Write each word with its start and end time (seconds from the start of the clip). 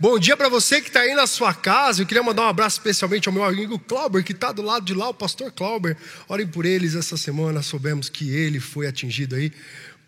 Bom 0.00 0.18
dia 0.18 0.36
para 0.36 0.48
você 0.48 0.80
que 0.80 0.88
está 0.88 1.02
aí 1.02 1.14
na 1.14 1.24
sua 1.24 1.54
casa. 1.54 2.02
Eu 2.02 2.06
queria 2.06 2.20
mandar 2.20 2.42
um 2.42 2.48
abraço 2.48 2.78
especialmente 2.78 3.28
ao 3.28 3.32
meu 3.32 3.44
amigo 3.44 3.78
Clauber, 3.78 4.24
que 4.24 4.32
está 4.32 4.50
do 4.50 4.60
lado 4.60 4.84
de 4.84 4.92
lá, 4.92 5.08
o 5.08 5.14
pastor 5.14 5.52
Clauber. 5.52 5.96
Orem 6.28 6.48
por 6.48 6.66
eles 6.66 6.96
essa 6.96 7.16
semana. 7.16 7.62
Soubemos 7.62 8.08
que 8.08 8.28
ele 8.28 8.58
foi 8.58 8.88
atingido 8.88 9.36
aí 9.36 9.52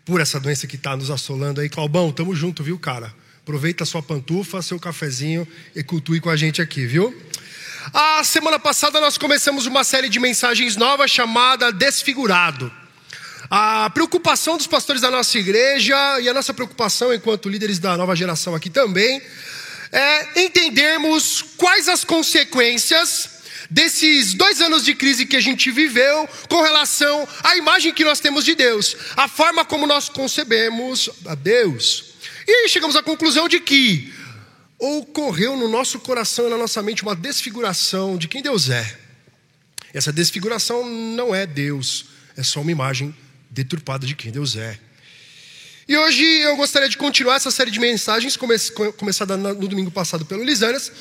por 0.03 0.19
essa 0.19 0.41
doença 0.41 0.67
que 0.67 0.75
está 0.75 0.97
nos 0.97 1.09
assolando 1.09 1.61
aí. 1.61 1.69
Claubão, 1.69 2.11
tamo 2.11 2.35
junto, 2.35 2.61
viu, 2.61 2.77
cara? 2.77 3.15
Aproveita 3.41 3.85
a 3.85 3.87
sua 3.87 4.03
pantufa, 4.03 4.61
seu 4.61 4.77
cafezinho 4.77 5.47
e 5.73 5.81
cultue 5.81 6.19
com 6.19 6.29
a 6.29 6.35
gente 6.35 6.61
aqui, 6.61 6.85
viu? 6.85 7.15
A 7.93 8.25
semana 8.25 8.59
passada 8.59 8.99
nós 8.99 9.17
começamos 9.17 9.67
uma 9.67 9.85
série 9.85 10.09
de 10.09 10.19
mensagens 10.19 10.75
novas 10.75 11.09
chamada 11.11 11.71
Desfigurado. 11.71 12.69
A 13.49 13.89
preocupação 13.91 14.57
dos 14.57 14.67
pastores 14.67 15.01
da 15.01 15.09
nossa 15.09 15.39
igreja 15.39 16.19
e 16.19 16.27
a 16.27 16.33
nossa 16.33 16.53
preocupação 16.53 17.13
enquanto 17.13 17.47
líderes 17.47 17.79
da 17.79 17.95
nova 17.95 18.17
geração 18.17 18.53
aqui 18.53 18.69
também 18.69 19.21
é 19.97 20.43
entendermos 20.43 21.43
quais 21.57 21.89
as 21.89 22.03
consequências 22.03 23.41
desses 23.67 24.35
dois 24.35 24.61
anos 24.61 24.85
de 24.85 24.93
crise 24.93 25.25
que 25.25 25.35
a 25.35 25.41
gente 25.41 25.71
viveu 25.71 26.29
com 26.47 26.61
relação 26.61 27.27
à 27.43 27.57
imagem 27.57 27.91
que 27.91 28.05
nós 28.05 28.19
temos 28.19 28.45
de 28.45 28.53
Deus, 28.53 28.95
a 29.15 29.27
forma 29.27 29.65
como 29.65 29.87
nós 29.87 30.07
concebemos 30.07 31.09
a 31.25 31.33
Deus. 31.33 32.13
E 32.47 32.69
chegamos 32.69 32.95
à 32.95 33.01
conclusão 33.01 33.49
de 33.49 33.59
que 33.59 34.13
ocorreu 34.77 35.57
no 35.57 35.67
nosso 35.67 35.99
coração 35.99 36.45
e 36.45 36.51
na 36.51 36.57
nossa 36.57 36.83
mente 36.83 37.01
uma 37.01 37.15
desfiguração 37.15 38.19
de 38.19 38.27
quem 38.27 38.43
Deus 38.43 38.69
é. 38.69 38.99
Essa 39.91 40.13
desfiguração 40.13 40.87
não 40.87 41.33
é 41.33 41.47
Deus, 41.47 42.05
é 42.37 42.43
só 42.43 42.61
uma 42.61 42.71
imagem 42.71 43.15
deturpada 43.49 44.05
de 44.05 44.13
quem 44.15 44.31
Deus 44.31 44.55
é. 44.55 44.77
E 45.87 45.95
hoje 45.95 46.21
eu 46.41 46.57
gostaria 46.57 46.89
de 46.89 46.97
continuar 46.97 47.35
essa 47.35 47.49
série 47.49 47.71
de 47.71 47.79
mensagens, 47.79 48.35
começada 48.97 49.37
no 49.37 49.69
domingo 49.69 49.89
passado 49.89 50.25
pelo 50.25 50.43
Lisânias. 50.43 50.91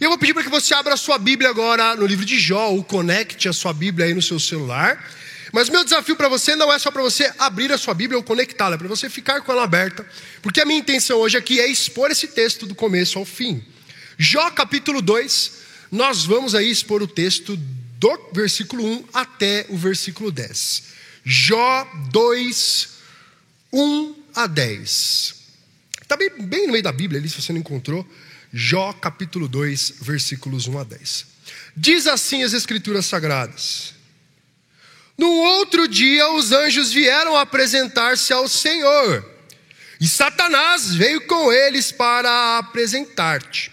E 0.00 0.04
eu 0.04 0.08
vou 0.08 0.16
pedir 0.16 0.32
para 0.32 0.42
que 0.42 0.48
você 0.48 0.72
abra 0.72 0.94
a 0.94 0.96
sua 0.96 1.18
Bíblia 1.18 1.50
agora 1.50 1.94
no 1.94 2.06
livro 2.06 2.24
de 2.24 2.40
Jó, 2.40 2.70
ou 2.70 2.82
conecte 2.82 3.50
a 3.50 3.52
sua 3.52 3.74
Bíblia 3.74 4.06
aí 4.06 4.14
no 4.14 4.22
seu 4.22 4.40
celular. 4.40 5.12
Mas 5.52 5.68
meu 5.68 5.84
desafio 5.84 6.16
para 6.16 6.26
você 6.26 6.56
não 6.56 6.72
é 6.72 6.78
só 6.78 6.90
para 6.90 7.02
você 7.02 7.30
abrir 7.38 7.70
a 7.70 7.76
sua 7.76 7.92
Bíblia 7.92 8.16
ou 8.16 8.24
conectá-la, 8.24 8.76
é 8.76 8.78
para 8.78 8.88
você 8.88 9.10
ficar 9.10 9.42
com 9.42 9.52
ela 9.52 9.64
aberta, 9.64 10.06
porque 10.40 10.62
a 10.62 10.64
minha 10.64 10.78
intenção 10.78 11.18
hoje 11.18 11.36
aqui 11.36 11.60
é 11.60 11.66
expor 11.66 12.10
esse 12.10 12.28
texto 12.28 12.64
do 12.64 12.74
começo 12.74 13.18
ao 13.18 13.26
fim. 13.26 13.62
Jó 14.16 14.50
capítulo 14.52 15.02
2, 15.02 15.52
nós 15.92 16.24
vamos 16.24 16.54
aí 16.54 16.70
expor 16.70 17.02
o 17.02 17.06
texto 17.06 17.58
do 17.58 18.30
versículo 18.32 18.86
1 18.86 19.04
até 19.12 19.66
o 19.68 19.76
versículo 19.76 20.32
10. 20.32 20.84
Jó 21.26 21.86
2, 22.10 22.88
1 23.70 24.19
a 24.34 24.46
10. 24.46 25.34
Está 26.02 26.16
bem, 26.16 26.30
bem 26.40 26.66
no 26.66 26.72
meio 26.72 26.82
da 26.82 26.92
Bíblia 26.92 27.20
ali, 27.20 27.28
se 27.28 27.40
você 27.40 27.52
não 27.52 27.60
encontrou. 27.60 28.06
Jó 28.52 28.92
capítulo 28.92 29.46
2, 29.46 29.94
versículos 30.00 30.66
1 30.66 30.78
a 30.78 30.84
10. 30.84 31.26
Diz 31.76 32.06
assim 32.06 32.42
as 32.42 32.52
Escrituras 32.52 33.06
Sagradas: 33.06 33.94
No 35.16 35.28
outro 35.28 35.86
dia, 35.86 36.28
os 36.32 36.50
anjos 36.50 36.92
vieram 36.92 37.36
apresentar-se 37.36 38.32
ao 38.32 38.48
Senhor, 38.48 39.24
e 40.00 40.08
Satanás 40.08 40.94
veio 40.94 41.20
com 41.26 41.52
eles 41.52 41.92
para 41.92 42.58
apresentar-te. 42.58 43.70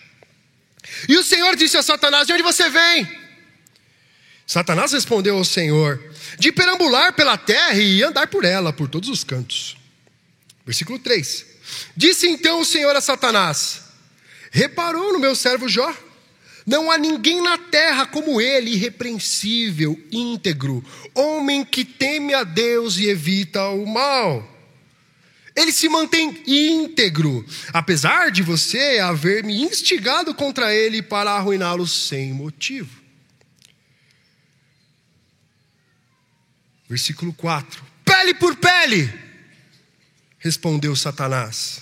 E 1.08 1.18
o 1.18 1.24
Senhor 1.24 1.56
disse 1.56 1.78
a 1.78 1.84
Satanás: 1.84 2.28
De 2.28 2.34
onde 2.34 2.44
você 2.44 2.70
vem? 2.70 3.08
Satanás 4.46 4.92
respondeu 4.92 5.38
ao 5.38 5.46
Senhor: 5.46 6.02
De 6.38 6.52
perambular 6.52 7.14
pela 7.14 7.38
terra 7.38 7.74
e 7.74 8.04
andar 8.04 8.28
por 8.28 8.46
ela, 8.46 8.72
por 8.72 8.88
todos 8.88 9.10
os 9.10 9.24
cantos. 9.24 9.77
Versículo 10.68 11.00
3: 11.00 11.46
Disse 11.96 12.28
então 12.28 12.60
o 12.60 12.66
Senhor 12.66 12.94
a 12.94 13.00
Satanás: 13.00 13.84
Reparou 14.52 15.14
no 15.14 15.20
meu 15.20 15.34
servo 15.34 15.70
Jó? 15.70 15.96
Não 16.66 16.92
há 16.92 16.98
ninguém 16.98 17.42
na 17.42 17.58
terra 17.58 18.06
como 18.06 18.42
ele, 18.42 18.72
irrepreensível, 18.72 19.98
íntegro, 20.12 20.84
homem 21.16 21.64
que 21.64 21.86
teme 21.86 22.34
a 22.34 22.44
Deus 22.44 22.98
e 22.98 23.08
evita 23.08 23.70
o 23.70 23.86
mal. 23.86 24.56
Ele 25.56 25.72
se 25.72 25.88
mantém 25.88 26.44
íntegro, 26.46 27.46
apesar 27.72 28.30
de 28.30 28.44
você 28.44 29.00
haver 29.00 29.46
me 29.46 29.62
instigado 29.62 30.36
contra 30.36 30.76
ele 30.76 31.02
para 31.02 31.32
arruiná-lo 31.32 31.88
sem 31.88 32.34
motivo. 32.34 33.02
Versículo 36.90 37.32
4: 37.32 37.82
Pele 38.04 38.34
por 38.34 38.58
pele 38.58 39.27
respondeu 40.48 40.96
Satanás. 40.96 41.82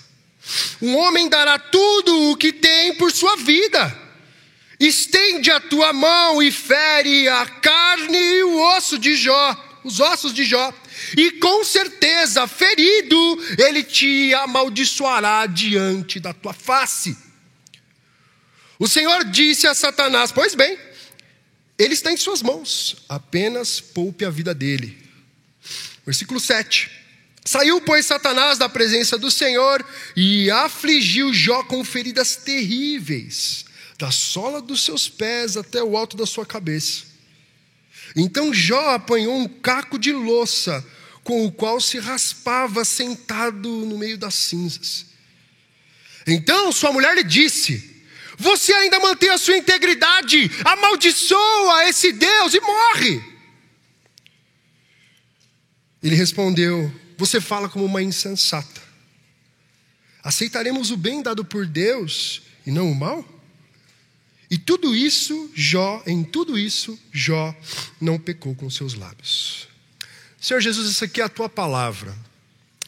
Um 0.81 0.95
homem 0.97 1.29
dará 1.29 1.57
tudo 1.59 2.31
o 2.31 2.37
que 2.37 2.51
tem 2.51 2.95
por 2.95 3.11
sua 3.11 3.37
vida. 3.37 3.95
Estende 4.79 5.51
a 5.51 5.59
tua 5.59 5.93
mão 5.93 6.41
e 6.41 6.51
fere 6.51 7.29
a 7.29 7.45
carne 7.45 8.17
e 8.17 8.43
o 8.43 8.59
osso 8.75 8.97
de 8.97 9.15
Jó, 9.15 9.81
os 9.83 9.99
ossos 9.99 10.33
de 10.33 10.43
Jó, 10.43 10.73
e 11.15 11.33
com 11.33 11.63
certeza, 11.63 12.47
ferido, 12.47 13.17
ele 13.57 13.83
te 13.83 14.33
amaldiçoará 14.33 15.45
diante 15.45 16.19
da 16.19 16.33
tua 16.33 16.53
face. 16.53 17.15
O 18.77 18.87
Senhor 18.87 19.23
disse 19.25 19.67
a 19.67 19.73
Satanás: 19.73 20.31
Pois 20.31 20.55
bem, 20.55 20.77
ele 21.77 21.93
está 21.93 22.11
em 22.11 22.17
suas 22.17 22.41
mãos, 22.41 22.97
apenas 23.07 23.79
poupe 23.79 24.25
a 24.25 24.29
vida 24.29 24.53
dele. 24.53 24.97
Versículo 26.05 26.39
7. 26.39 27.04
Saiu, 27.47 27.79
pois, 27.79 28.07
Satanás 28.07 28.57
da 28.57 28.67
presença 28.67 29.19
do 29.19 29.29
Senhor 29.29 29.85
e 30.15 30.49
afligiu 30.49 31.31
Jó 31.31 31.63
com 31.63 31.85
feridas 31.85 32.35
terríveis, 32.35 33.65
da 33.99 34.09
sola 34.09 34.59
dos 34.59 34.83
seus 34.83 35.07
pés 35.07 35.55
até 35.55 35.83
o 35.83 35.95
alto 35.95 36.17
da 36.17 36.25
sua 36.25 36.43
cabeça. 36.43 37.03
Então 38.15 38.51
Jó 38.51 38.95
apanhou 38.95 39.37
um 39.37 39.47
caco 39.47 39.99
de 39.99 40.11
louça, 40.11 40.83
com 41.23 41.45
o 41.45 41.51
qual 41.51 41.79
se 41.79 41.99
raspava 41.99 42.83
sentado 42.83 43.69
no 43.69 43.97
meio 43.97 44.17
das 44.17 44.33
cinzas. 44.33 45.05
Então 46.25 46.71
sua 46.71 46.91
mulher 46.91 47.13
lhe 47.13 47.23
disse: 47.23 48.03
Você 48.39 48.73
ainda 48.73 48.99
mantém 48.99 49.29
a 49.29 49.37
sua 49.37 49.55
integridade, 49.55 50.49
amaldiçoa 50.63 51.87
esse 51.89 52.11
Deus 52.11 52.55
e 52.55 52.59
morre. 52.59 53.23
Ele 56.01 56.15
respondeu: 56.15 57.04
você 57.17 57.39
fala 57.39 57.69
como 57.69 57.85
uma 57.85 58.01
insensata. 58.01 58.81
Aceitaremos 60.23 60.91
o 60.91 60.97
bem 60.97 61.21
dado 61.21 61.45
por 61.45 61.65
Deus 61.65 62.41
e 62.65 62.71
não 62.71 62.91
o 62.91 62.95
mal? 62.95 63.23
E 64.49 64.57
tudo 64.57 64.95
isso, 64.95 65.51
Jó, 65.53 66.03
em 66.05 66.23
tudo 66.23 66.57
isso, 66.57 66.99
Jó 67.11 67.55
não 67.99 68.19
pecou 68.19 68.55
com 68.55 68.69
seus 68.69 68.93
lábios. 68.93 69.67
Senhor 70.39 70.59
Jesus, 70.61 70.89
isso 70.89 71.03
aqui 71.03 71.21
é 71.21 71.23
a 71.23 71.29
tua 71.29 71.49
palavra. 71.49 72.15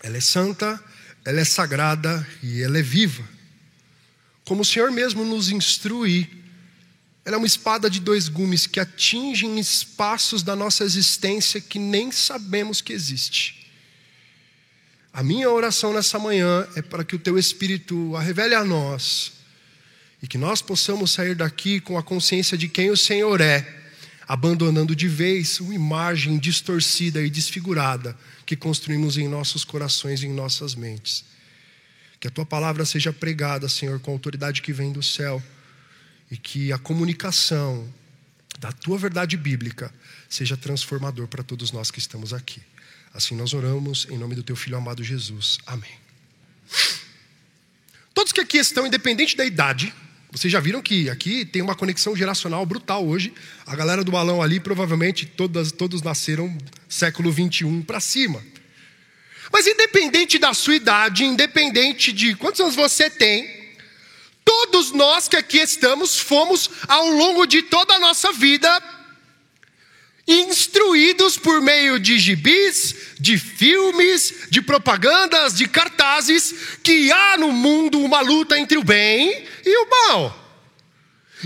Ela 0.02 0.18
é 0.18 0.22
santa, 0.22 0.84
ela 1.26 1.40
é 1.40 1.46
sagrada 1.46 2.28
e 2.44 2.62
ela 2.62 2.78
é 2.78 2.82
viva. 2.82 3.28
Como 4.46 4.62
o 4.62 4.66
Senhor 4.66 4.92
mesmo 4.92 5.26
nos 5.26 5.50
instrui, 5.50 6.30
ela 7.26 7.36
é 7.36 7.38
uma 7.38 7.48
espada 7.48 7.90
de 7.90 8.00
dois 8.00 8.30
gumes 8.30 8.66
que 8.66 8.80
atingem 8.80 9.60
espaços 9.60 10.42
da 10.42 10.56
nossa 10.56 10.86
existência 10.86 11.60
que 11.60 11.78
nem 11.78 12.12
sabemos 12.12 12.80
que 12.80 12.94
existe. 12.94 13.57
A 15.18 15.24
minha 15.24 15.50
oração 15.50 15.94
nessa 15.94 16.20
manhã 16.20 16.68
é 16.76 16.82
para 16.84 17.04
que 17.04 17.16
o 17.16 17.20
teu 17.20 17.40
Espírito 17.40 18.16
a 18.16 18.22
revele 18.22 18.54
a 18.54 18.64
nós 18.64 19.32
e 20.22 20.28
que 20.28 20.38
nós 20.38 20.62
possamos 20.62 21.10
sair 21.10 21.34
daqui 21.34 21.80
com 21.80 21.98
a 21.98 22.04
consciência 22.04 22.56
de 22.56 22.70
quem 22.70 22.92
o 22.92 22.96
Senhor 22.96 23.42
é, 23.42 23.68
abandonando 24.28 24.96
de 24.96 25.08
vez 25.08 25.60
uma 25.60 25.74
imagem 25.74 26.38
distorcida 26.38 27.20
e 27.24 27.32
desfigurada 27.32 28.16
que 28.46 28.56
construímos 28.56 29.18
em 29.18 29.28
nossos 29.28 29.66
corações 29.66 30.22
e 30.22 30.28
em 30.28 30.32
nossas 30.32 30.76
mentes. 30.76 31.26
Que 32.20 32.28
a 32.28 32.32
tua 32.32 32.46
palavra 32.46 32.86
seja 32.86 33.12
pregada, 33.12 33.68
Senhor, 33.68 34.00
com 34.00 34.12
a 34.12 34.14
autoridade 34.14 34.62
que 34.62 34.72
vem 34.72 34.92
do 34.92 35.02
céu 35.02 35.42
e 36.30 36.38
que 36.38 36.72
a 36.72 36.78
comunicação 36.78 37.92
da 38.60 38.72
tua 38.72 39.00
verdade 39.00 39.36
bíblica 39.36 39.92
seja 40.30 40.56
transformador 40.56 41.28
para 41.28 41.42
todos 41.42 41.72
nós 41.72 41.90
que 41.90 41.98
estamos 41.98 42.36
aqui. 42.36 42.62
Assim 43.14 43.36
nós 43.36 43.54
oramos 43.54 44.08
em 44.10 44.18
nome 44.18 44.36
do 44.36 44.44
teu 44.44 44.56
filho 44.56 44.78
amado 44.78 45.04
Jesus. 45.04 45.58
Amém. 45.66 45.92
Todos 48.14 48.34
que 48.34 48.42
aqui 48.42 48.58
estão, 48.58 48.88
independente 48.88 49.38
da 49.38 49.46
idade, 49.46 49.94
vocês 50.32 50.52
já 50.52 50.60
viram 50.60 50.82
que 50.82 51.10
aqui 51.10 51.46
tem 51.46 51.62
uma 51.62 51.76
conexão 51.76 52.16
geracional 52.16 52.66
brutal 52.66 53.08
hoje. 53.08 53.34
A 53.66 53.76
galera 53.76 54.04
do 54.04 54.12
balão 54.12 54.42
ali, 54.42 54.60
provavelmente, 54.60 55.26
todas, 55.26 55.72
todos 55.72 56.02
nasceram 56.02 56.56
século 56.90 57.32
21 57.32 57.82
para 57.82 58.00
cima. 58.00 58.44
Mas 59.52 59.66
independente 59.66 60.38
da 60.38 60.54
sua 60.54 60.76
idade, 60.76 61.24
independente 61.24 62.12
de 62.12 62.36
quantos 62.36 62.60
anos 62.60 62.76
você 62.76 63.10
tem, 63.10 63.50
todos 64.44 64.92
nós 64.92 65.28
que 65.28 65.36
aqui 65.36 65.58
estamos 65.58 66.20
fomos, 66.20 66.70
ao 66.88 67.08
longo 67.08 67.46
de 67.46 67.62
toda 67.64 67.94
a 67.94 68.00
nossa 68.00 68.34
vida, 68.34 68.68
instruídos 70.28 71.38
por 71.38 71.62
meio 71.62 71.98
de 72.00 72.20
gibis, 72.20 72.96
de 73.20 73.38
filmes, 73.38 74.48
de 74.50 74.62
propagandas, 74.62 75.54
de 75.54 75.68
cartazes, 75.68 76.54
que 76.84 77.12
há 77.12 77.38
no 77.38 77.52
mundo 77.52 78.00
uma 78.00 78.20
luta 78.20 78.60
entre 78.60 78.78
o 78.78 78.84
bem 78.84 79.46
e 79.66 79.78
o 79.78 79.90
mal. 79.90 80.48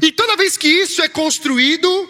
E 0.01 0.12
toda 0.12 0.38
vez 0.38 0.57
que 0.57 0.68
isso 0.68 1.01
é 1.01 1.07
construído, 1.07 2.10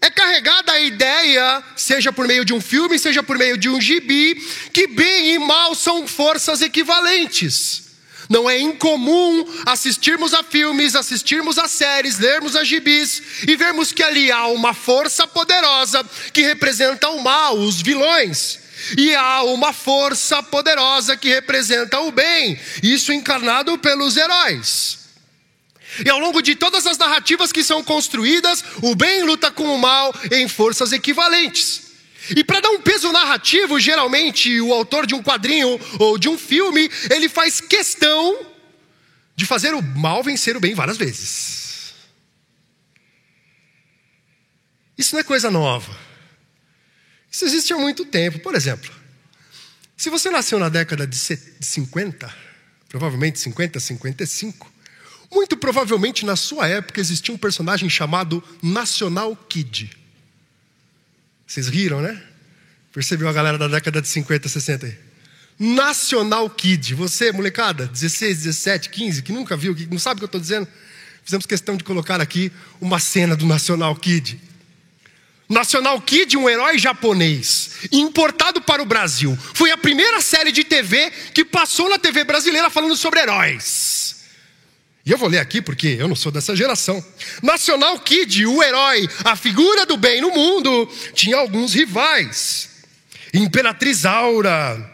é 0.00 0.10
carregada 0.10 0.72
a 0.72 0.80
ideia, 0.80 1.64
seja 1.74 2.12
por 2.12 2.28
meio 2.28 2.44
de 2.44 2.52
um 2.52 2.60
filme, 2.60 2.98
seja 2.98 3.22
por 3.22 3.36
meio 3.36 3.56
de 3.56 3.68
um 3.68 3.80
gibi, 3.80 4.34
que 4.72 4.86
bem 4.86 5.34
e 5.34 5.38
mal 5.38 5.74
são 5.74 6.06
forças 6.06 6.62
equivalentes. 6.62 7.83
Não 8.28 8.48
é 8.48 8.58
incomum 8.58 9.44
assistirmos 9.66 10.32
a 10.32 10.42
filmes, 10.42 10.94
assistirmos 10.94 11.58
a 11.58 11.68
séries, 11.68 12.18
lermos 12.18 12.56
a 12.56 12.64
gibis 12.64 13.22
e 13.46 13.56
vermos 13.56 13.92
que 13.92 14.02
ali 14.02 14.30
há 14.30 14.46
uma 14.46 14.72
força 14.72 15.26
poderosa 15.26 16.04
que 16.32 16.42
representa 16.42 17.08
o 17.10 17.22
mal, 17.22 17.58
os 17.58 17.80
vilões. 17.82 18.60
E 18.98 19.14
há 19.14 19.42
uma 19.44 19.72
força 19.72 20.42
poderosa 20.42 21.16
que 21.16 21.28
representa 21.28 22.00
o 22.00 22.10
bem, 22.10 22.58
isso 22.82 23.12
encarnado 23.12 23.78
pelos 23.78 24.16
heróis. 24.16 24.98
E 26.04 26.10
ao 26.10 26.18
longo 26.18 26.42
de 26.42 26.56
todas 26.56 26.86
as 26.86 26.98
narrativas 26.98 27.52
que 27.52 27.62
são 27.62 27.82
construídas, 27.84 28.64
o 28.82 28.94
bem 28.94 29.22
luta 29.22 29.50
com 29.50 29.74
o 29.74 29.78
mal 29.78 30.14
em 30.32 30.48
forças 30.48 30.92
equivalentes. 30.92 31.83
E 32.30 32.42
para 32.42 32.60
dar 32.60 32.70
um 32.70 32.80
peso 32.80 33.10
narrativo, 33.12 33.78
geralmente 33.78 34.60
o 34.60 34.72
autor 34.72 35.06
de 35.06 35.14
um 35.14 35.22
quadrinho 35.22 35.78
ou 35.98 36.18
de 36.18 36.28
um 36.28 36.38
filme, 36.38 36.90
ele 37.10 37.28
faz 37.28 37.60
questão 37.60 38.46
de 39.36 39.44
fazer 39.44 39.74
o 39.74 39.82
mal 39.82 40.22
vencer 40.22 40.56
o 40.56 40.60
bem 40.60 40.74
várias 40.74 40.96
vezes. 40.96 41.94
Isso 44.96 45.14
não 45.14 45.20
é 45.20 45.24
coisa 45.24 45.50
nova. 45.50 45.94
Isso 47.30 47.44
existe 47.44 47.72
há 47.72 47.76
muito 47.76 48.04
tempo. 48.04 48.38
Por 48.38 48.54
exemplo, 48.54 48.92
se 49.96 50.08
você 50.08 50.30
nasceu 50.30 50.58
na 50.58 50.68
década 50.68 51.06
de 51.06 51.16
50, 51.16 52.32
provavelmente 52.88 53.40
50, 53.40 53.80
55, 53.80 54.72
muito 55.32 55.56
provavelmente 55.56 56.24
na 56.24 56.36
sua 56.36 56.68
época 56.68 57.00
existia 57.00 57.34
um 57.34 57.38
personagem 57.38 57.90
chamado 57.90 58.42
National 58.62 59.34
Kid. 59.48 60.03
Vocês 61.46 61.68
riram, 61.68 62.00
né? 62.00 62.20
Percebeu 62.92 63.28
a 63.28 63.32
galera 63.32 63.58
da 63.58 63.68
década 63.68 64.00
de 64.00 64.08
50, 64.08 64.48
60 64.48 64.86
aí? 64.86 64.96
National 65.58 66.48
Kid. 66.50 66.94
Você, 66.94 67.32
molecada, 67.32 67.86
16, 67.86 68.44
17, 68.44 68.90
15, 68.90 69.22
que 69.22 69.32
nunca 69.32 69.56
viu, 69.56 69.74
que 69.74 69.86
não 69.86 69.98
sabe 69.98 70.16
o 70.16 70.18
que 70.18 70.24
eu 70.24 70.26
estou 70.26 70.40
dizendo, 70.40 70.66
fizemos 71.22 71.46
questão 71.46 71.76
de 71.76 71.84
colocar 71.84 72.20
aqui 72.20 72.52
uma 72.80 72.98
cena 72.98 73.36
do 73.36 73.46
National 73.46 73.94
Kid. 73.96 74.40
National 75.48 76.00
Kid, 76.00 76.36
um 76.36 76.48
herói 76.48 76.78
japonês, 76.78 77.70
importado 77.92 78.62
para 78.62 78.82
o 78.82 78.86
Brasil. 78.86 79.36
Foi 79.54 79.70
a 79.70 79.76
primeira 79.76 80.20
série 80.20 80.50
de 80.50 80.64
TV 80.64 81.10
que 81.34 81.44
passou 81.44 81.88
na 81.88 81.98
TV 81.98 82.24
brasileira 82.24 82.70
falando 82.70 82.96
sobre 82.96 83.20
heróis. 83.20 83.93
E 85.06 85.10
eu 85.10 85.18
vou 85.18 85.28
ler 85.28 85.38
aqui 85.38 85.60
porque 85.60 85.96
eu 85.98 86.08
não 86.08 86.16
sou 86.16 86.32
dessa 86.32 86.56
geração. 86.56 87.04
Nacional 87.42 87.98
Kid, 88.00 88.46
o 88.46 88.62
herói, 88.62 89.08
a 89.24 89.36
figura 89.36 89.84
do 89.84 89.96
bem 89.98 90.20
no 90.22 90.30
mundo, 90.30 90.90
tinha 91.12 91.36
alguns 91.36 91.74
rivais. 91.74 92.70
Imperatriz 93.34 94.06
Aura, 94.06 94.90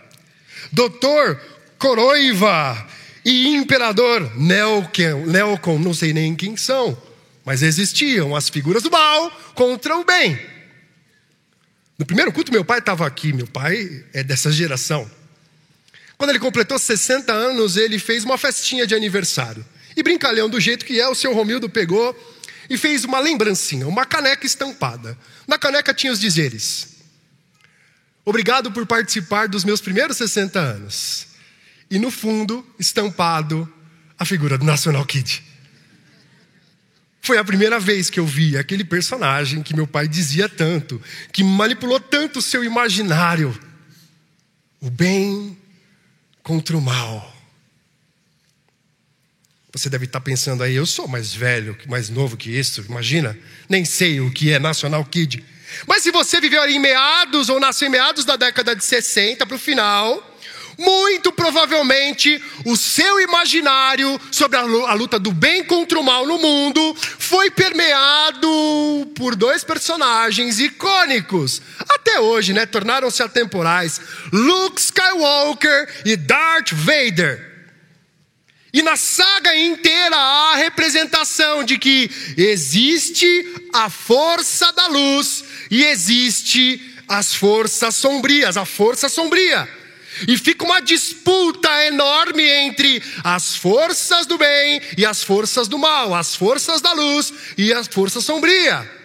Doutor 0.72 1.40
Coroiva 1.78 2.88
e 3.24 3.54
Imperador 3.54 4.32
Nelcon, 4.36 5.78
não 5.78 5.94
sei 5.94 6.12
nem 6.12 6.34
quem 6.34 6.56
são, 6.56 7.00
mas 7.44 7.62
existiam 7.62 8.34
as 8.34 8.48
figuras 8.48 8.82
do 8.82 8.90
mal 8.90 9.30
contra 9.54 9.96
o 9.96 10.04
bem. 10.04 10.40
No 11.98 12.06
primeiro 12.06 12.32
culto, 12.32 12.50
meu 12.50 12.64
pai 12.64 12.78
estava 12.78 13.06
aqui, 13.06 13.32
meu 13.32 13.46
pai 13.46 14.04
é 14.12 14.24
dessa 14.24 14.50
geração. 14.50 15.08
Quando 16.16 16.30
ele 16.30 16.38
completou 16.38 16.78
60 16.78 17.32
anos, 17.32 17.76
ele 17.76 17.98
fez 17.98 18.24
uma 18.24 18.38
festinha 18.38 18.86
de 18.86 18.94
aniversário. 18.94 19.64
E 19.96 20.02
brincalhão 20.02 20.48
do 20.48 20.60
jeito 20.60 20.84
que 20.84 21.00
é, 21.00 21.08
o 21.08 21.14
seu 21.14 21.34
Romildo 21.34 21.68
pegou 21.68 22.16
e 22.68 22.78
fez 22.78 23.04
uma 23.04 23.18
lembrancinha, 23.18 23.86
uma 23.88 24.06
caneca 24.06 24.46
estampada. 24.46 25.18
Na 25.46 25.58
caneca 25.58 25.92
tinha 25.92 26.12
os 26.12 26.20
dizeres: 26.20 26.96
Obrigado 28.24 28.70
por 28.70 28.86
participar 28.86 29.48
dos 29.48 29.64
meus 29.64 29.80
primeiros 29.80 30.16
60 30.16 30.58
anos. 30.58 31.26
E 31.90 31.98
no 31.98 32.10
fundo, 32.10 32.64
estampado, 32.78 33.70
a 34.16 34.24
figura 34.24 34.56
do 34.56 34.64
National 34.64 35.04
Kid. 35.04 35.42
Foi 37.22 37.36
a 37.36 37.44
primeira 37.44 37.80
vez 37.80 38.08
que 38.08 38.20
eu 38.20 38.26
vi 38.26 38.56
aquele 38.56 38.84
personagem 38.84 39.62
que 39.62 39.74
meu 39.74 39.86
pai 39.86 40.06
dizia 40.06 40.48
tanto, 40.48 41.02
que 41.32 41.42
manipulou 41.42 41.98
tanto 42.00 42.38
o 42.38 42.42
seu 42.42 42.64
imaginário. 42.64 43.58
O 44.80 44.88
bem 44.88 45.58
contra 46.42 46.76
o 46.76 46.80
mal. 46.80 47.39
Você 49.72 49.88
deve 49.88 50.06
estar 50.06 50.20
pensando 50.20 50.64
aí, 50.64 50.74
eu 50.74 50.84
sou 50.84 51.06
mais 51.06 51.32
velho, 51.32 51.76
mais 51.86 52.08
novo 52.08 52.36
que 52.36 52.50
isso, 52.50 52.84
imagina? 52.88 53.38
Nem 53.68 53.84
sei 53.84 54.20
o 54.20 54.30
que 54.30 54.52
é 54.52 54.58
National 54.58 55.04
Kid. 55.04 55.44
Mas 55.86 56.02
se 56.02 56.10
você 56.10 56.40
viveu 56.40 56.68
em 56.68 56.80
meados 56.80 57.48
ou 57.48 57.60
nasceu 57.60 57.86
em 57.86 57.90
meados 57.90 58.24
da 58.24 58.34
década 58.34 58.74
de 58.74 58.84
60 58.84 59.46
para 59.46 59.54
o 59.54 59.58
final, 59.58 60.36
muito 60.76 61.30
provavelmente 61.30 62.42
o 62.64 62.76
seu 62.76 63.20
imaginário 63.20 64.20
sobre 64.32 64.58
a 64.58 64.94
luta 64.94 65.20
do 65.20 65.30
bem 65.30 65.62
contra 65.62 66.00
o 66.00 66.02
mal 66.02 66.26
no 66.26 66.38
mundo 66.38 66.96
foi 67.18 67.48
permeado 67.48 68.48
por 69.14 69.36
dois 69.36 69.62
personagens 69.62 70.58
icônicos. 70.58 71.62
Até 71.88 72.18
hoje, 72.18 72.52
né? 72.52 72.66
Tornaram-se 72.66 73.22
atemporais: 73.22 74.00
Luke 74.32 74.80
Skywalker 74.80 76.02
e 76.04 76.16
Darth 76.16 76.72
Vader. 76.72 77.49
E 78.72 78.82
na 78.82 78.96
saga 78.96 79.56
inteira 79.56 80.16
há 80.16 80.52
a 80.52 80.56
representação 80.56 81.64
de 81.64 81.78
que 81.78 82.10
existe 82.36 83.26
a 83.72 83.90
força 83.90 84.72
da 84.72 84.86
luz 84.86 85.44
e 85.70 85.84
existe 85.84 86.94
as 87.08 87.34
forças 87.34 87.96
sombrias, 87.96 88.56
a 88.56 88.64
força 88.64 89.08
sombria. 89.08 89.68
E 90.28 90.36
fica 90.36 90.64
uma 90.64 90.80
disputa 90.80 91.68
enorme 91.86 92.42
entre 92.42 93.02
as 93.24 93.56
forças 93.56 94.26
do 94.26 94.38
bem 94.38 94.80
e 94.96 95.04
as 95.04 95.22
forças 95.22 95.66
do 95.66 95.78
mal, 95.78 96.14
as 96.14 96.36
forças 96.36 96.80
da 96.80 96.92
luz 96.92 97.32
e 97.56 97.72
as 97.72 97.88
forças 97.88 98.24
sombrias. 98.24 98.99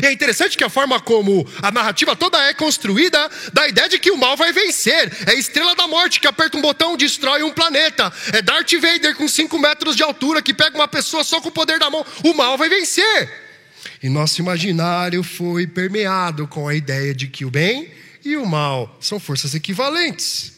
E 0.00 0.06
é 0.06 0.12
interessante 0.12 0.56
que 0.56 0.64
a 0.64 0.70
forma 0.70 1.00
como 1.00 1.46
a 1.60 1.70
narrativa 1.70 2.14
toda 2.14 2.38
é 2.48 2.54
construída 2.54 3.30
dá 3.52 3.62
a 3.62 3.68
ideia 3.68 3.88
de 3.88 3.98
que 3.98 4.10
o 4.10 4.16
mal 4.16 4.36
vai 4.36 4.52
vencer. 4.52 5.12
É 5.26 5.34
estrela 5.34 5.74
da 5.74 5.88
morte 5.88 6.20
que 6.20 6.26
aperta 6.26 6.56
um 6.56 6.62
botão, 6.62 6.96
destrói 6.96 7.42
um 7.42 7.52
planeta. 7.52 8.12
É 8.32 8.40
Darth 8.40 8.72
Vader 8.72 9.16
com 9.16 9.28
5 9.28 9.58
metros 9.58 9.96
de 9.96 10.02
altura 10.02 10.40
que 10.40 10.54
pega 10.54 10.76
uma 10.76 10.88
pessoa 10.88 11.24
só 11.24 11.40
com 11.40 11.48
o 11.48 11.52
poder 11.52 11.78
da 11.78 11.90
mão. 11.90 12.04
O 12.24 12.32
mal 12.34 12.56
vai 12.56 12.68
vencer. 12.68 13.30
E 14.02 14.08
nosso 14.08 14.40
imaginário 14.40 15.22
foi 15.22 15.66
permeado 15.66 16.46
com 16.46 16.68
a 16.68 16.74
ideia 16.74 17.14
de 17.14 17.26
que 17.26 17.44
o 17.44 17.50
bem 17.50 17.92
e 18.24 18.36
o 18.36 18.46
mal 18.46 18.96
são 19.00 19.18
forças 19.18 19.54
equivalentes. 19.54 20.52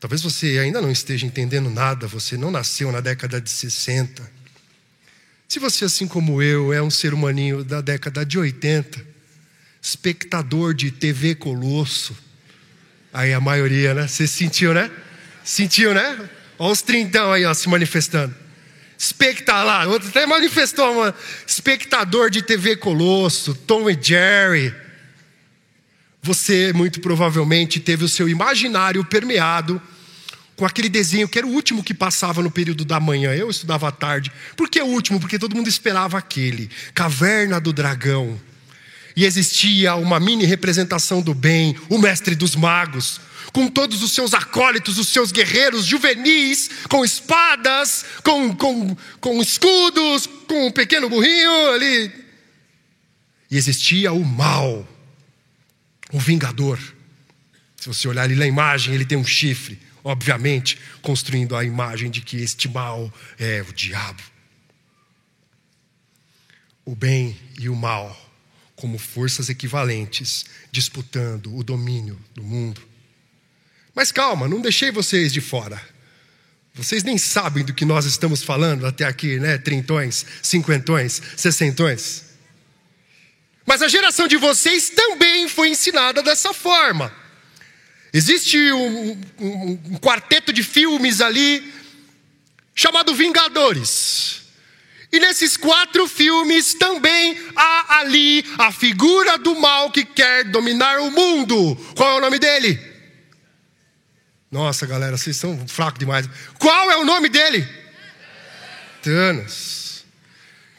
Talvez 0.00 0.20
você 0.20 0.58
ainda 0.58 0.82
não 0.82 0.90
esteja 0.90 1.24
entendendo 1.24 1.70
nada, 1.70 2.06
você 2.06 2.36
não 2.36 2.50
nasceu 2.50 2.92
na 2.92 3.00
década 3.00 3.40
de 3.40 3.48
60. 3.48 4.30
Se 5.54 5.60
você, 5.60 5.84
assim 5.84 6.08
como 6.08 6.42
eu, 6.42 6.72
é 6.72 6.82
um 6.82 6.90
ser 6.90 7.14
humaninho 7.14 7.62
da 7.62 7.80
década 7.80 8.26
de 8.26 8.36
80, 8.36 9.00
espectador 9.80 10.74
de 10.74 10.90
TV 10.90 11.36
Colosso, 11.36 12.12
aí 13.12 13.32
a 13.32 13.40
maioria, 13.40 13.94
né? 13.94 14.08
Você 14.08 14.26
sentiu, 14.26 14.74
né? 14.74 14.90
Sentiu, 15.44 15.94
né? 15.94 16.28
Olha 16.58 16.72
os 16.72 16.82
trintão 16.82 17.30
aí, 17.30 17.44
ó, 17.44 17.54
se 17.54 17.68
manifestando. 17.68 18.34
Espectador 18.98 19.64
lá, 19.64 19.86
outro 19.86 20.08
até 20.08 20.26
manifestou, 20.26 20.92
uma 20.92 21.14
espectador 21.46 22.30
de 22.30 22.42
TV 22.42 22.74
Colosso, 22.74 23.54
Tom 23.54 23.88
e 23.88 23.96
Jerry. 24.02 24.74
Você, 26.20 26.72
muito 26.72 27.00
provavelmente, 27.00 27.78
teve 27.78 28.04
o 28.04 28.08
seu 28.08 28.28
imaginário 28.28 29.04
permeado 29.04 29.80
com 30.56 30.64
aquele 30.64 30.88
desenho 30.88 31.28
que 31.28 31.38
era 31.38 31.46
o 31.46 31.50
último 31.50 31.82
que 31.82 31.92
passava 31.92 32.42
no 32.42 32.50
período 32.50 32.84
da 32.84 33.00
manhã. 33.00 33.32
Eu 33.34 33.50
estudava 33.50 33.88
à 33.88 33.92
tarde. 33.92 34.30
Por 34.56 34.68
que 34.68 34.80
o 34.80 34.86
último? 34.86 35.18
Porque 35.18 35.38
todo 35.38 35.56
mundo 35.56 35.68
esperava 35.68 36.18
aquele 36.18 36.70
Caverna 36.94 37.60
do 37.60 37.72
Dragão. 37.72 38.40
E 39.16 39.24
existia 39.24 39.94
uma 39.94 40.18
mini 40.18 40.44
representação 40.44 41.22
do 41.22 41.34
bem, 41.34 41.76
o 41.88 41.98
mestre 41.98 42.34
dos 42.34 42.56
magos, 42.56 43.20
com 43.52 43.68
todos 43.68 44.02
os 44.02 44.10
seus 44.10 44.34
acólitos, 44.34 44.98
os 44.98 45.08
seus 45.08 45.30
guerreiros 45.30 45.84
juvenis, 45.84 46.68
com 46.88 47.04
espadas, 47.04 48.04
com, 48.24 48.54
com, 48.56 48.96
com 49.20 49.40
escudos, 49.40 50.26
com 50.48 50.66
um 50.66 50.72
pequeno 50.72 51.08
burrinho 51.08 51.72
ali. 51.72 52.10
E 53.48 53.56
existia 53.56 54.12
o 54.12 54.24
mal, 54.24 54.86
o 56.12 56.18
vingador. 56.18 56.78
Se 57.76 57.86
você 57.86 58.08
olhar 58.08 58.22
ali 58.22 58.34
na 58.34 58.46
imagem, 58.46 58.94
ele 58.94 59.04
tem 59.04 59.16
um 59.16 59.24
chifre 59.24 59.78
obviamente 60.04 60.78
construindo 61.00 61.56
a 61.56 61.64
imagem 61.64 62.10
de 62.10 62.20
que 62.20 62.36
este 62.36 62.68
mal 62.68 63.12
é 63.38 63.62
o 63.62 63.72
diabo. 63.72 64.22
O 66.84 66.94
bem 66.94 67.36
e 67.58 67.68
o 67.70 67.74
mal 67.74 68.20
como 68.76 68.98
forças 68.98 69.48
equivalentes, 69.48 70.44
disputando 70.70 71.56
o 71.56 71.64
domínio 71.64 72.20
do 72.34 72.42
mundo. 72.42 72.82
Mas 73.94 74.12
calma, 74.12 74.46
não 74.46 74.60
deixei 74.60 74.90
vocês 74.90 75.32
de 75.32 75.40
fora. 75.40 75.80
Vocês 76.74 77.04
nem 77.04 77.16
sabem 77.16 77.64
do 77.64 77.72
que 77.72 77.84
nós 77.84 78.04
estamos 78.04 78.42
falando 78.42 78.84
até 78.84 79.04
aqui, 79.04 79.38
né? 79.38 79.56
Trintões, 79.56 80.26
cinquentões, 80.42 81.22
sessentões. 81.36 82.24
Mas 83.64 83.80
a 83.80 83.88
geração 83.88 84.26
de 84.26 84.36
vocês 84.36 84.90
também 84.90 85.48
foi 85.48 85.70
ensinada 85.70 86.22
dessa 86.22 86.52
forma. 86.52 87.23
Existe 88.16 88.56
um, 88.72 89.20
um, 89.40 89.80
um 89.90 89.98
quarteto 89.98 90.52
de 90.52 90.62
filmes 90.62 91.20
ali 91.20 91.74
chamado 92.72 93.12
Vingadores. 93.12 94.42
E 95.10 95.18
nesses 95.18 95.56
quatro 95.56 96.06
filmes 96.06 96.74
também 96.74 97.36
há 97.56 97.98
ali 97.98 98.44
a 98.56 98.70
figura 98.70 99.36
do 99.36 99.56
mal 99.56 99.90
que 99.90 100.04
quer 100.04 100.44
dominar 100.44 101.00
o 101.00 101.10
mundo. 101.10 101.74
Qual 101.96 102.08
é 102.08 102.18
o 102.18 102.20
nome 102.20 102.38
dele? 102.38 102.78
Nossa, 104.48 104.86
galera, 104.86 105.16
vocês 105.16 105.36
são 105.36 105.66
fracos 105.66 105.98
demais. 105.98 106.28
Qual 106.56 106.92
é 106.92 106.96
o 106.96 107.04
nome 107.04 107.28
dele? 107.28 107.68
Thanos. 109.02 110.04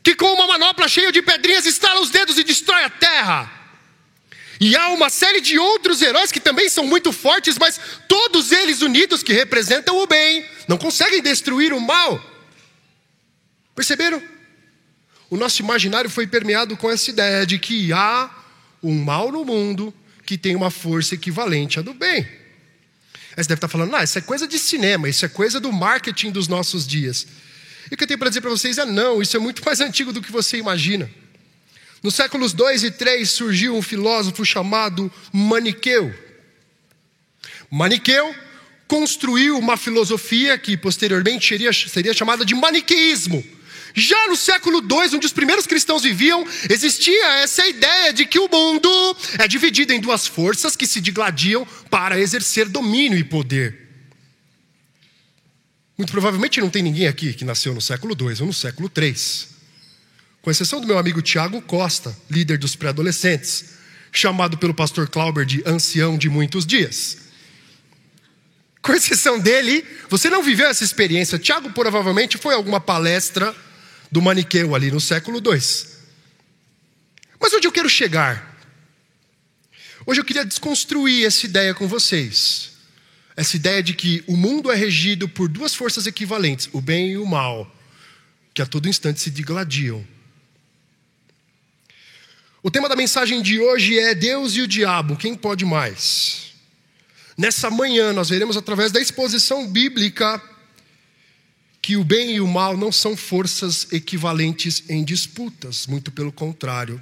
Que 0.01 0.15
com 0.15 0.33
uma 0.33 0.47
manopla 0.47 0.87
cheia 0.87 1.11
de 1.11 1.21
pedrinhas 1.21 1.65
estala 1.65 1.99
os 1.99 2.11
dedos 2.11 2.37
e 2.37 2.45
destrói 2.45 2.85
a 2.85 2.89
terra. 2.89 3.54
E 4.59 4.75
há 4.75 4.89
uma 4.89 5.09
série 5.09 5.41
de 5.41 5.59
outros 5.59 6.01
heróis 6.01 6.31
que 6.31 6.39
também 6.39 6.69
são 6.69 6.85
muito 6.85 7.11
fortes, 7.11 7.57
mas 7.57 7.79
todos 8.07 8.51
eles 8.51 8.81
unidos 8.81 9.21
que 9.21 9.33
representam 9.33 9.97
o 9.97 10.07
bem, 10.07 10.45
não 10.67 10.77
conseguem 10.77 11.21
destruir 11.21 11.73
o 11.73 11.81
mal. 11.81 12.23
Perceberam? 13.75 14.21
O 15.29 15.35
nosso 15.35 15.61
imaginário 15.61 16.09
foi 16.09 16.25
permeado 16.25 16.77
com 16.77 16.89
essa 16.89 17.09
ideia 17.09 17.45
de 17.45 17.59
que 17.59 17.91
há 17.91 18.29
um 18.81 18.93
mal 18.93 19.31
no 19.31 19.43
mundo 19.43 19.93
que 20.25 20.37
tem 20.37 20.55
uma 20.55 20.71
força 20.71 21.15
equivalente 21.15 21.79
à 21.79 21.81
do 21.81 21.93
bem. 21.93 22.21
Aí 23.37 23.43
você 23.43 23.49
deve 23.49 23.55
estar 23.55 23.67
falando, 23.67 23.93
ah, 23.95 24.03
isso 24.03 24.17
é 24.17 24.21
coisa 24.21 24.47
de 24.47 24.57
cinema, 24.57 25.09
isso 25.09 25.25
é 25.25 25.27
coisa 25.27 25.59
do 25.59 25.71
marketing 25.73 26.31
dos 26.31 26.47
nossos 26.47 26.87
dias. 26.87 27.27
E 27.91 27.93
o 27.93 27.97
que 27.97 28.03
eu 28.03 28.07
tenho 28.07 28.17
para 28.17 28.29
dizer 28.29 28.41
para 28.41 28.49
vocês 28.49 28.77
é 28.77 28.85
não, 28.85 29.21
isso 29.21 29.35
é 29.35 29.39
muito 29.39 29.63
mais 29.65 29.79
antigo 29.81 30.13
do 30.13 30.21
que 30.21 30.31
você 30.31 30.57
imagina. 30.57 31.09
Nos 32.05 32.13
séculos 32.13 32.53
2 32.53 32.83
e 32.83 32.91
3 32.91 33.27
surgiu 33.27 33.75
um 33.75 33.81
filósofo 33.81 34.45
chamado 34.45 35.11
Maniqueu. 35.33 36.13
Maniqueu 37.67 38.35
construiu 38.87 39.57
uma 39.57 39.75
filosofia 39.75 40.55
que 40.55 40.77
posteriormente 40.77 41.47
seria, 41.47 41.73
seria 41.73 42.13
chamada 42.13 42.45
de 42.45 42.53
maniqueísmo. 42.53 43.43
Já 43.95 44.27
no 44.27 44.35
século 44.35 44.81
II, 44.81 45.15
onde 45.15 45.25
os 45.25 45.33
primeiros 45.33 45.65
cristãos 45.65 46.03
viviam, 46.03 46.45
existia 46.69 47.39
essa 47.39 47.65
ideia 47.65 48.13
de 48.13 48.27
que 48.27 48.37
o 48.37 48.47
mundo 48.47 49.17
é 49.39 49.47
dividido 49.47 49.91
em 49.91 49.99
duas 49.99 50.27
forças 50.27 50.75
que 50.75 50.85
se 50.85 51.01
digladiam 51.01 51.65
para 51.89 52.19
exercer 52.19 52.69
domínio 52.69 53.17
e 53.17 53.23
poder. 53.23 53.81
Muito 55.97 56.11
provavelmente 56.11 56.61
não 56.61 56.69
tem 56.69 56.83
ninguém 56.83 57.07
aqui 57.07 57.33
que 57.33 57.43
nasceu 57.43 57.73
no 57.73 57.81
século 57.81 58.15
II 58.15 58.41
ou 58.41 58.45
no 58.45 58.53
século 58.53 58.91
III 58.95 59.54
com 60.45 60.51
exceção 60.51 60.79
do 60.79 60.85
meu 60.85 60.99
amigo 60.99 61.23
Tiago 61.23 61.59
Costa, 61.59 62.15
líder 62.29 62.59
dos 62.59 62.75
pré-adolescentes, 62.75 63.65
chamado 64.11 64.59
pelo 64.59 64.75
pastor 64.75 65.09
Clauber 65.09 65.43
de 65.43 65.63
ancião 65.65 66.19
de 66.19 66.29
muitos 66.29 66.67
dias. 66.67 67.17
Com 68.79 68.93
exceção 68.93 69.39
dele, 69.39 69.83
você 70.07 70.29
não 70.29 70.43
viveu 70.43 70.67
essa 70.67 70.83
experiência. 70.83 71.39
Tiago 71.39 71.71
provavelmente 71.71 72.37
foi 72.37 72.53
a 72.53 72.57
alguma 72.57 72.79
palestra 72.79 73.55
do 74.11 74.21
Maniqueu 74.21 74.75
ali 74.75 74.91
no 74.91 75.01
século 75.01 75.39
II. 75.39 75.59
Mas 77.39 77.51
onde 77.51 77.65
eu 77.67 77.71
quero 77.71 77.89
chegar? 77.89 78.55
Hoje 80.05 80.21
eu 80.21 80.25
queria 80.25 80.45
desconstruir 80.45 81.25
essa 81.25 81.43
ideia 81.43 81.73
com 81.73 81.87
vocês. 81.87 82.73
Essa 83.35 83.55
ideia 83.55 83.81
de 83.81 83.95
que 83.95 84.23
o 84.27 84.37
mundo 84.37 84.71
é 84.71 84.75
regido 84.75 85.27
por 85.27 85.49
duas 85.49 85.73
forças 85.73 86.05
equivalentes, 86.05 86.69
o 86.71 86.79
bem 86.79 87.13
e 87.13 87.17
o 87.17 87.25
mal, 87.25 87.75
que 88.53 88.61
a 88.61 88.65
todo 88.67 88.87
instante 88.87 89.19
se 89.19 89.31
digladiam. 89.31 90.05
O 92.65 92.71
tema 92.71 92.89
da 92.89 92.95
mensagem 92.95 93.43
de 93.43 93.59
hoje 93.59 93.99
é 93.99 94.15
Deus 94.15 94.55
e 94.55 94.61
o 94.61 94.67
diabo, 94.67 95.15
quem 95.15 95.35
pode 95.35 95.63
mais? 95.63 96.51
Nessa 97.37 97.69
manhã 97.69 98.11
nós 98.11 98.29
veremos 98.29 98.57
através 98.57 98.91
da 98.91 98.99
exposição 98.99 99.67
bíblica 99.67 100.41
que 101.79 101.95
o 101.95 102.03
bem 102.03 102.31
e 102.31 102.41
o 102.41 102.47
mal 102.47 102.75
não 102.75 102.91
são 102.91 103.15
forças 103.15 103.85
equivalentes 103.93 104.81
em 104.89 105.03
disputas, 105.03 105.85
muito 105.85 106.11
pelo 106.11 106.31
contrário. 106.31 106.99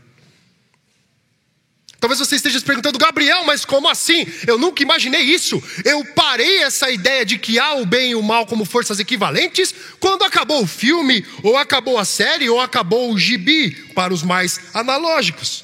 Talvez 2.04 2.20
você 2.20 2.36
esteja 2.36 2.60
se 2.60 2.66
perguntando, 2.66 3.00
Gabriel, 3.00 3.46
mas 3.46 3.64
como 3.64 3.88
assim? 3.88 4.28
Eu 4.46 4.58
nunca 4.58 4.84
imaginei 4.84 5.22
isso. 5.22 5.64
Eu 5.86 6.04
parei 6.04 6.62
essa 6.62 6.92
ideia 6.92 7.26
de 7.26 7.38
que 7.38 7.58
há 7.58 7.76
o 7.76 7.86
bem 7.86 8.12
e 8.12 8.16
o 8.16 8.22
mal 8.22 8.46
como 8.46 8.66
forças 8.66 9.00
equivalentes 9.00 9.74
quando 10.02 10.24
acabou 10.24 10.62
o 10.62 10.68
filme, 10.68 11.26
ou 11.42 11.56
acabou 11.56 11.98
a 11.98 12.04
série, 12.04 12.50
ou 12.50 12.60
acabou 12.60 13.14
o 13.14 13.18
gibi, 13.18 13.72
para 13.96 14.14
os 14.14 14.22
mais 14.22 14.60
analógicos. 14.74 15.64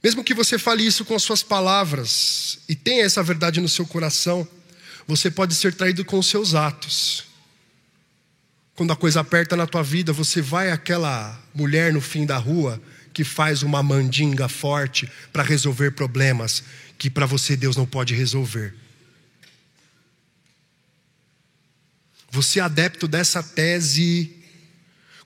Mesmo 0.00 0.22
que 0.22 0.32
você 0.32 0.56
fale 0.56 0.86
isso 0.86 1.04
com 1.04 1.16
as 1.16 1.22
suas 1.24 1.42
palavras 1.42 2.60
e 2.68 2.76
tenha 2.76 3.04
essa 3.04 3.24
verdade 3.24 3.60
no 3.60 3.68
seu 3.68 3.84
coração, 3.84 4.46
você 5.04 5.32
pode 5.32 5.56
ser 5.56 5.74
traído 5.74 6.04
com 6.04 6.16
os 6.16 6.28
seus 6.28 6.54
atos. 6.54 7.31
Quando 8.74 8.92
a 8.92 8.96
coisa 8.96 9.20
aperta 9.20 9.54
na 9.54 9.66
tua 9.66 9.82
vida, 9.82 10.12
você 10.12 10.40
vai 10.40 10.70
àquela 10.70 11.38
mulher 11.54 11.92
no 11.92 12.00
fim 12.00 12.24
da 12.24 12.38
rua 12.38 12.80
que 13.12 13.24
faz 13.24 13.62
uma 13.62 13.82
mandinga 13.82 14.48
forte 14.48 15.10
para 15.32 15.42
resolver 15.42 15.90
problemas 15.90 16.64
que 16.98 17.10
para 17.10 17.26
você 17.26 17.56
Deus 17.56 17.76
não 17.76 17.84
pode 17.84 18.14
resolver. 18.14 18.74
Você 22.30 22.60
é 22.60 22.62
adepto 22.62 23.06
dessa 23.06 23.42
tese. 23.42 24.34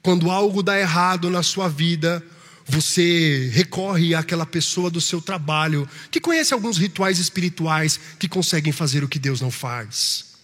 Quando 0.02 0.30
algo 0.30 0.62
dá 0.62 0.78
errado 0.78 1.30
na 1.30 1.42
sua 1.42 1.68
vida, 1.68 2.24
você 2.66 3.48
recorre 3.52 4.14
àquela 4.14 4.44
pessoa 4.44 4.90
do 4.90 5.00
seu 5.00 5.20
trabalho 5.20 5.88
que 6.10 6.20
conhece 6.20 6.52
alguns 6.52 6.76
rituais 6.76 7.20
espirituais 7.20 8.00
que 8.18 8.28
conseguem 8.28 8.72
fazer 8.72 9.04
o 9.04 9.08
que 9.08 9.20
Deus 9.20 9.40
não 9.40 9.52
faz. 9.52 10.35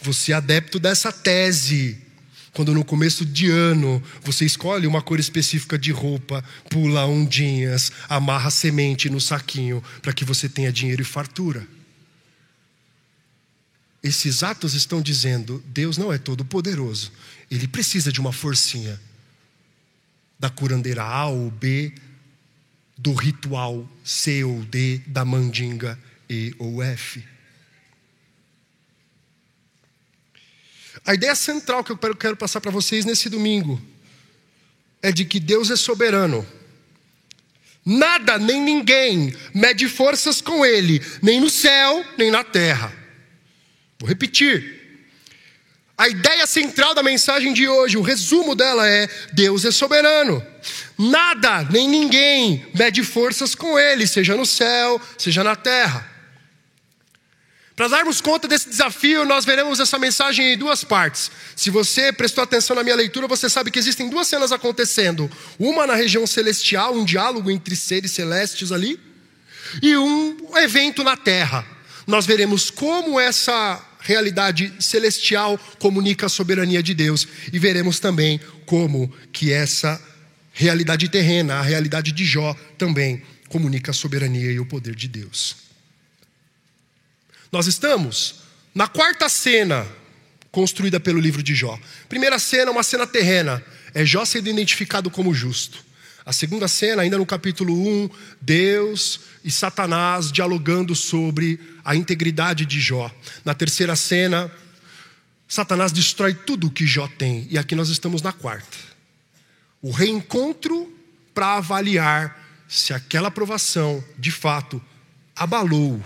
Você 0.00 0.32
é 0.32 0.36
adepto 0.36 0.78
dessa 0.78 1.12
tese. 1.12 1.98
Quando 2.52 2.74
no 2.74 2.84
começo 2.84 3.24
de 3.24 3.50
ano 3.50 4.02
você 4.22 4.44
escolhe 4.44 4.86
uma 4.86 5.02
cor 5.02 5.20
específica 5.20 5.78
de 5.78 5.92
roupa, 5.92 6.42
pula 6.68 7.06
ondinhas, 7.06 7.92
amarra 8.08 8.50
semente 8.50 9.08
no 9.08 9.20
saquinho 9.20 9.82
para 10.02 10.12
que 10.12 10.24
você 10.24 10.48
tenha 10.48 10.72
dinheiro 10.72 11.02
e 11.02 11.04
fartura. 11.04 11.66
Esses 14.02 14.42
atos 14.42 14.74
estão 14.74 15.00
dizendo: 15.00 15.62
Deus 15.66 15.98
não 15.98 16.12
é 16.12 16.18
todo 16.18 16.44
poderoso, 16.44 17.12
ele 17.50 17.68
precisa 17.68 18.10
de 18.10 18.20
uma 18.20 18.32
forcinha 18.32 19.00
da 20.38 20.48
curandeira 20.48 21.02
A 21.02 21.26
ou 21.26 21.50
B, 21.50 21.92
do 22.96 23.12
ritual 23.12 23.88
C 24.04 24.42
ou 24.44 24.64
D, 24.64 24.98
da 25.06 25.24
mandinga 25.24 25.98
E 26.28 26.54
ou 26.58 26.82
F. 26.82 27.24
A 31.08 31.14
ideia 31.14 31.34
central 31.34 31.82
que 31.82 31.90
eu 31.90 31.96
quero 31.96 32.36
passar 32.36 32.60
para 32.60 32.70
vocês 32.70 33.06
nesse 33.06 33.30
domingo 33.30 33.80
é 35.00 35.10
de 35.10 35.24
que 35.24 35.40
Deus 35.40 35.70
é 35.70 35.76
soberano. 35.76 36.46
Nada 37.82 38.38
nem 38.38 38.60
ninguém 38.60 39.34
mede 39.54 39.88
forças 39.88 40.42
com 40.42 40.66
Ele, 40.66 41.02
nem 41.22 41.40
no 41.40 41.48
céu, 41.48 42.04
nem 42.18 42.30
na 42.30 42.44
terra. 42.44 42.94
Vou 43.98 44.06
repetir. 44.06 45.06
A 45.96 46.08
ideia 46.08 46.46
central 46.46 46.94
da 46.94 47.02
mensagem 47.02 47.54
de 47.54 47.66
hoje, 47.66 47.96
o 47.96 48.02
resumo 48.02 48.54
dela 48.54 48.86
é: 48.86 49.08
Deus 49.32 49.64
é 49.64 49.70
soberano. 49.70 50.46
Nada 50.98 51.62
nem 51.70 51.88
ninguém 51.88 52.66
mede 52.74 53.02
forças 53.02 53.54
com 53.54 53.78
Ele, 53.78 54.06
seja 54.06 54.36
no 54.36 54.44
céu, 54.44 55.00
seja 55.16 55.42
na 55.42 55.56
terra. 55.56 56.17
Para 57.78 57.86
darmos 57.86 58.20
conta 58.20 58.48
desse 58.48 58.68
desafio, 58.68 59.24
nós 59.24 59.44
veremos 59.44 59.78
essa 59.78 60.00
mensagem 60.00 60.54
em 60.54 60.58
duas 60.58 60.82
partes. 60.82 61.30
Se 61.54 61.70
você 61.70 62.12
prestou 62.12 62.42
atenção 62.42 62.74
na 62.74 62.82
minha 62.82 62.96
leitura, 62.96 63.28
você 63.28 63.48
sabe 63.48 63.70
que 63.70 63.78
existem 63.78 64.10
duas 64.10 64.26
cenas 64.26 64.50
acontecendo: 64.50 65.30
uma 65.60 65.86
na 65.86 65.94
região 65.94 66.26
celestial, 66.26 66.92
um 66.92 67.04
diálogo 67.04 67.48
entre 67.48 67.76
seres 67.76 68.10
celestes 68.10 68.72
ali, 68.72 68.98
e 69.80 69.96
um 69.96 70.36
evento 70.56 71.04
na 71.04 71.16
terra. 71.16 71.64
Nós 72.04 72.26
veremos 72.26 72.68
como 72.68 73.20
essa 73.20 73.80
realidade 74.00 74.74
celestial 74.80 75.56
comunica 75.78 76.26
a 76.26 76.28
soberania 76.28 76.82
de 76.82 76.94
Deus 76.94 77.28
e 77.52 77.60
veremos 77.60 78.00
também 78.00 78.40
como 78.66 79.08
que 79.32 79.52
essa 79.52 80.02
realidade 80.52 81.08
terrena, 81.08 81.60
a 81.60 81.62
realidade 81.62 82.10
de 82.10 82.24
Jó 82.24 82.56
também 82.76 83.22
comunica 83.48 83.92
a 83.92 83.94
soberania 83.94 84.50
e 84.50 84.58
o 84.58 84.66
poder 84.66 84.96
de 84.96 85.06
Deus. 85.06 85.67
Nós 87.50 87.66
estamos 87.66 88.36
na 88.74 88.86
quarta 88.86 89.28
cena 89.28 89.86
construída 90.52 91.00
pelo 91.00 91.18
livro 91.18 91.42
de 91.42 91.54
Jó. 91.54 91.78
Primeira 92.08 92.38
cena, 92.38 92.70
uma 92.70 92.82
cena 92.82 93.06
terrena, 93.06 93.64
é 93.94 94.04
Jó 94.04 94.24
sendo 94.24 94.48
identificado 94.48 95.10
como 95.10 95.32
justo. 95.32 95.84
A 96.26 96.32
segunda 96.32 96.68
cena, 96.68 97.02
ainda 97.02 97.16
no 97.16 97.24
capítulo 97.24 97.74
1, 98.04 98.10
Deus 98.40 99.20
e 99.42 99.50
Satanás 99.50 100.30
dialogando 100.30 100.94
sobre 100.94 101.58
a 101.82 101.96
integridade 101.96 102.66
de 102.66 102.78
Jó. 102.80 103.10
Na 103.46 103.54
terceira 103.54 103.96
cena, 103.96 104.52
Satanás 105.48 105.90
destrói 105.90 106.34
tudo 106.34 106.66
o 106.66 106.70
que 106.70 106.86
Jó 106.86 107.08
tem. 107.08 107.46
E 107.50 107.56
aqui 107.56 107.74
nós 107.74 107.88
estamos 107.88 108.20
na 108.20 108.32
quarta. 108.32 108.76
O 109.80 109.90
reencontro 109.90 110.92
para 111.32 111.54
avaliar 111.54 112.46
se 112.68 112.92
aquela 112.92 113.28
aprovação, 113.28 114.04
de 114.18 114.30
fato, 114.30 114.82
abalou 115.34 116.02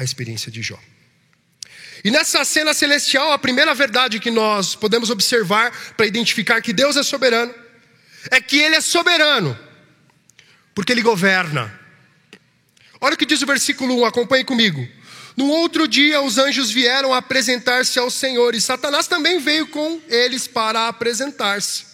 a 0.00 0.04
experiência 0.04 0.50
de 0.50 0.62
Jó. 0.62 0.78
E 2.02 2.10
nessa 2.10 2.42
cena 2.42 2.72
celestial, 2.72 3.32
a 3.32 3.38
primeira 3.38 3.74
verdade 3.74 4.18
que 4.18 4.30
nós 4.30 4.74
podemos 4.74 5.10
observar 5.10 5.70
para 5.94 6.06
identificar 6.06 6.62
que 6.62 6.72
Deus 6.72 6.96
é 6.96 7.02
soberano 7.02 7.54
é 8.30 8.40
que 8.40 8.58
Ele 8.58 8.76
é 8.76 8.80
soberano, 8.80 9.58
porque 10.74 10.92
Ele 10.92 11.02
governa. 11.02 11.78
Olha 12.98 13.14
o 13.14 13.16
que 13.16 13.26
diz 13.26 13.42
o 13.42 13.46
versículo 13.46 14.00
1, 14.00 14.06
acompanhe 14.06 14.42
comigo. 14.42 14.88
No 15.36 15.46
outro 15.48 15.86
dia, 15.86 16.22
os 16.22 16.38
anjos 16.38 16.70
vieram 16.70 17.12
apresentar-se 17.12 17.98
ao 17.98 18.10
Senhor, 18.10 18.54
e 18.54 18.60
Satanás 18.60 19.06
também 19.06 19.38
veio 19.38 19.66
com 19.66 20.00
eles 20.08 20.46
para 20.46 20.88
apresentar-se. 20.88 21.84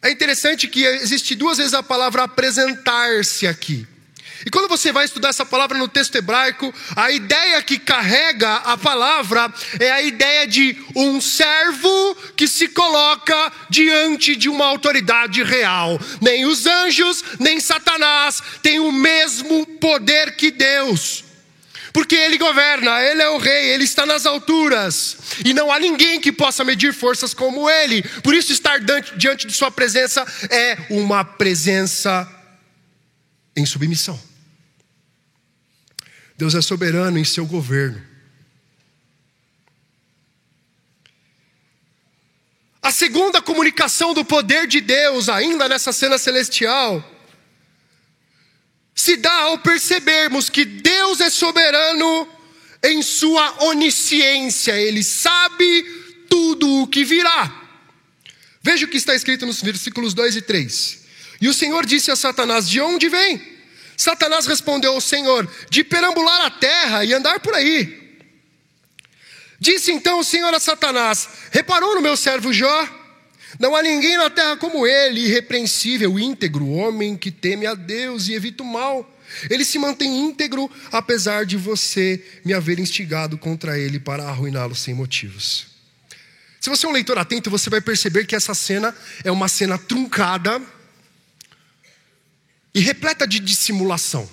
É 0.00 0.10
interessante 0.10 0.68
que 0.68 0.84
existe 0.84 1.34
duas 1.34 1.58
vezes 1.58 1.74
a 1.74 1.82
palavra 1.82 2.22
apresentar-se 2.22 3.44
aqui. 3.46 3.88
E 4.44 4.50
quando 4.50 4.68
você 4.68 4.92
vai 4.92 5.04
estudar 5.04 5.28
essa 5.28 5.46
palavra 5.46 5.78
no 5.78 5.88
texto 5.88 6.16
hebraico, 6.16 6.72
a 6.96 7.10
ideia 7.10 7.62
que 7.62 7.78
carrega 7.78 8.56
a 8.56 8.76
palavra 8.76 9.52
é 9.78 9.90
a 9.90 10.02
ideia 10.02 10.46
de 10.46 10.76
um 10.96 11.20
servo 11.20 12.16
que 12.36 12.48
se 12.48 12.68
coloca 12.68 13.52
diante 13.70 14.34
de 14.34 14.48
uma 14.48 14.66
autoridade 14.66 15.42
real. 15.42 15.98
Nem 16.20 16.44
os 16.44 16.66
anjos, 16.66 17.22
nem 17.38 17.60
Satanás 17.60 18.42
têm 18.62 18.80
o 18.80 18.92
mesmo 18.92 19.66
poder 19.78 20.36
que 20.36 20.50
Deus. 20.50 21.24
Porque 21.92 22.14
ele 22.14 22.38
governa, 22.38 23.02
ele 23.02 23.20
é 23.20 23.28
o 23.28 23.36
rei, 23.36 23.70
ele 23.70 23.84
está 23.84 24.06
nas 24.06 24.24
alturas, 24.24 25.16
e 25.44 25.52
não 25.52 25.70
há 25.70 25.78
ninguém 25.78 26.18
que 26.18 26.32
possa 26.32 26.64
medir 26.64 26.94
forças 26.94 27.34
como 27.34 27.68
ele. 27.68 28.02
Por 28.22 28.34
isso, 28.34 28.50
estar 28.50 28.80
diante 29.16 29.46
de 29.46 29.52
Sua 29.52 29.70
presença 29.70 30.26
é 30.48 30.78
uma 30.88 31.22
presença 31.22 32.26
em 33.54 33.66
submissão. 33.66 34.31
Deus 36.42 36.56
é 36.56 36.60
soberano 36.60 37.16
em 37.20 37.24
seu 37.24 37.46
governo. 37.46 38.04
A 42.82 42.90
segunda 42.90 43.40
comunicação 43.40 44.12
do 44.12 44.24
poder 44.24 44.66
de 44.66 44.80
Deus, 44.80 45.28
ainda 45.28 45.68
nessa 45.68 45.92
cena 45.92 46.18
celestial, 46.18 47.00
se 48.92 49.16
dá 49.16 49.32
ao 49.42 49.58
percebermos 49.60 50.50
que 50.50 50.64
Deus 50.64 51.20
é 51.20 51.30
soberano 51.30 52.28
em 52.82 53.02
sua 53.02 53.62
onisciência, 53.66 54.72
Ele 54.72 55.04
sabe 55.04 55.84
tudo 56.28 56.82
o 56.82 56.88
que 56.88 57.04
virá. 57.04 57.56
Veja 58.60 58.84
o 58.84 58.88
que 58.88 58.96
está 58.96 59.14
escrito 59.14 59.46
nos 59.46 59.62
versículos 59.62 60.12
2 60.12 60.34
e 60.34 60.42
3. 60.42 61.04
E 61.40 61.48
o 61.48 61.54
Senhor 61.54 61.86
disse 61.86 62.10
a 62.10 62.16
Satanás: 62.16 62.68
De 62.68 62.80
onde 62.80 63.08
vem? 63.08 63.51
Satanás 63.96 64.46
respondeu 64.46 64.92
ao 64.92 65.00
Senhor: 65.00 65.48
De 65.70 65.84
perambular 65.84 66.46
a 66.46 66.50
terra 66.50 67.04
e 67.04 67.12
andar 67.12 67.40
por 67.40 67.54
aí. 67.54 68.02
Disse 69.58 69.92
então 69.92 70.18
o 70.18 70.24
Senhor 70.24 70.52
a 70.52 70.60
Satanás: 70.60 71.28
Reparou 71.50 71.94
no 71.94 72.00
meu 72.00 72.16
servo 72.16 72.52
Jó? 72.52 72.88
Não 73.58 73.76
há 73.76 73.82
ninguém 73.82 74.16
na 74.16 74.30
terra 74.30 74.56
como 74.56 74.86
ele, 74.86 75.20
irrepreensível, 75.20 76.18
íntegro, 76.18 76.68
homem 76.68 77.16
que 77.16 77.30
teme 77.30 77.66
a 77.66 77.74
Deus 77.74 78.28
e 78.28 78.32
evita 78.32 78.62
o 78.62 78.66
mal. 78.66 79.08
Ele 79.48 79.64
se 79.64 79.78
mantém 79.78 80.24
íntegro, 80.24 80.70
apesar 80.90 81.46
de 81.46 81.56
você 81.56 82.22
me 82.44 82.52
haver 82.52 82.78
instigado 82.78 83.38
contra 83.38 83.78
ele 83.78 83.98
para 83.98 84.24
arruiná-lo 84.24 84.74
sem 84.74 84.94
motivos. 84.94 85.66
Se 86.60 86.70
você 86.70 86.86
é 86.86 86.88
um 86.88 86.92
leitor 86.92 87.18
atento, 87.18 87.50
você 87.50 87.68
vai 87.68 87.80
perceber 87.80 88.26
que 88.26 88.36
essa 88.36 88.54
cena 88.54 88.94
é 89.24 89.32
uma 89.32 89.48
cena 89.48 89.78
truncada 89.78 90.60
e 92.74 92.80
repleta 92.80 93.26
de 93.26 93.38
dissimulação. 93.38 94.28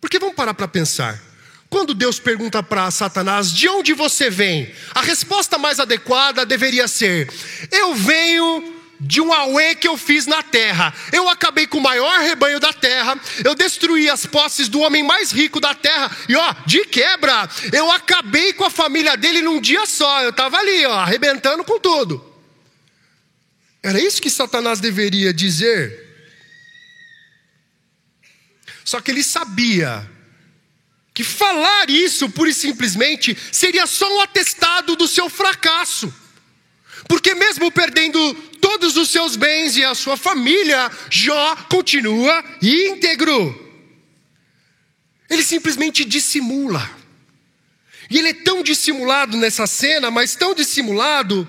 Porque 0.00 0.18
vamos 0.18 0.36
parar 0.36 0.54
para 0.54 0.68
pensar. 0.68 1.20
Quando 1.68 1.92
Deus 1.92 2.18
pergunta 2.18 2.62
para 2.62 2.90
Satanás, 2.90 3.52
de 3.52 3.68
onde 3.68 3.92
você 3.92 4.30
vem? 4.30 4.72
A 4.94 5.02
resposta 5.02 5.58
mais 5.58 5.78
adequada 5.78 6.46
deveria 6.46 6.88
ser: 6.88 7.30
Eu 7.70 7.94
venho 7.94 8.78
de 9.00 9.20
um 9.20 9.32
auê 9.32 9.74
que 9.74 9.86
eu 9.86 9.96
fiz 9.96 10.26
na 10.26 10.42
terra. 10.42 10.94
Eu 11.12 11.28
acabei 11.28 11.66
com 11.66 11.78
o 11.78 11.82
maior 11.82 12.20
rebanho 12.20 12.58
da 12.58 12.72
terra, 12.72 13.20
eu 13.44 13.54
destruí 13.54 14.08
as 14.08 14.24
posses 14.24 14.68
do 14.68 14.80
homem 14.80 15.02
mais 15.02 15.30
rico 15.30 15.60
da 15.60 15.74
terra, 15.74 16.10
e 16.28 16.34
ó, 16.34 16.54
de 16.66 16.84
quebra, 16.86 17.48
eu 17.72 17.90
acabei 17.92 18.52
com 18.54 18.64
a 18.64 18.70
família 18.70 19.16
dele 19.16 19.42
num 19.42 19.60
dia 19.60 19.84
só. 19.86 20.22
Eu 20.22 20.30
estava 20.30 20.56
ali, 20.56 20.86
ó, 20.86 20.94
arrebentando 20.94 21.64
com 21.64 21.78
tudo. 21.78 22.24
Era 23.82 24.00
isso 24.00 24.22
que 24.22 24.30
Satanás 24.30 24.80
deveria 24.80 25.32
dizer 25.32 26.07
só 28.88 29.02
que 29.02 29.10
ele 29.10 29.22
sabia 29.22 30.10
que 31.12 31.22
falar 31.22 31.90
isso 31.90 32.30
pura 32.30 32.48
e 32.48 32.54
simplesmente 32.54 33.36
seria 33.52 33.86
só 33.86 34.10
um 34.16 34.22
atestado 34.22 34.96
do 34.96 35.06
seu 35.06 35.28
fracasso. 35.28 36.10
Porque 37.06 37.34
mesmo 37.34 37.70
perdendo 37.70 38.32
todos 38.62 38.96
os 38.96 39.10
seus 39.10 39.36
bens 39.36 39.76
e 39.76 39.84
a 39.84 39.94
sua 39.94 40.16
família, 40.16 40.90
Jó 41.10 41.54
continua 41.68 42.42
íntegro. 42.62 43.38
Ele 45.28 45.42
simplesmente 45.42 46.02
dissimula. 46.02 46.90
E 48.08 48.16
ele 48.16 48.28
é 48.28 48.42
tão 48.42 48.62
dissimulado 48.62 49.36
nessa 49.36 49.66
cena, 49.66 50.10
mas 50.10 50.34
tão 50.34 50.54
dissimulado, 50.54 51.46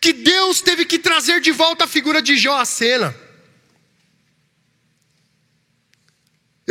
que 0.00 0.14
Deus 0.14 0.62
teve 0.62 0.86
que 0.86 0.98
trazer 0.98 1.38
de 1.42 1.52
volta 1.52 1.84
a 1.84 1.86
figura 1.86 2.22
de 2.22 2.38
Jó 2.38 2.56
à 2.56 2.64
cena. 2.64 3.14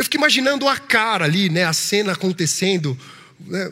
Eu 0.02 0.04
fico 0.04 0.16
imaginando 0.16 0.68
a 0.68 0.76
cara 0.76 1.26
ali, 1.26 1.48
né, 1.48 1.64
a 1.64 1.72
cena 1.72 2.10
acontecendo, 2.10 2.98
né, 3.38 3.70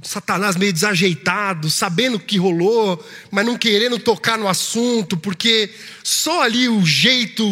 Satanás 0.00 0.54
meio 0.54 0.72
desajeitado, 0.72 1.68
sabendo 1.68 2.14
o 2.14 2.20
que 2.20 2.38
rolou, 2.38 3.04
mas 3.28 3.44
não 3.44 3.58
querendo 3.58 3.98
tocar 3.98 4.38
no 4.38 4.46
assunto, 4.46 5.16
porque 5.16 5.74
só 6.04 6.42
ali 6.42 6.68
o 6.68 6.86
jeito 6.86 7.44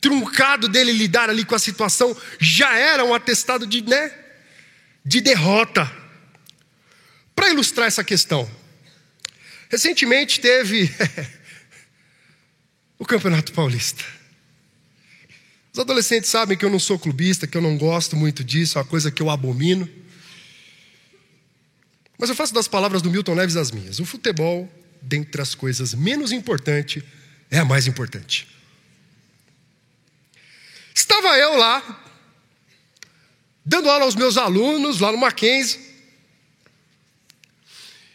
truncado 0.00 0.66
dele 0.66 0.92
lidar 0.92 1.28
ali 1.28 1.44
com 1.44 1.54
a 1.54 1.58
situação 1.58 2.16
já 2.40 2.74
era 2.74 3.04
um 3.04 3.12
atestado 3.12 3.66
de, 3.66 3.82
né, 3.82 4.10
de 5.04 5.20
derrota. 5.20 5.90
Para 7.36 7.50
ilustrar 7.50 7.86
essa 7.86 8.02
questão, 8.02 8.50
recentemente 9.68 10.40
teve 10.40 10.90
o 12.98 13.04
Campeonato 13.04 13.52
Paulista. 13.52 14.23
Os 15.74 15.80
adolescentes 15.80 16.30
sabem 16.30 16.56
que 16.56 16.64
eu 16.64 16.70
não 16.70 16.78
sou 16.78 16.96
clubista, 16.96 17.48
que 17.48 17.56
eu 17.56 17.60
não 17.60 17.76
gosto 17.76 18.14
muito 18.14 18.44
disso, 18.44 18.78
é 18.78 18.80
uma 18.80 18.86
coisa 18.86 19.10
que 19.10 19.20
eu 19.20 19.28
abomino. 19.28 19.90
Mas 22.16 22.30
eu 22.30 22.36
faço 22.36 22.54
das 22.54 22.68
palavras 22.68 23.02
do 23.02 23.10
Milton 23.10 23.34
Neves 23.34 23.56
as 23.56 23.72
minhas. 23.72 23.98
O 23.98 24.04
futebol, 24.04 24.72
dentre 25.02 25.42
as 25.42 25.52
coisas 25.52 25.92
menos 25.92 26.30
importantes, 26.30 27.02
é 27.50 27.58
a 27.58 27.64
mais 27.64 27.88
importante. 27.88 28.46
Estava 30.94 31.36
eu 31.38 31.56
lá, 31.56 32.04
dando 33.66 33.90
aula 33.90 34.04
aos 34.04 34.14
meus 34.14 34.36
alunos, 34.36 35.00
lá 35.00 35.10
no 35.10 35.18
Mackenzie, 35.18 35.80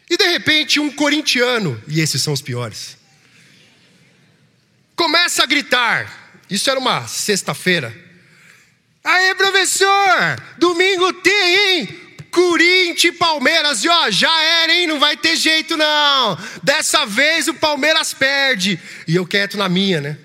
e 0.08 0.16
de 0.16 0.24
repente 0.24 0.80
um 0.80 0.90
corintiano, 0.90 1.78
e 1.86 2.00
esses 2.00 2.22
são 2.22 2.32
os 2.32 2.40
piores, 2.40 2.96
começa 4.96 5.42
a 5.42 5.46
gritar: 5.46 6.29
isso 6.50 6.70
era 6.70 6.78
uma 6.78 7.06
sexta-feira. 7.06 7.94
Aí, 9.02 9.34
professor, 9.34 10.36
domingo 10.58 11.12
tem, 11.14 11.56
hein? 11.56 12.00
Corinthians 12.30 13.04
e 13.04 13.12
Palmeiras, 13.12 13.82
e 13.82 13.88
ó, 13.88 14.10
já 14.10 14.42
era, 14.42 14.72
hein? 14.72 14.86
Não 14.86 15.00
vai 15.00 15.16
ter 15.16 15.36
jeito 15.36 15.76
não. 15.76 16.38
Dessa 16.62 17.04
vez 17.06 17.48
o 17.48 17.54
Palmeiras 17.54 18.14
perde. 18.14 18.78
E 19.06 19.16
eu 19.16 19.26
quieto 19.26 19.56
na 19.56 19.68
minha, 19.68 20.00
né? 20.00 20.18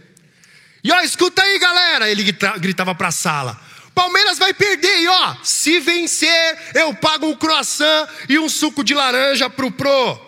E 0.84 0.92
ó, 0.92 1.02
escuta 1.02 1.42
aí, 1.42 1.58
galera. 1.58 2.10
Ele 2.10 2.24
gritava 2.60 2.94
para 2.94 3.08
a 3.08 3.12
sala. 3.12 3.60
Palmeiras 3.96 4.38
vai 4.38 4.54
perder, 4.54 5.00
e 5.00 5.08
ó, 5.08 5.36
se 5.42 5.80
vencer, 5.80 6.58
eu 6.74 6.94
pago 6.94 7.28
um 7.28 7.36
croissant 7.36 8.10
e 8.28 8.38
um 8.38 8.50
suco 8.50 8.84
de 8.84 8.94
laranja 8.94 9.50
pro 9.50 9.72
Pro. 9.72 10.20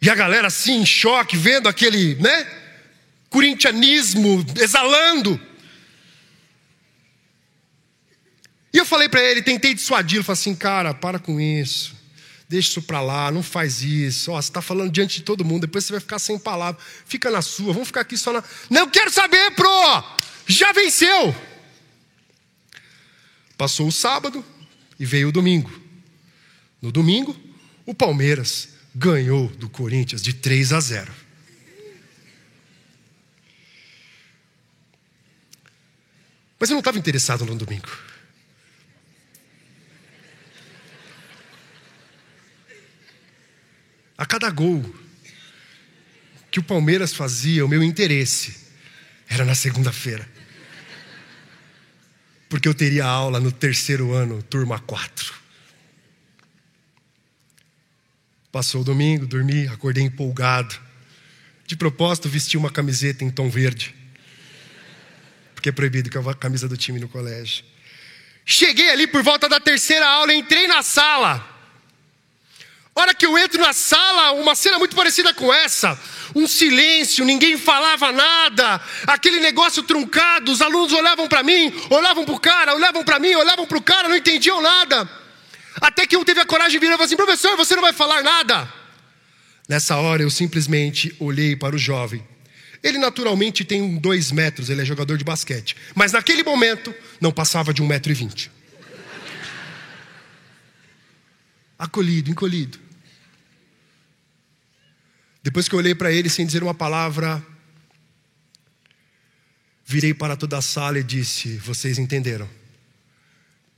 E 0.00 0.08
a 0.08 0.14
galera 0.14 0.46
assim, 0.46 0.80
em 0.80 0.86
choque, 0.86 1.36
vendo 1.36 1.68
aquele, 1.68 2.14
né? 2.14 2.46
Corintianismo 3.30 4.44
exalando. 4.60 5.40
E 8.72 8.76
eu 8.76 8.84
falei 8.84 9.08
para 9.08 9.22
ele, 9.22 9.42
tentei 9.42 9.74
dissuadi-lo, 9.74 10.22
falei 10.22 10.40
assim, 10.40 10.54
cara, 10.54 10.92
para 10.92 11.18
com 11.18 11.40
isso. 11.40 11.96
Deixa 12.48 12.70
isso 12.70 12.82
para 12.82 13.00
lá, 13.00 13.30
não 13.30 13.42
faz 13.42 13.82
isso. 13.82 14.32
Ó, 14.32 14.40
você 14.40 14.48
está 14.48 14.62
falando 14.62 14.90
diante 14.90 15.18
de 15.18 15.22
todo 15.22 15.44
mundo, 15.44 15.62
depois 15.62 15.84
você 15.84 15.92
vai 15.92 16.00
ficar 16.00 16.18
sem 16.18 16.38
palavra. 16.38 16.80
Fica 17.04 17.30
na 17.30 17.42
sua, 17.42 17.72
vamos 17.72 17.88
ficar 17.88 18.00
aqui 18.00 18.16
só 18.16 18.32
na. 18.32 18.42
Não 18.70 18.88
quero 18.88 19.10
saber, 19.10 19.50
pro! 19.52 19.68
Já 20.46 20.72
venceu! 20.72 21.34
Passou 23.56 23.88
o 23.88 23.92
sábado 23.92 24.42
e 24.98 25.04
veio 25.04 25.28
o 25.28 25.32
domingo. 25.32 25.70
No 26.80 26.90
domingo, 26.92 27.36
o 27.84 27.92
Palmeiras 27.92 28.68
ganhou 28.94 29.48
do 29.48 29.68
Corinthians 29.68 30.22
de 30.22 30.32
3 30.32 30.72
a 30.72 30.80
0. 30.80 31.12
Mas 36.58 36.70
eu 36.70 36.74
não 36.74 36.80
estava 36.80 36.98
interessado 36.98 37.44
no 37.44 37.54
domingo. 37.54 37.88
A 44.16 44.26
cada 44.26 44.50
gol 44.50 44.82
que 46.50 46.58
o 46.58 46.62
Palmeiras 46.62 47.14
fazia, 47.14 47.64
o 47.64 47.68
meu 47.68 47.82
interesse 47.82 48.56
era 49.28 49.44
na 49.44 49.54
segunda-feira. 49.54 50.28
Porque 52.48 52.66
eu 52.66 52.74
teria 52.74 53.04
aula 53.04 53.38
no 53.38 53.52
terceiro 53.52 54.12
ano, 54.12 54.42
turma 54.42 54.80
4. 54.80 55.34
Passou 58.50 58.80
o 58.80 58.84
domingo, 58.84 59.26
dormi, 59.26 59.68
acordei 59.68 60.02
empolgado. 60.02 60.74
De 61.66 61.76
propósito, 61.76 62.28
vesti 62.28 62.56
uma 62.56 62.70
camiseta 62.70 63.22
em 63.22 63.30
tom 63.30 63.48
verde. 63.50 63.94
Porque 65.58 65.70
é 65.70 65.72
proibido 65.72 66.08
vá 66.22 66.30
a 66.30 66.34
camisa 66.34 66.68
do 66.68 66.76
time 66.76 67.00
no 67.00 67.08
colégio. 67.08 67.64
Cheguei 68.44 68.90
ali 68.90 69.08
por 69.08 69.24
volta 69.24 69.48
da 69.48 69.58
terceira 69.58 70.06
aula, 70.06 70.32
entrei 70.32 70.68
na 70.68 70.84
sala. 70.84 71.44
Hora 72.94 73.12
que 73.12 73.26
eu 73.26 73.36
entro 73.36 73.60
na 73.60 73.72
sala, 73.72 74.30
uma 74.34 74.54
cena 74.54 74.78
muito 74.78 74.94
parecida 74.94 75.34
com 75.34 75.52
essa. 75.52 76.00
Um 76.32 76.46
silêncio, 76.46 77.24
ninguém 77.24 77.58
falava 77.58 78.12
nada, 78.12 78.80
aquele 79.04 79.40
negócio 79.40 79.82
truncado, 79.82 80.52
os 80.52 80.62
alunos 80.62 80.92
olhavam 80.92 81.26
para 81.26 81.42
mim, 81.42 81.74
olhavam 81.90 82.24
para 82.24 82.34
o 82.34 82.40
cara, 82.40 82.74
olhavam 82.76 83.02
para 83.02 83.18
mim, 83.18 83.34
olhavam 83.34 83.66
para 83.66 83.78
o 83.78 83.82
cara, 83.82 84.08
não 84.08 84.14
entendiam 84.14 84.62
nada. 84.62 85.10
Até 85.80 86.06
que 86.06 86.16
um 86.16 86.24
teve 86.24 86.38
a 86.38 86.46
coragem 86.46 86.78
de 86.78 86.78
vir 86.78 86.86
e 86.86 86.90
falou 86.92 87.04
assim: 87.04 87.16
professor, 87.16 87.56
você 87.56 87.74
não 87.74 87.82
vai 87.82 87.92
falar 87.92 88.22
nada. 88.22 88.72
Nessa 89.68 89.96
hora 89.96 90.22
eu 90.22 90.30
simplesmente 90.30 91.16
olhei 91.18 91.56
para 91.56 91.74
o 91.74 91.78
jovem. 91.78 92.24
Ele 92.82 92.98
naturalmente 92.98 93.64
tem 93.64 93.98
dois 93.98 94.30
metros, 94.30 94.70
ele 94.70 94.82
é 94.82 94.84
jogador 94.84 95.16
de 95.16 95.24
basquete. 95.24 95.76
Mas 95.94 96.12
naquele 96.12 96.42
momento 96.42 96.94
não 97.20 97.32
passava 97.32 97.74
de 97.74 97.82
um 97.82 97.86
metro 97.86 98.12
e 98.12 98.14
vinte. 98.14 98.50
Acolhido, 101.78 102.30
encolhido. 102.30 102.78
Depois 105.42 105.68
que 105.68 105.74
eu 105.74 105.78
olhei 105.78 105.94
para 105.94 106.12
ele 106.12 106.28
sem 106.28 106.44
dizer 106.44 106.62
uma 106.62 106.74
palavra, 106.74 107.44
virei 109.84 110.12
para 110.12 110.36
toda 110.36 110.58
a 110.58 110.62
sala 110.62 110.98
e 110.98 111.04
disse: 111.04 111.56
Vocês 111.58 111.98
entenderam? 111.98 112.48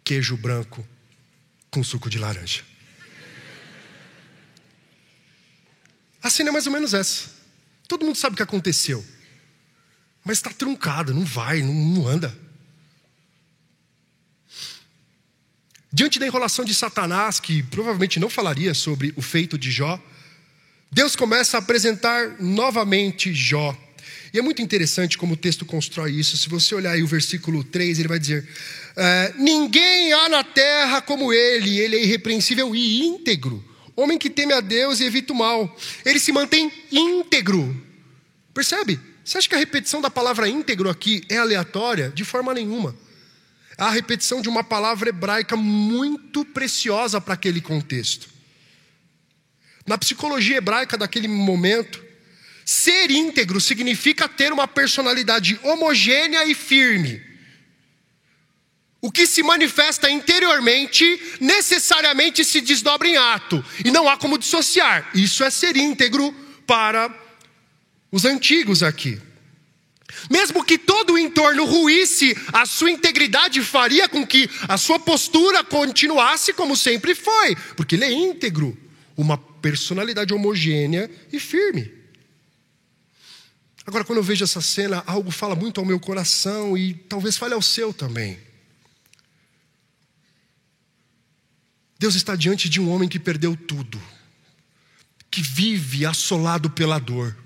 Queijo 0.03 0.37
branco 0.37 0.87
com 1.71 1.85
suco 1.85 2.11
de 2.11 2.19
laranja. 2.19 2.65
A 6.23 6.29
cena 6.29 6.51
é 6.51 6.53
mais 6.53 6.67
ou 6.67 6.73
menos 6.73 6.93
essa. 6.93 7.40
Todo 7.91 8.07
mundo 8.07 8.17
sabe 8.17 8.35
o 8.35 8.37
que 8.37 8.43
aconteceu. 8.45 9.05
Mas 10.25 10.39
está 10.39 10.51
truncada, 10.51 11.13
não 11.13 11.25
vai, 11.25 11.61
não, 11.61 11.75
não 11.75 12.07
anda. 12.07 12.33
Diante 15.93 16.17
da 16.17 16.25
enrolação 16.25 16.65
de 16.65 16.73
Satanás, 16.73 17.41
que 17.41 17.65
provavelmente 17.65 18.21
não 18.21 18.31
falaria 18.31 18.75
sobre 18.75 19.13
o 19.17 19.21
feito 19.21 19.59
de 19.59 19.73
Jó, 19.73 20.01
Deus 20.89 21.17
começa 21.17 21.57
a 21.57 21.59
apresentar 21.59 22.37
novamente 22.39 23.35
Jó. 23.35 23.77
E 24.33 24.39
é 24.39 24.43
muito 24.43 24.63
interessante 24.63 25.19
como 25.19 25.35
o 25.35 25.37
texto 25.37 25.67
constrói 25.67 26.13
isso. 26.13 26.37
Se 26.37 26.49
você 26.49 26.77
olhar 26.77 26.93
aí 26.93 27.03
o 27.03 27.09
versículo 27.09 27.65
3, 27.65 27.99
ele 27.99 28.07
vai 28.07 28.21
dizer: 28.21 28.49
é, 28.97 29.35
Ninguém 29.37 30.13
há 30.13 30.29
na 30.29 30.45
terra 30.45 31.03
como 31.03 31.33
ele, 31.33 31.81
ele 31.81 31.97
é 31.97 32.05
irrepreensível 32.05 32.73
e 32.73 33.03
íntegro. 33.03 33.69
Homem 34.01 34.17
que 34.17 34.31
teme 34.31 34.55
a 34.55 34.61
Deus 34.61 34.99
e 34.99 35.05
evita 35.05 35.35
o 35.35 35.37
mal. 35.37 35.77
Ele 36.07 36.19
se 36.19 36.33
mantém 36.33 36.73
íntegro. 36.91 37.87
Percebe? 38.55 38.99
Você 39.23 39.37
acha 39.37 39.47
que 39.47 39.55
a 39.55 39.59
repetição 39.59 40.01
da 40.01 40.09
palavra 40.09 40.49
íntegro 40.49 40.89
aqui 40.89 41.23
é 41.29 41.37
aleatória? 41.37 42.09
De 42.09 42.25
forma 42.25 42.55
nenhuma. 42.55 42.97
É 43.77 43.83
a 43.83 43.91
repetição 43.91 44.41
de 44.41 44.49
uma 44.49 44.65
palavra 44.65 45.11
hebraica 45.11 45.55
muito 45.55 46.47
preciosa 46.47 47.21
para 47.21 47.35
aquele 47.35 47.61
contexto. 47.61 48.27
Na 49.87 49.99
psicologia 49.99 50.57
hebraica 50.57 50.97
daquele 50.97 51.29
momento, 51.29 52.03
ser 52.65 53.11
íntegro 53.11 53.61
significa 53.61 54.27
ter 54.27 54.51
uma 54.51 54.67
personalidade 54.67 55.61
homogênea 55.63 56.47
e 56.47 56.55
firme. 56.55 57.23
O 59.03 59.11
que 59.11 59.27
se 59.27 59.43
manifesta 59.43 60.11
interiormente 60.11 61.05
necessariamente 61.41 62.45
se 62.45 62.61
desdobra 62.61 63.09
em 63.09 63.17
ato, 63.17 63.65
e 63.85 63.91
não 63.91 64.09
há 64.09 64.17
como 64.17 64.39
dissociar. 64.39 65.11
Isso 65.15 65.43
é 65.43 65.51
ser 65.51 65.77
íntegro 65.77 66.33
para 66.67 67.13
os 68.13 68.25
antigos 68.25 68.83
aqui. 68.83 69.21
Mesmo 70.29 70.65
que 70.65 70.77
todo 70.77 71.15
o 71.15 71.19
entorno 71.19 71.65
ruísse, 71.65 72.37
a 72.53 72.67
sua 72.67 72.91
integridade 72.91 73.63
faria 73.63 74.09
com 74.09 74.27
que 74.27 74.51
a 74.69 74.77
sua 74.77 74.99
postura 74.99 75.65
continuasse 75.65 76.53
como 76.53 76.77
sempre 76.77 77.15
foi, 77.15 77.57
porque 77.77 77.95
ele 77.95 78.05
é 78.05 78.13
íntegro 78.13 78.77
uma 79.17 79.37
personalidade 79.37 80.33
homogênea 80.35 81.11
e 81.33 81.39
firme. 81.39 81.93
Agora, 83.87 84.05
quando 84.05 84.19
eu 84.19 84.23
vejo 84.23 84.45
essa 84.45 84.61
cena, 84.61 85.03
algo 85.07 85.31
fala 85.31 85.55
muito 85.55 85.81
ao 85.81 85.87
meu 85.87 85.99
coração 85.99 86.77
e 86.77 86.95
talvez 86.95 87.37
fale 87.37 87.55
ao 87.55 87.63
seu 87.63 87.93
também. 87.93 88.39
Deus 92.01 92.17
está 92.17 92.35
diante 92.35 92.69
de 92.69 92.81
um 92.81 92.91
homem 92.91 93.09
que 93.09 93.21
perdeu 93.21 93.57
tudo, 93.57 94.03
que 95.31 95.41
vive 95.41 96.05
assolado 96.05 96.69
pela 96.69 96.99
dor 96.99 97.37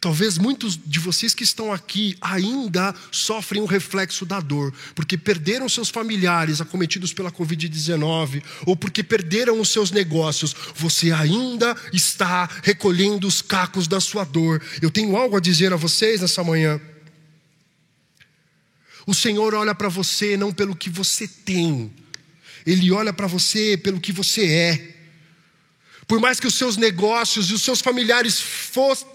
Talvez 0.00 0.38
muitos 0.38 0.80
de 0.82 0.98
vocês 0.98 1.34
que 1.34 1.44
estão 1.44 1.70
aqui 1.70 2.16
ainda 2.22 2.94
sofrem 3.12 3.60
um 3.60 3.66
reflexo 3.66 4.24
da 4.24 4.40
dor, 4.40 4.72
porque 4.94 5.18
perderam 5.18 5.68
seus 5.68 5.90
familiares 5.90 6.58
acometidos 6.58 7.12
pela 7.12 7.30
Covid-19, 7.30 8.42
ou 8.64 8.74
porque 8.74 9.02
perderam 9.02 9.60
os 9.60 9.68
seus 9.68 9.90
negócios. 9.90 10.56
Você 10.74 11.12
ainda 11.12 11.76
está 11.92 12.48
recolhendo 12.62 13.26
os 13.26 13.42
cacos 13.42 13.86
da 13.86 14.00
sua 14.00 14.24
dor. 14.24 14.62
Eu 14.80 14.90
tenho 14.90 15.14
algo 15.14 15.36
a 15.36 15.40
dizer 15.40 15.70
a 15.70 15.76
vocês 15.76 16.22
nessa 16.22 16.42
manhã. 16.42 16.80
O 19.06 19.12
Senhor 19.12 19.54
olha 19.54 19.74
para 19.74 19.90
você 19.90 20.34
não 20.34 20.50
pelo 20.50 20.74
que 20.74 20.88
você 20.88 21.28
tem, 21.28 21.92
Ele 22.66 22.90
olha 22.90 23.12
para 23.12 23.26
você 23.26 23.76
pelo 23.76 24.00
que 24.00 24.12
você 24.12 24.46
é. 24.46 24.96
Por 26.06 26.20
mais 26.20 26.40
que 26.40 26.46
os 26.46 26.54
seus 26.54 26.76
negócios 26.76 27.50
e 27.50 27.54
os 27.54 27.62
seus 27.62 27.80
familiares 27.80 28.42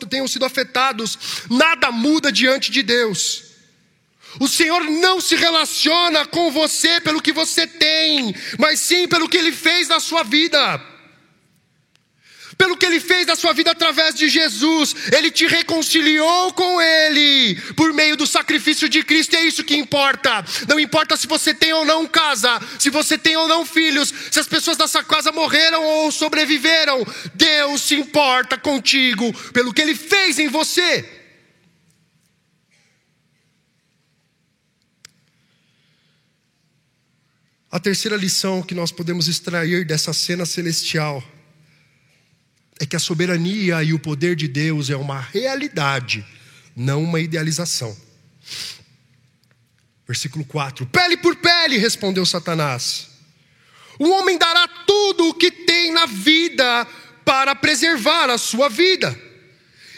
tenham 0.10 0.28
sido 0.28 0.46
afetados, 0.46 1.18
nada 1.50 1.92
muda 1.92 2.32
diante 2.32 2.72
de 2.72 2.82
Deus. 2.82 3.44
O 4.40 4.48
Senhor 4.48 4.82
não 4.84 5.20
se 5.20 5.36
relaciona 5.36 6.26
com 6.26 6.52
você 6.52 7.00
pelo 7.02 7.22
que 7.22 7.32
você 7.32 7.68
tem, 7.68 8.34
mas 8.58 8.80
sim 8.80 9.08
pelo 9.08 9.30
que 9.30 9.38
Ele 9.38 9.52
fez 9.52 9.88
na 9.88 10.00
sua 10.00 10.24
vida 10.24 10.95
pelo 12.58 12.78
que 12.78 12.86
ele 12.86 13.00
fez 13.00 13.28
na 13.28 13.36
sua 13.36 13.54
vida 13.54 13.72
através 13.72 14.16
de 14.16 14.28
Jesus, 14.30 14.96
ele 15.12 15.30
te 15.32 15.46
reconciliou 15.46 16.54
com 16.54 16.82
ele 16.82 17.56
por 17.76 17.94
meio 17.94 18.16
do 18.16 18.26
sacrifício 18.26 18.88
de 18.88 19.04
Cristo, 19.04 19.34
e 19.34 19.38
é 19.38 19.46
isso 19.46 19.64
que 19.64 19.76
importa. 19.76 20.44
Não 20.68 20.80
importa 20.80 21.18
se 21.18 21.28
você 21.28 21.54
tem 21.54 21.74
ou 21.74 21.86
não 21.86 22.08
casa, 22.08 22.60
se 22.80 22.90
você 22.90 23.18
tem 23.18 23.36
ou 23.36 23.48
não 23.48 23.66
filhos, 23.66 24.14
se 24.32 24.40
as 24.40 24.48
pessoas 24.48 24.78
dessa 24.78 25.04
casa 25.04 25.32
morreram 25.32 25.84
ou 25.84 26.12
sobreviveram, 26.12 27.06
Deus 27.34 27.82
se 27.82 27.96
importa 27.96 28.58
contigo 28.58 29.34
pelo 29.52 29.74
que 29.74 29.82
ele 29.82 29.96
fez 29.96 30.40
em 30.40 30.48
você. 30.48 31.24
A 37.70 37.80
terceira 37.80 38.16
lição 38.16 38.64
que 38.64 38.74
nós 38.74 38.90
podemos 38.90 39.28
extrair 39.28 39.86
dessa 39.86 40.14
cena 40.14 40.46
celestial 40.46 41.22
é 42.80 42.86
que 42.86 42.96
a 42.96 43.00
soberania 43.00 43.84
e 43.84 43.94
o 43.94 44.00
poder 44.00 44.36
de 44.36 44.48
Deus 44.48 44.90
é 44.90 44.96
uma 44.96 45.20
realidade, 45.20 46.26
não 46.76 47.04
uma 47.04 47.20
idealização. 47.20 47.96
Versículo 50.08 50.46
4: 50.46 50.86
Pele 50.88 51.18
por 51.18 51.36
pele, 51.38 51.78
respondeu 51.78 52.26
Satanás. 52.26 53.08
O 53.98 54.10
homem 54.10 54.38
dará 54.38 54.68
tudo 54.86 55.30
o 55.30 55.34
que 55.34 55.50
tem 55.50 55.92
na 55.92 56.06
vida 56.06 56.86
para 57.24 57.56
preservar 57.56 58.30
a 58.30 58.38
sua 58.38 58.70
vida. 58.70 59.18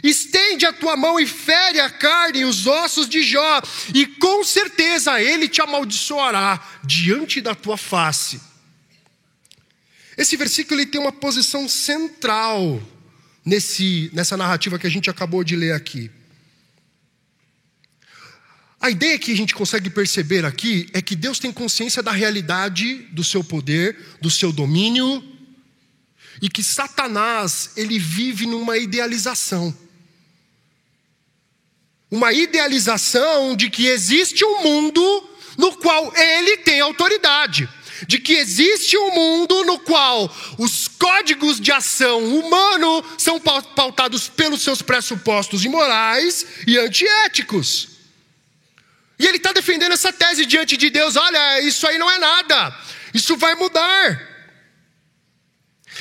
Estende 0.04 0.66
a 0.66 0.72
tua 0.72 0.96
mão 0.96 1.20
e 1.20 1.26
fere 1.26 1.80
a 1.80 1.90
carne 1.90 2.40
e 2.40 2.46
os 2.46 2.68
ossos 2.68 3.10
de 3.10 3.24
Jó, 3.24 3.62
e 3.94 4.06
com 4.06 4.44
certeza 4.44 5.20
ele 5.20 5.48
te 5.50 5.60
amaldiçoará 5.60 6.62
diante 6.84 7.42
da 7.42 7.56
tua 7.56 7.78
face. 7.78 8.40
Esse 10.18 10.36
versículo 10.36 10.82
ele 10.82 10.90
tem 10.90 11.00
uma 11.00 11.12
posição 11.12 11.70
central 11.70 12.82
nesse, 13.46 14.10
nessa 14.14 14.36
narrativa 14.36 14.80
que 14.80 14.88
a 14.88 14.90
gente 14.90 15.10
acabou 15.10 15.44
de 15.44 15.56
ler 15.56 15.74
aqui. 15.74 16.10
A 18.80 18.90
ideia 18.90 19.18
que 19.20 19.32
a 19.32 19.36
gente 19.36 19.54
consegue 19.54 19.90
perceber 19.90 20.46
aqui 20.46 20.90
é 20.94 21.02
que 21.02 21.16
Deus 21.16 21.40
tem 21.40 21.52
consciência 21.52 22.02
da 22.02 22.12
realidade 22.12 22.96
do 23.12 23.24
seu 23.24 23.44
poder, 23.44 24.18
do 24.22 24.30
seu 24.30 24.52
domínio, 24.52 25.24
e 26.42 26.50
que 26.50 26.64
Satanás, 26.64 27.72
ele 27.76 27.98
vive 27.98 28.46
numa 28.46 28.78
idealização. 28.78 29.76
Uma 32.10 32.32
idealização 32.32 33.56
de 33.56 33.70
que 33.70 33.88
existe 33.88 34.46
um 34.46 34.64
mundo 34.64 35.30
no 35.58 35.76
qual 35.78 36.16
ele 36.16 36.58
tem 36.58 36.80
autoridade. 36.80 37.68
De 38.06 38.20
que 38.20 38.34
existe 38.34 38.98
um 38.98 39.12
mundo 39.12 39.64
no 39.64 39.80
qual 39.80 40.34
os 40.58 40.88
códigos 40.88 41.60
de 41.60 41.72
ação 41.72 42.24
humano 42.24 43.04
são 43.18 43.40
pautados 43.40 44.28
pelos 44.28 44.62
seus 44.62 44.82
pressupostos 44.82 45.64
imorais 45.66 46.46
e 46.68 46.78
antiéticos. 46.78 47.90
E 49.20 49.26
ele 49.26 49.38
está 49.38 49.52
defendendo 49.52 49.94
essa 49.94 50.14
tese 50.14 50.46
diante 50.46 50.78
de 50.78 50.90
Deus: 50.90 51.16
olha, 51.16 51.62
isso 51.62 51.88
aí 51.88 51.98
não 51.98 52.10
é 52.10 52.20
nada, 52.20 52.78
isso 53.14 53.36
vai 53.38 53.56
mudar. 53.56 54.37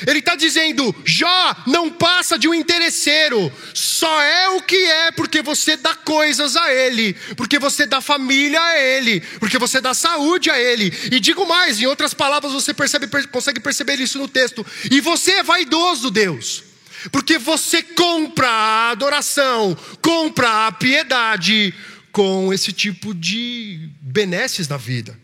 Ele 0.05 0.19
está 0.19 0.35
dizendo: 0.35 0.93
Jó 1.05 1.55
não 1.65 1.89
passa 1.89 2.37
de 2.37 2.47
um 2.47 2.53
interesseiro, 2.53 3.51
só 3.73 4.21
é 4.21 4.49
o 4.49 4.61
que 4.61 4.75
é 4.75 5.11
porque 5.11 5.41
você 5.41 5.75
dá 5.75 5.95
coisas 5.95 6.55
a 6.55 6.71
ele, 6.73 7.13
porque 7.35 7.57
você 7.57 7.85
dá 7.85 8.01
família 8.01 8.61
a 8.61 8.79
ele, 8.79 9.21
porque 9.39 9.57
você 9.57 9.81
dá 9.81 9.93
saúde 9.93 10.51
a 10.51 10.59
ele. 10.59 10.93
E 11.11 11.19
digo 11.19 11.47
mais, 11.47 11.79
em 11.79 11.85
outras 11.85 12.13
palavras, 12.13 12.51
você 12.53 12.73
percebe, 12.73 13.07
consegue 13.31 13.59
perceber 13.59 13.99
isso 13.99 14.19
no 14.19 14.27
texto. 14.27 14.65
E 14.91 15.01
você 15.01 15.31
é 15.31 15.43
vaidoso, 15.43 16.11
Deus, 16.11 16.63
porque 17.11 17.37
você 17.37 17.81
compra 17.81 18.49
a 18.49 18.91
adoração, 18.91 19.75
compra 20.01 20.67
a 20.67 20.71
piedade 20.71 21.73
com 22.11 22.53
esse 22.53 22.71
tipo 22.71 23.13
de 23.13 23.89
benesses 24.01 24.67
na 24.67 24.77
vida. 24.77 25.17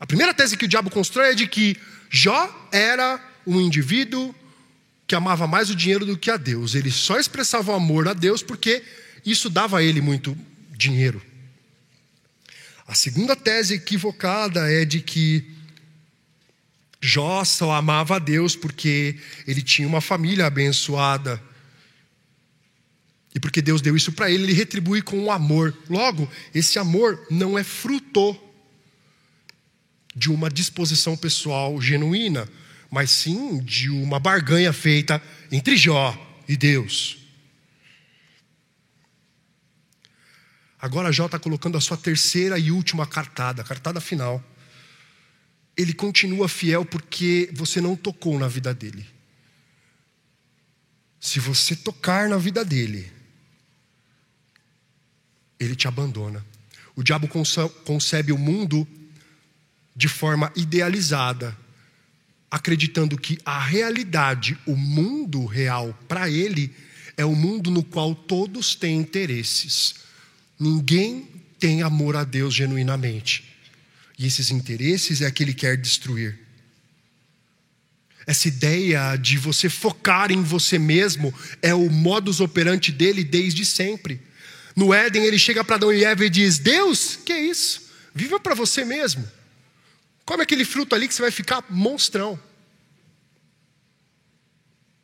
A 0.00 0.06
primeira 0.06 0.32
tese 0.32 0.56
que 0.56 0.64
o 0.64 0.68
diabo 0.68 0.90
constrói 0.90 1.32
é 1.32 1.34
de 1.34 1.46
que 1.46 1.76
Jó 2.10 2.68
era 2.72 3.24
um 3.46 3.60
indivíduo 3.60 4.34
que 5.06 5.14
amava 5.14 5.46
mais 5.46 5.70
o 5.70 5.76
dinheiro 5.76 6.04
do 6.04 6.18
que 6.18 6.30
a 6.30 6.36
Deus. 6.36 6.74
Ele 6.74 6.90
só 6.90 7.18
expressava 7.18 7.70
o 7.70 7.74
amor 7.74 8.08
a 8.08 8.12
Deus 8.12 8.42
porque 8.42 8.82
isso 9.24 9.48
dava 9.48 9.78
a 9.78 9.82
ele 9.82 10.00
muito 10.00 10.36
dinheiro. 10.76 11.22
A 12.86 12.94
segunda 12.94 13.36
tese 13.36 13.74
equivocada 13.74 14.70
é 14.70 14.84
de 14.84 15.00
que 15.00 15.48
Jó 17.00 17.44
só 17.44 17.72
amava 17.72 18.16
a 18.16 18.18
Deus 18.18 18.56
porque 18.56 19.16
ele 19.46 19.62
tinha 19.62 19.86
uma 19.86 20.00
família 20.00 20.46
abençoada. 20.46 21.40
E 23.32 23.38
porque 23.38 23.62
Deus 23.62 23.80
deu 23.80 23.96
isso 23.96 24.10
para 24.10 24.28
ele, 24.28 24.42
ele 24.42 24.52
retribui 24.52 25.00
com 25.00 25.22
o 25.22 25.30
amor. 25.30 25.76
Logo, 25.88 26.28
esse 26.52 26.78
amor 26.80 27.24
não 27.30 27.56
é 27.56 27.62
fruto 27.62 28.49
de 30.14 30.30
uma 30.30 30.50
disposição 30.50 31.16
pessoal 31.16 31.80
genuína, 31.80 32.48
mas 32.90 33.10
sim 33.10 33.58
de 33.60 33.88
uma 33.88 34.18
barganha 34.18 34.72
feita 34.72 35.22
entre 35.50 35.76
Jó 35.76 36.16
e 36.48 36.56
Deus. 36.56 37.18
Agora 40.80 41.12
Jó 41.12 41.26
está 41.26 41.38
colocando 41.38 41.76
a 41.76 41.80
sua 41.80 41.96
terceira 41.96 42.58
e 42.58 42.72
última 42.72 43.06
cartada, 43.06 43.62
a 43.62 43.64
cartada 43.64 44.00
final. 44.00 44.42
Ele 45.76 45.92
continua 45.92 46.48
fiel 46.48 46.84
porque 46.84 47.50
você 47.52 47.80
não 47.80 47.94
tocou 47.94 48.38
na 48.38 48.48
vida 48.48 48.74
dele. 48.74 49.06
Se 51.20 51.38
você 51.38 51.76
tocar 51.76 52.28
na 52.28 52.38
vida 52.38 52.64
dele, 52.64 53.12
ele 55.58 55.76
te 55.76 55.86
abandona. 55.86 56.44
O 56.96 57.02
diabo 57.02 57.28
concebe 57.84 58.32
o 58.32 58.38
mundo 58.38 58.88
de 60.00 60.08
forma 60.08 60.50
idealizada, 60.56 61.54
acreditando 62.50 63.18
que 63.18 63.38
a 63.44 63.60
realidade, 63.60 64.56
o 64.64 64.74
mundo 64.74 65.44
real 65.44 65.92
para 66.08 66.30
ele, 66.30 66.74
é 67.18 67.24
o 67.24 67.36
mundo 67.36 67.70
no 67.70 67.84
qual 67.84 68.14
todos 68.14 68.74
têm 68.74 68.96
interesses. 68.96 69.96
Ninguém 70.58 71.28
tem 71.58 71.82
amor 71.82 72.16
a 72.16 72.24
Deus 72.24 72.54
genuinamente. 72.54 73.44
E 74.18 74.26
esses 74.26 74.50
interesses 74.50 75.20
é 75.20 75.30
que 75.30 75.42
ele 75.42 75.52
quer 75.52 75.76
destruir. 75.76 76.38
Essa 78.26 78.48
ideia 78.48 79.16
de 79.16 79.36
você 79.36 79.68
focar 79.68 80.32
em 80.32 80.42
você 80.42 80.78
mesmo 80.78 81.34
é 81.60 81.74
o 81.74 81.90
modus 81.90 82.40
operandi 82.40 82.90
dele 82.90 83.22
desde 83.22 83.66
sempre. 83.66 84.18
No 84.74 84.94
Éden, 84.94 85.24
ele 85.24 85.38
chega 85.38 85.62
para 85.62 85.76
Adão 85.76 85.92
e 85.92 86.04
Eva 86.04 86.24
e 86.24 86.30
diz: 86.30 86.58
Deus, 86.58 87.18
que 87.22 87.34
é 87.34 87.42
isso? 87.42 87.82
Viva 88.14 88.40
para 88.40 88.54
você 88.54 88.82
mesmo. 88.82 89.39
Come 90.30 90.44
aquele 90.44 90.64
fruto 90.64 90.94
ali 90.94 91.08
que 91.08 91.14
você 91.14 91.22
vai 91.22 91.32
ficar 91.32 91.64
monstrão. 91.68 92.40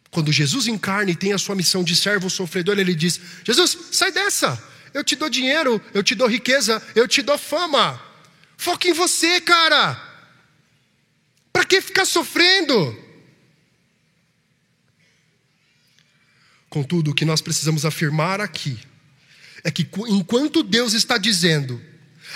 Quando 0.08 0.30
Jesus 0.30 0.68
encarna 0.68 1.10
e 1.10 1.16
tem 1.16 1.32
a 1.32 1.38
sua 1.38 1.56
missão 1.56 1.82
de 1.82 1.96
servo 1.96 2.30
sofredor, 2.30 2.78
ele 2.78 2.94
diz: 2.94 3.20
Jesus, 3.42 3.76
sai 3.90 4.12
dessa. 4.12 4.56
Eu 4.94 5.02
te 5.02 5.16
dou 5.16 5.28
dinheiro, 5.28 5.82
eu 5.92 6.04
te 6.04 6.14
dou 6.14 6.28
riqueza, 6.28 6.80
eu 6.94 7.08
te 7.08 7.22
dou 7.22 7.36
fama. 7.36 8.00
Foca 8.56 8.86
em 8.86 8.92
você, 8.92 9.40
cara. 9.40 10.00
Para 11.52 11.64
que 11.64 11.80
ficar 11.80 12.04
sofrendo? 12.04 12.96
Contudo, 16.70 17.10
o 17.10 17.14
que 17.14 17.24
nós 17.24 17.40
precisamos 17.40 17.84
afirmar 17.84 18.40
aqui 18.40 18.78
é 19.64 19.72
que 19.72 19.88
enquanto 20.06 20.62
Deus 20.62 20.92
está 20.92 21.18
dizendo, 21.18 21.82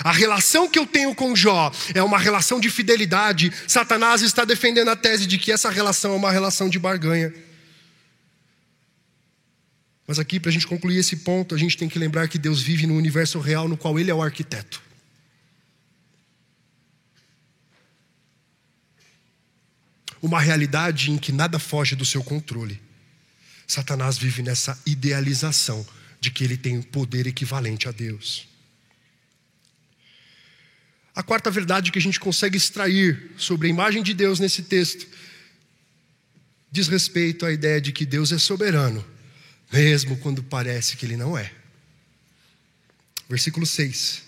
a 0.02 0.12
relação 0.12 0.68
que 0.68 0.78
eu 0.78 0.86
tenho 0.86 1.14
com 1.14 1.36
Jó 1.36 1.70
é 1.94 2.02
uma 2.02 2.18
relação 2.18 2.58
de 2.58 2.70
fidelidade. 2.70 3.52
Satanás 3.66 4.22
está 4.22 4.44
defendendo 4.44 4.88
a 4.88 4.96
tese 4.96 5.26
de 5.26 5.38
que 5.38 5.52
essa 5.52 5.70
relação 5.70 6.12
é 6.12 6.16
uma 6.16 6.30
relação 6.30 6.68
de 6.68 6.78
barganha. 6.78 7.32
Mas 10.06 10.18
aqui, 10.18 10.40
para 10.40 10.50
a 10.50 10.52
gente 10.52 10.66
concluir 10.66 10.98
esse 10.98 11.16
ponto, 11.16 11.54
a 11.54 11.58
gente 11.58 11.76
tem 11.76 11.88
que 11.88 11.98
lembrar 11.98 12.28
que 12.28 12.38
Deus 12.38 12.60
vive 12.60 12.86
no 12.86 12.96
universo 12.96 13.38
real 13.38 13.68
no 13.68 13.76
qual 13.76 13.98
Ele 13.98 14.10
é 14.10 14.14
o 14.14 14.22
arquiteto. 14.22 14.82
Uma 20.20 20.40
realidade 20.40 21.10
em 21.10 21.16
que 21.16 21.32
nada 21.32 21.58
foge 21.58 21.94
do 21.94 22.04
seu 22.04 22.22
controle. 22.22 22.80
Satanás 23.66 24.18
vive 24.18 24.42
nessa 24.42 24.78
idealização 24.84 25.86
de 26.20 26.30
que 26.30 26.42
ele 26.44 26.56
tem 26.56 26.76
um 26.76 26.82
poder 26.82 27.26
equivalente 27.26 27.88
a 27.88 27.92
Deus. 27.92 28.49
A 31.14 31.22
quarta 31.22 31.50
verdade 31.50 31.90
que 31.90 31.98
a 31.98 32.02
gente 32.02 32.20
consegue 32.20 32.56
extrair 32.56 33.32
sobre 33.36 33.66
a 33.66 33.70
imagem 33.70 34.02
de 34.02 34.14
Deus 34.14 34.38
nesse 34.38 34.62
texto 34.62 35.06
diz 36.70 36.88
respeito 36.88 37.44
à 37.44 37.52
ideia 37.52 37.80
de 37.80 37.92
que 37.92 38.06
Deus 38.06 38.30
é 38.30 38.38
soberano, 38.38 39.04
mesmo 39.72 40.16
quando 40.18 40.42
parece 40.42 40.96
que 40.96 41.04
ele 41.04 41.16
não 41.16 41.36
é. 41.36 41.50
Versículo 43.28 43.66
6. 43.66 44.22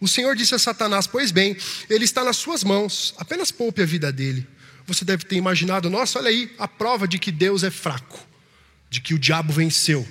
O 0.00 0.08
Senhor 0.08 0.34
disse 0.36 0.54
a 0.54 0.58
Satanás: 0.58 1.06
Pois 1.06 1.30
bem, 1.30 1.56
ele 1.88 2.04
está 2.04 2.24
nas 2.24 2.36
suas 2.36 2.64
mãos, 2.64 3.14
apenas 3.18 3.50
poupe 3.50 3.82
a 3.82 3.86
vida 3.86 4.12
dele. 4.12 4.46
Você 4.86 5.04
deve 5.04 5.24
ter 5.24 5.36
imaginado, 5.36 5.90
nossa, 5.90 6.18
olha 6.18 6.30
aí, 6.30 6.52
a 6.58 6.66
prova 6.66 7.06
de 7.06 7.18
que 7.18 7.30
Deus 7.30 7.62
é 7.62 7.70
fraco, 7.70 8.18
de 8.88 9.00
que 9.00 9.14
o 9.14 9.18
diabo 9.18 9.52
venceu. 9.52 10.06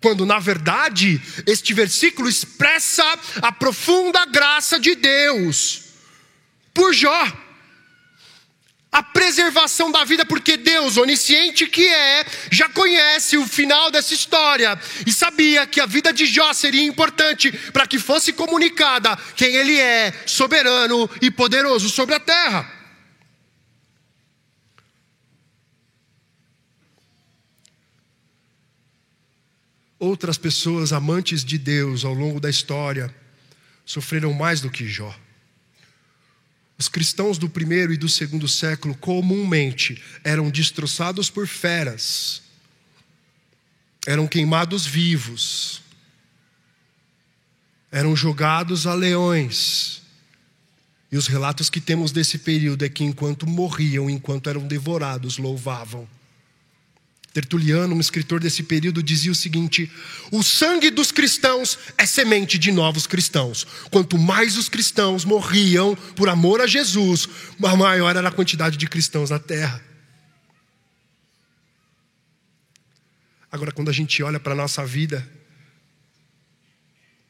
Quando, 0.00 0.24
na 0.24 0.38
verdade, 0.38 1.20
este 1.46 1.74
versículo 1.74 2.28
expressa 2.28 3.04
a 3.42 3.50
profunda 3.50 4.24
graça 4.26 4.78
de 4.78 4.94
Deus 4.94 5.82
por 6.72 6.94
Jó. 6.94 7.32
A 8.90 9.02
preservação 9.02 9.90
da 9.90 10.02
vida, 10.04 10.24
porque 10.24 10.56
Deus, 10.56 10.96
onisciente 10.96 11.66
que 11.66 11.86
é, 11.86 12.24
já 12.50 12.68
conhece 12.70 13.36
o 13.36 13.46
final 13.46 13.90
dessa 13.90 14.14
história 14.14 14.80
e 15.06 15.12
sabia 15.12 15.66
que 15.66 15.80
a 15.80 15.84
vida 15.84 16.10
de 16.12 16.24
Jó 16.24 16.52
seria 16.54 16.84
importante 16.84 17.52
para 17.72 17.86
que 17.86 17.98
fosse 17.98 18.32
comunicada 18.32 19.14
quem 19.36 19.54
Ele 19.54 19.78
é, 19.78 20.14
soberano 20.24 21.10
e 21.20 21.30
poderoso 21.30 21.90
sobre 21.90 22.14
a 22.14 22.20
terra. 22.20 22.77
Outras 29.98 30.38
pessoas 30.38 30.92
amantes 30.92 31.44
de 31.44 31.58
Deus 31.58 32.04
ao 32.04 32.14
longo 32.14 32.38
da 32.38 32.48
história 32.48 33.12
sofreram 33.84 34.32
mais 34.32 34.60
do 34.60 34.70
que 34.70 34.86
Jó. 34.86 35.14
Os 36.78 36.88
cristãos 36.88 37.38
do 37.38 37.48
primeiro 37.48 37.92
e 37.92 37.96
do 37.96 38.08
segundo 38.08 38.46
século 38.46 38.94
comumente 38.94 40.00
eram 40.22 40.48
destroçados 40.48 41.28
por 41.28 41.48
feras, 41.48 42.40
eram 44.06 44.28
queimados 44.28 44.86
vivos, 44.86 45.82
eram 47.90 48.14
jogados 48.14 48.86
a 48.86 48.94
leões. 48.94 50.02
E 51.10 51.16
os 51.16 51.26
relatos 51.26 51.68
que 51.68 51.80
temos 51.80 52.12
desse 52.12 52.38
período 52.38 52.84
é 52.84 52.88
que 52.88 53.02
enquanto 53.02 53.46
morriam, 53.46 54.08
enquanto 54.08 54.48
eram 54.48 54.64
devorados, 54.64 55.38
louvavam. 55.38 56.06
Tertuliano, 57.38 57.94
um 57.94 58.00
escritor 58.00 58.40
desse 58.40 58.64
período, 58.64 59.00
dizia 59.00 59.30
o 59.30 59.34
seguinte: 59.34 59.88
o 60.32 60.42
sangue 60.42 60.90
dos 60.90 61.12
cristãos 61.12 61.78
é 61.96 62.04
semente 62.04 62.58
de 62.58 62.72
novos 62.72 63.06
cristãos. 63.06 63.64
Quanto 63.92 64.18
mais 64.18 64.56
os 64.56 64.68
cristãos 64.68 65.24
morriam 65.24 65.94
por 66.16 66.28
amor 66.28 66.60
a 66.60 66.66
Jesus, 66.66 67.28
maior 67.56 68.16
era 68.16 68.28
a 68.28 68.32
quantidade 68.32 68.76
de 68.76 68.88
cristãos 68.88 69.30
na 69.30 69.38
terra. 69.38 69.80
Agora, 73.52 73.70
quando 73.70 73.88
a 73.88 73.92
gente 73.92 74.20
olha 74.20 74.40
para 74.40 74.52
a 74.52 74.56
nossa 74.56 74.84
vida, 74.84 75.24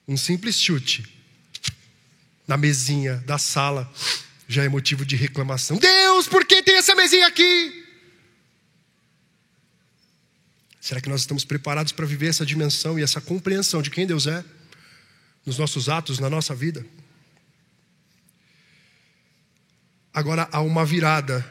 um 0.06 0.16
simples 0.16 0.58
chute 0.58 1.04
na 2.46 2.56
mesinha 2.56 3.16
da 3.26 3.36
sala 3.36 3.92
já 4.48 4.64
é 4.64 4.70
motivo 4.70 5.04
de 5.04 5.16
reclamação. 5.16 5.76
Deus, 5.76 6.26
por 6.26 6.46
que 6.46 6.62
tem 6.62 6.78
essa 6.78 6.94
mesinha 6.94 7.26
aqui? 7.26 7.77
Será 10.88 11.02
que 11.02 11.08
nós 11.10 11.20
estamos 11.20 11.44
preparados 11.44 11.92
para 11.92 12.06
viver 12.06 12.28
essa 12.28 12.46
dimensão 12.46 12.98
e 12.98 13.02
essa 13.02 13.20
compreensão 13.20 13.82
de 13.82 13.90
quem 13.90 14.06
Deus 14.06 14.26
é 14.26 14.42
nos 15.44 15.58
nossos 15.58 15.86
atos, 15.90 16.18
na 16.18 16.30
nossa 16.30 16.54
vida? 16.54 16.82
Agora 20.14 20.48
há 20.50 20.62
uma 20.62 20.86
virada 20.86 21.44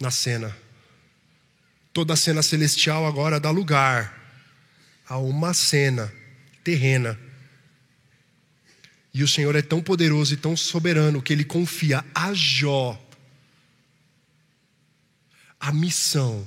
na 0.00 0.10
cena. 0.10 0.56
Toda 1.92 2.14
a 2.14 2.16
cena 2.16 2.42
celestial 2.42 3.06
agora 3.06 3.38
dá 3.38 3.52
lugar 3.52 4.12
a 5.08 5.16
uma 5.16 5.54
cena 5.54 6.12
terrena. 6.64 7.16
E 9.14 9.22
o 9.22 9.28
Senhor 9.28 9.54
é 9.54 9.62
tão 9.62 9.80
poderoso 9.80 10.34
e 10.34 10.36
tão 10.36 10.56
soberano 10.56 11.22
que 11.22 11.32
ele 11.32 11.44
confia 11.44 12.04
a 12.12 12.34
Jó 12.34 13.00
a 15.60 15.70
missão 15.70 16.44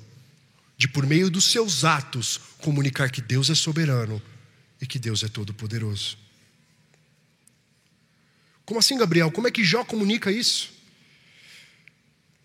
de, 0.84 0.88
por 0.90 1.06
meio 1.06 1.30
dos 1.30 1.46
seus 1.46 1.86
atos, 1.86 2.42
comunicar 2.58 3.10
que 3.10 3.22
Deus 3.22 3.50
é 3.50 3.56
soberano 3.56 4.22
e 4.82 4.86
que 4.86 5.00
Deus 5.00 5.24
é 5.24 5.30
todo-poderoso. 5.30 6.18
Como 8.66 8.82
assim, 8.82 8.98
Gabriel? 8.98 9.32
Como 9.32 9.48
é 9.48 9.52
que 9.52 9.64
Jó 9.64 9.86
comunica 9.86 10.30
isso? 10.30 10.74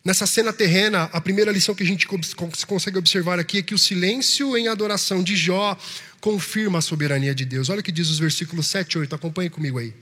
Nessa 0.04 0.24
cena 0.24 0.52
terrena, 0.52 1.10
a 1.12 1.20
primeira 1.20 1.50
lição 1.50 1.74
que 1.74 1.82
a 1.82 1.86
gente 1.86 2.06
consegue 2.06 2.96
observar 2.96 3.40
aqui 3.40 3.58
é 3.58 3.62
que 3.62 3.74
o 3.74 3.78
silêncio 3.78 4.56
em 4.56 4.68
adoração 4.68 5.20
de 5.20 5.34
Jó 5.34 5.76
confirma 6.20 6.78
a 6.78 6.82
soberania 6.82 7.34
de 7.34 7.44
Deus. 7.44 7.68
Olha 7.68 7.80
o 7.80 7.82
que 7.82 7.90
diz 7.90 8.08
os 8.08 8.20
versículos 8.20 8.68
7 8.68 8.92
e 8.92 8.98
8, 9.00 9.16
acompanhe 9.16 9.50
comigo 9.50 9.80
aí. 9.80 9.92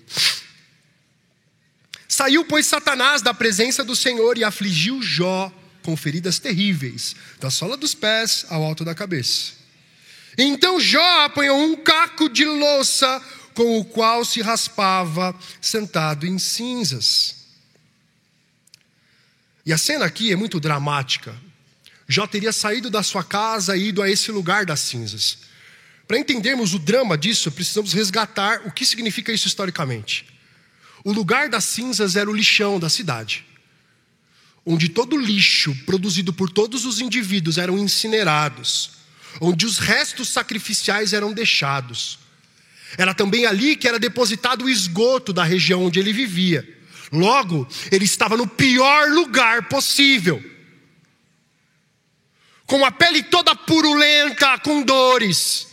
Saiu, 2.07 2.45
pois, 2.45 2.67
Satanás 2.67 3.23
da 3.23 3.33
presença 3.33 3.83
do 3.83 3.97
Senhor 3.97 4.37
e 4.37 4.45
afligiu 4.45 5.03
Jó 5.03 5.51
com 5.87 5.97
feridas 5.97 6.41
terríveis, 6.41 7.15
da 7.39 7.49
sola 7.49 7.77
dos 7.77 7.95
pés 7.95 8.45
ao 8.49 8.65
alto 8.65 8.85
da 8.85 8.93
cabeça. 8.93 9.53
Então 10.37 10.81
Jó 10.81 11.25
apanhou 11.25 11.57
um 11.57 11.77
caco 11.77 12.29
de 12.29 12.45
louça 12.45 13.23
com 13.55 13.79
o 13.79 13.85
qual 13.85 14.25
se 14.25 14.43
raspava, 14.43 15.33
sentado 15.61 16.27
em 16.27 16.41
cinzas. 16.41 17.37
E 19.65 19.73
a 19.73 19.79
cena 19.79 20.05
aqui 20.05 20.33
é 20.33 20.37
muito 20.37 20.59
dramática. 20.59 21.35
Jó 22.09 22.27
teria 22.27 22.53
saído 22.53 22.91
da 22.91 23.05
sua 23.05 23.23
casa 23.23 23.77
e 23.77 23.89
ido 23.89 24.03
a 24.03 24.11
esse 24.11 24.33
lugar 24.33 24.67
das 24.67 24.81
cinzas. 24.81 25.39
Para 26.09 26.19
entendermos 26.19 26.75
o 26.75 26.81
drama 26.81 27.17
disso, 27.17 27.51
precisamos 27.53 27.93
resgatar 27.93 28.67
o 28.67 28.73
que 28.73 28.85
significa 28.85 29.33
isso 29.33 29.47
historicamente. 29.47 30.27
O 31.05 31.13
lugar 31.13 31.49
das 31.49 31.65
cinzas 31.65 32.17
era 32.17 32.29
o 32.29 32.35
lixão 32.35 32.81
da 32.81 32.89
cidade 32.89 33.45
onde 34.67 34.89
todo 34.89 35.17
lixo 35.17 35.73
produzido 35.87 36.33
por 36.33 36.51
todos 36.51 36.85
os 36.85 37.01
indivíduos 37.01 37.57
eram 37.57 37.79
incinerados, 37.79 38.91
onde 39.41 39.65
os 39.65 39.79
restos 39.79 40.29
sacrificiais 40.29 41.13
eram 41.13 41.33
deixados. 41.33 42.19
Era 42.99 43.15
também 43.15 43.47
ali 43.47 43.77
que 43.77 43.87
era 43.87 43.99
depositado 43.99 44.65
o 44.65 44.69
esgoto 44.69 45.33
da 45.33 45.45
região 45.45 45.85
onde 45.85 46.01
ele 46.01 46.13
vivia. 46.13 46.69
Logo, 47.13 47.69
ele 47.93 48.05
estava 48.05 48.37
no 48.37 48.49
pior 48.49 49.09
lugar 49.11 49.69
possível. 49.69 50.43
Com 52.67 52.85
a 52.85 52.91
pele 52.91 53.23
toda 53.23 53.55
purulenta, 53.55 54.59
com 54.59 54.83
dores. 54.83 55.69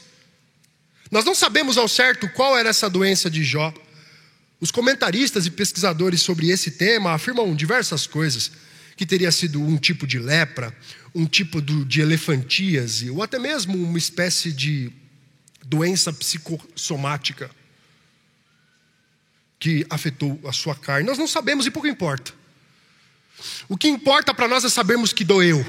Nós 1.09 1.25
não 1.25 1.33
sabemos 1.33 1.77
ao 1.77 1.87
certo 1.87 2.29
qual 2.29 2.55
era 2.55 2.69
essa 2.69 2.87
doença 2.87 3.29
de 3.29 3.43
Jó. 3.43 3.73
Os 4.59 4.69
comentaristas 4.69 5.47
e 5.47 5.51
pesquisadores 5.51 6.21
sobre 6.21 6.49
esse 6.49 6.71
tema 6.71 7.13
afirmam 7.13 7.55
diversas 7.55 8.05
coisas 8.05 8.51
que 8.95 9.05
teria 9.05 9.31
sido 9.31 9.61
um 9.61 9.77
tipo 9.77 10.05
de 10.05 10.19
lepra, 10.19 10.75
um 11.13 11.25
tipo 11.25 11.61
de 11.61 12.01
elefantíase, 12.01 13.09
ou 13.09 13.23
até 13.23 13.39
mesmo 13.39 13.77
uma 13.77 13.97
espécie 13.97 14.51
de 14.51 14.91
doença 15.65 16.11
psicossomática 16.11 17.49
que 19.59 19.85
afetou 19.89 20.39
a 20.45 20.51
sua 20.51 20.75
carne. 20.75 21.07
Nós 21.07 21.17
não 21.17 21.27
sabemos 21.27 21.65
e 21.65 21.71
pouco 21.71 21.87
importa. 21.87 22.33
O 23.67 23.77
que 23.77 23.87
importa 23.87 24.33
para 24.33 24.47
nós 24.47 24.63
é 24.63 24.69
sabermos 24.69 25.13
que 25.13 25.23
doeu. 25.23 25.65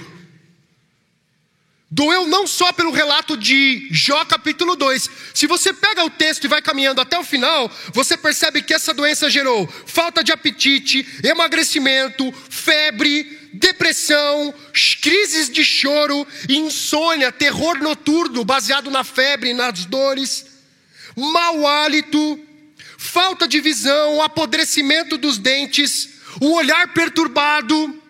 Doeu 1.94 2.26
não 2.26 2.44
só 2.44 2.72
pelo 2.72 2.90
relato 2.90 3.36
de 3.36 3.86
Jó 3.88 4.24
capítulo 4.24 4.74
2. 4.74 5.08
Se 5.32 5.46
você 5.46 5.72
pega 5.72 6.04
o 6.04 6.10
texto 6.10 6.42
e 6.42 6.48
vai 6.48 6.60
caminhando 6.60 7.00
até 7.00 7.16
o 7.16 7.22
final, 7.22 7.70
você 7.92 8.16
percebe 8.16 8.62
que 8.62 8.74
essa 8.74 8.92
doença 8.92 9.30
gerou 9.30 9.68
falta 9.86 10.24
de 10.24 10.32
apetite, 10.32 11.06
emagrecimento, 11.22 12.34
febre, 12.50 13.48
depressão, 13.52 14.52
crises 15.00 15.48
de 15.48 15.64
choro, 15.64 16.26
insônia, 16.48 17.30
terror 17.30 17.78
noturno 17.78 18.44
baseado 18.44 18.90
na 18.90 19.04
febre 19.04 19.50
e 19.50 19.54
nas 19.54 19.84
dores, 19.84 20.46
mau 21.16 21.64
hálito, 21.64 22.40
falta 22.98 23.46
de 23.46 23.60
visão, 23.60 24.20
apodrecimento 24.20 25.16
dos 25.16 25.38
dentes, 25.38 26.08
o 26.40 26.54
olhar 26.54 26.92
perturbado. 26.92 28.02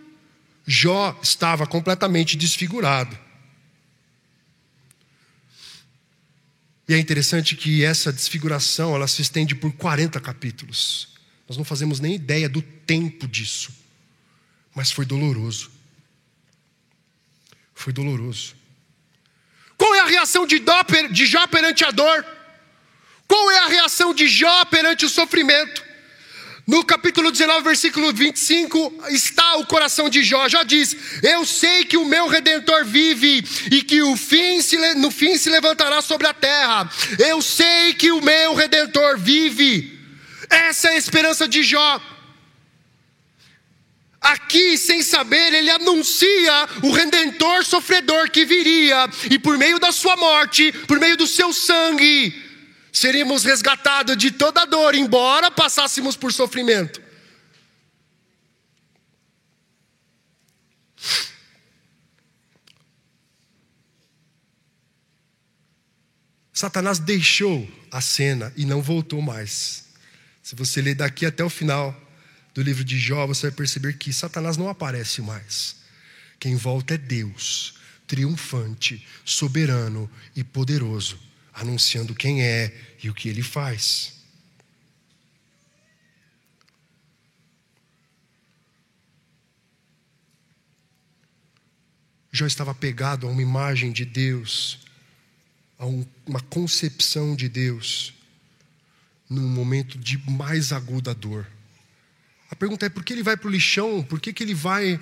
Jó 0.67 1.15
estava 1.23 1.67
completamente 1.67 2.35
desfigurado. 2.35 3.24
E 6.89 6.95
é 6.95 6.99
interessante 6.99 7.57
que 7.57 7.83
essa 7.83 8.13
desfiguração 8.13 8.95
ela 8.95 9.09
se 9.09 9.23
estende 9.23 9.55
por 9.55 9.73
40 9.73 10.21
capítulos. 10.21 11.09
Nós 11.49 11.57
não 11.57 11.65
fazemos 11.65 12.01
nem 12.01 12.15
ideia 12.15 12.49
do 12.49 12.61
tempo 12.61 13.27
disso. 13.27 13.73
Mas 14.75 14.91
foi 14.91 15.05
doloroso. 15.05 15.71
Foi 17.75 17.93
doloroso. 17.93 18.55
Qual 19.77 19.95
é 19.95 20.01
a 20.01 20.07
reação 20.07 20.47
de, 20.47 20.63
Jó 21.27 21.47
perante 21.47 21.85
a 21.85 21.91
dor? 21.91 22.25
Qual 23.27 23.51
é 23.51 23.59
a 23.61 23.69
reação 23.69 24.15
de 24.15 24.29
Jó 24.29 24.65
perante 24.67 25.05
o 25.05 25.09
sofrimento? 25.09 25.83
No 26.67 26.83
capítulo 26.83 27.31
19, 27.31 27.63
versículo 27.63 28.11
25, 28.11 29.05
está 29.11 29.57
o 29.57 29.67
coração 29.67 30.09
de 30.09 30.23
Jó. 30.23 30.49
Já 30.49 30.63
diz: 30.63 30.97
Eu 31.23 31.45
sei 31.45 31.85
que 31.85 31.99
o 31.99 32.07
meu 32.07 32.27
redentor 32.27 32.87
vive 32.87 33.45
e 33.71 33.83
que 33.83 34.01
o 34.01 34.17
fim 34.17 34.63
se, 34.63 34.79
no 34.95 35.11
fim 35.11 35.37
se 35.37 35.51
levantará 35.51 36.01
sobre 36.01 36.27
a 36.27 36.33
terra. 36.33 36.91
Eu 37.19 37.43
sei 37.43 37.93
que 37.93 38.11
o 38.11 38.23
meu 38.23 38.55
redentor 38.55 39.19
vive. 39.19 39.99
Essa 40.49 40.89
é 40.89 40.93
a 40.93 40.97
esperança 40.97 41.47
de 41.47 41.63
Jó. 41.63 42.01
Aqui, 44.25 44.79
sem 44.79 45.03
saber, 45.03 45.53
ele 45.53 45.71
anuncia 45.71 46.69
o 46.83 46.93
redentor 46.93 47.63
sofredor 47.63 48.31
que 48.31 48.47
viria, 48.47 49.07
e 49.31 49.39
por 49.39 49.59
meio 49.59 49.79
da 49.79 49.93
sua 49.93 50.17
morte, 50.17 50.73
por 50.89 50.99
meio 50.99 51.15
do 51.15 51.27
seu 51.27 51.53
sangue, 51.53 52.44
seríamos 52.95 53.43
resgatados 53.43 54.17
de 54.17 54.31
toda 54.31 54.65
dor, 54.65 54.95
embora 54.95 55.51
passássemos 55.51 56.17
por 56.17 56.33
sofrimento. 56.33 57.03
Satanás 66.53 67.01
deixou 67.01 67.69
a 67.91 68.01
cena 68.01 68.53
e 68.57 68.65
não 68.65 68.81
voltou 68.81 69.21
mais. 69.21 69.87
Se 70.41 70.55
você 70.55 70.81
ler 70.81 70.95
daqui 70.95 71.27
até 71.27 71.43
o 71.43 71.51
final 71.51 72.01
do 72.55 72.63
livro 72.63 72.85
de 72.85 72.97
Jó, 72.97 73.27
você 73.27 73.49
vai 73.49 73.57
perceber 73.57 73.99
que 73.99 74.13
Satanás 74.13 74.57
não 74.57 74.69
aparece 74.69 75.21
mais. 75.21 75.75
Quem 76.39 76.55
volta 76.55 76.95
é 76.95 76.99
Deus, 76.99 77.75
triunfante, 78.07 79.05
soberano 79.25 80.09
e 80.37 80.45
poderoso 80.45 81.24
anunciando 81.55 82.15
quem 82.15 82.43
é 82.43 82.75
e 83.03 83.09
o 83.09 83.15
que 83.15 83.29
ele 83.29 83.43
faz. 83.43 84.13
Jó 92.33 92.47
estava 92.47 92.75
pegado 92.75 93.29
a 93.29 93.31
uma 93.31 93.41
imagem 93.41 93.93
de 93.93 94.05
Deus 94.05 94.81
a 95.79 95.87
um, 95.87 96.05
uma 96.27 96.41
concepção 96.41 97.37
de 97.37 97.49
Deus 97.49 98.13
num 99.31 99.49
momento 99.49 99.99
de 99.99 100.19
mais 100.31 100.73
aguda 100.73 101.15
dor. 101.15 101.47
A 102.51 102.57
pergunta 102.57 102.87
é 102.87 102.89
por 102.89 103.05
que 103.05 103.13
ele 103.13 103.23
vai 103.23 103.37
para 103.37 103.49
o 103.49 103.51
lixão? 103.51 104.03
Por 104.03 104.21
que, 104.21 104.33
que 104.33 104.43
ele 104.43 104.55
vai 104.55 105.01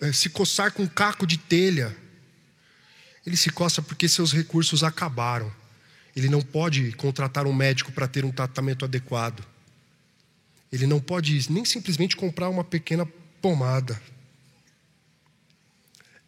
é, 0.00 0.12
se 0.12 0.28
coçar 0.28 0.72
com 0.72 0.82
um 0.82 0.86
caco 0.86 1.26
de 1.26 1.38
telha? 1.38 1.96
Ele 3.26 3.36
se 3.36 3.50
coça 3.50 3.82
porque 3.82 4.08
seus 4.08 4.32
recursos 4.32 4.84
acabaram. 4.84 5.52
Ele 6.14 6.28
não 6.28 6.40
pode 6.40 6.92
contratar 6.92 7.46
um 7.46 7.52
médico 7.52 7.92
para 7.92 8.08
ter 8.08 8.24
um 8.24 8.32
tratamento 8.32 8.84
adequado. 8.84 9.44
Ele 10.72 10.86
não 10.86 11.00
pode 11.00 11.50
nem 11.50 11.64
simplesmente 11.64 12.16
comprar 12.16 12.48
uma 12.48 12.64
pequena 12.64 13.06
pomada. 13.40 14.00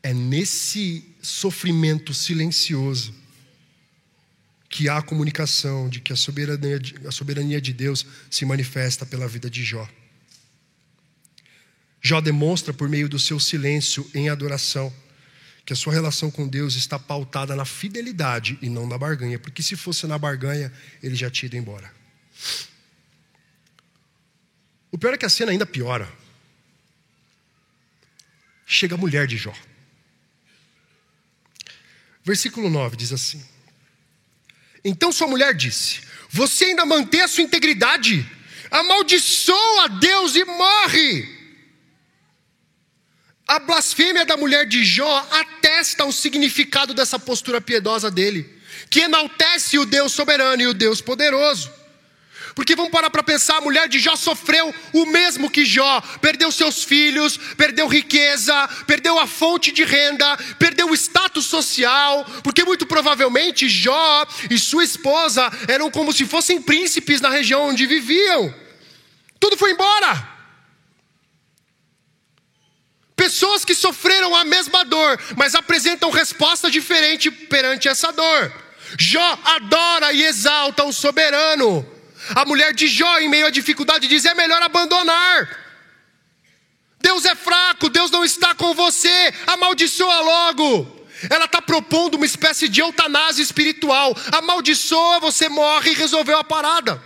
É 0.02 0.14
nesse 0.14 1.04
sofrimento 1.20 2.14
silencioso 2.14 3.14
que 4.68 4.88
há 4.88 4.98
a 4.98 5.02
comunicação 5.02 5.88
de 5.88 6.00
que 6.00 6.12
a 6.12 6.16
soberania 6.16 6.80
a 7.06 7.10
soberania 7.10 7.60
de 7.60 7.72
Deus 7.72 8.06
se 8.30 8.46
manifesta 8.46 9.04
pela 9.04 9.28
vida 9.28 9.50
de 9.50 9.62
Jó. 9.64 9.86
Jó 12.00 12.20
demonstra 12.20 12.72
por 12.72 12.88
meio 12.88 13.08
do 13.08 13.18
seu 13.18 13.38
silêncio 13.38 14.08
em 14.14 14.30
adoração 14.30 14.92
que 15.70 15.74
a 15.74 15.76
sua 15.76 15.92
relação 15.92 16.32
com 16.32 16.48
Deus 16.48 16.74
está 16.74 16.98
pautada 16.98 17.54
na 17.54 17.64
fidelidade 17.64 18.58
e 18.60 18.68
não 18.68 18.88
na 18.88 18.98
barganha, 18.98 19.38
porque 19.38 19.62
se 19.62 19.76
fosse 19.76 20.04
na 20.04 20.18
barganha, 20.18 20.72
ele 21.00 21.14
já 21.14 21.30
tinha 21.30 21.46
ido 21.46 21.56
embora. 21.56 21.94
O 24.90 24.98
pior 24.98 25.14
é 25.14 25.16
que 25.16 25.24
a 25.24 25.28
cena 25.28 25.52
ainda 25.52 25.64
piora. 25.64 26.12
Chega 28.66 28.96
a 28.96 28.98
mulher 28.98 29.28
de 29.28 29.36
Jó. 29.36 29.54
Versículo 32.24 32.68
9 32.68 32.96
diz 32.96 33.12
assim: 33.12 33.40
Então 34.84 35.12
sua 35.12 35.28
mulher 35.28 35.54
disse: 35.54 36.00
Você 36.30 36.64
ainda 36.64 36.84
mantém 36.84 37.20
a 37.20 37.28
sua 37.28 37.44
integridade? 37.44 38.28
Amaldiçoa 38.72 39.84
a 39.84 39.86
Deus 39.86 40.34
e 40.34 40.44
morre. 40.44 41.39
A 43.50 43.58
blasfêmia 43.58 44.24
da 44.24 44.36
mulher 44.36 44.64
de 44.64 44.84
Jó 44.84 45.26
atesta 45.28 46.04
o 46.04 46.12
significado 46.12 46.94
dessa 46.94 47.18
postura 47.18 47.60
piedosa 47.60 48.08
dele, 48.08 48.48
que 48.88 49.00
enaltece 49.00 49.76
o 49.76 49.84
Deus 49.84 50.12
soberano 50.12 50.62
e 50.62 50.68
o 50.68 50.72
Deus 50.72 51.00
poderoso. 51.00 51.68
Porque 52.54 52.76
vamos 52.76 52.92
parar 52.92 53.10
para 53.10 53.24
pensar, 53.24 53.56
a 53.56 53.60
mulher 53.60 53.88
de 53.88 53.98
Jó 53.98 54.14
sofreu 54.14 54.72
o 54.92 55.04
mesmo 55.06 55.50
que 55.50 55.64
Jó, 55.64 56.00
perdeu 56.22 56.52
seus 56.52 56.84
filhos, 56.84 57.36
perdeu 57.56 57.88
riqueza, 57.88 58.68
perdeu 58.86 59.18
a 59.18 59.26
fonte 59.26 59.72
de 59.72 59.82
renda, 59.82 60.36
perdeu 60.56 60.88
o 60.88 60.94
status 60.94 61.46
social, 61.46 62.24
porque 62.44 62.62
muito 62.62 62.86
provavelmente 62.86 63.68
Jó 63.68 64.28
e 64.48 64.60
sua 64.60 64.84
esposa 64.84 65.50
eram 65.66 65.90
como 65.90 66.12
se 66.12 66.24
fossem 66.24 66.62
príncipes 66.62 67.20
na 67.20 67.30
região 67.30 67.62
onde 67.62 67.84
viviam. 67.84 68.54
Tudo 69.40 69.56
foi 69.56 69.72
embora. 69.72 70.38
Pessoas 73.30 73.64
que 73.64 73.76
sofreram 73.76 74.34
a 74.34 74.44
mesma 74.44 74.84
dor, 74.84 75.16
mas 75.36 75.54
apresentam 75.54 76.10
resposta 76.10 76.68
diferente 76.68 77.30
perante 77.30 77.86
essa 77.86 78.10
dor. 78.10 78.52
Jó 78.98 79.38
adora 79.44 80.12
e 80.12 80.24
exalta 80.24 80.82
o 80.82 80.92
soberano. 80.92 81.88
A 82.34 82.44
mulher 82.44 82.74
de 82.74 82.88
Jó, 82.88 83.20
em 83.20 83.28
meio 83.28 83.46
à 83.46 83.50
dificuldade, 83.50 84.08
diz: 84.08 84.24
é 84.24 84.34
melhor 84.34 84.60
abandonar. 84.60 85.48
Deus 87.00 87.24
é 87.24 87.36
fraco, 87.36 87.88
Deus 87.88 88.10
não 88.10 88.24
está 88.24 88.52
com 88.52 88.74
você, 88.74 89.32
amaldiçoa 89.46 90.20
logo. 90.22 91.06
Ela 91.30 91.44
está 91.44 91.62
propondo 91.62 92.16
uma 92.16 92.26
espécie 92.26 92.68
de 92.68 92.80
eutanásia 92.80 93.44
espiritual. 93.44 94.12
Amaldiçoa, 94.32 95.20
você 95.20 95.48
morre 95.48 95.92
e 95.92 95.94
resolveu 95.94 96.36
a 96.36 96.42
parada. 96.42 97.00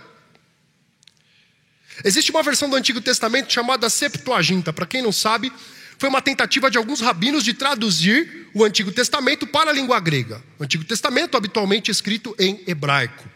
Existe 2.03 2.31
uma 2.31 2.41
versão 2.41 2.67
do 2.67 2.75
Antigo 2.75 2.99
Testamento 2.99 3.53
chamada 3.53 3.91
Septuaginta. 3.91 4.73
Para 4.73 4.87
quem 4.87 5.03
não 5.03 5.11
sabe, 5.11 5.53
foi 5.97 6.09
uma 6.09 6.21
tentativa 6.21 6.69
de 6.69 6.77
alguns 6.77 7.01
rabinos 7.01 7.43
de 7.43 7.53
traduzir 7.53 8.49
o 8.53 8.63
Antigo 8.63 8.91
Testamento 8.91 9.47
para 9.47 9.71
a 9.71 9.73
língua 9.73 9.99
grega. 9.99 10.41
O 10.59 10.63
Antigo 10.63 10.83
Testamento, 10.83 11.37
habitualmente 11.37 11.91
escrito 11.91 12.35
em 12.39 12.61
hebraico. 12.67 13.29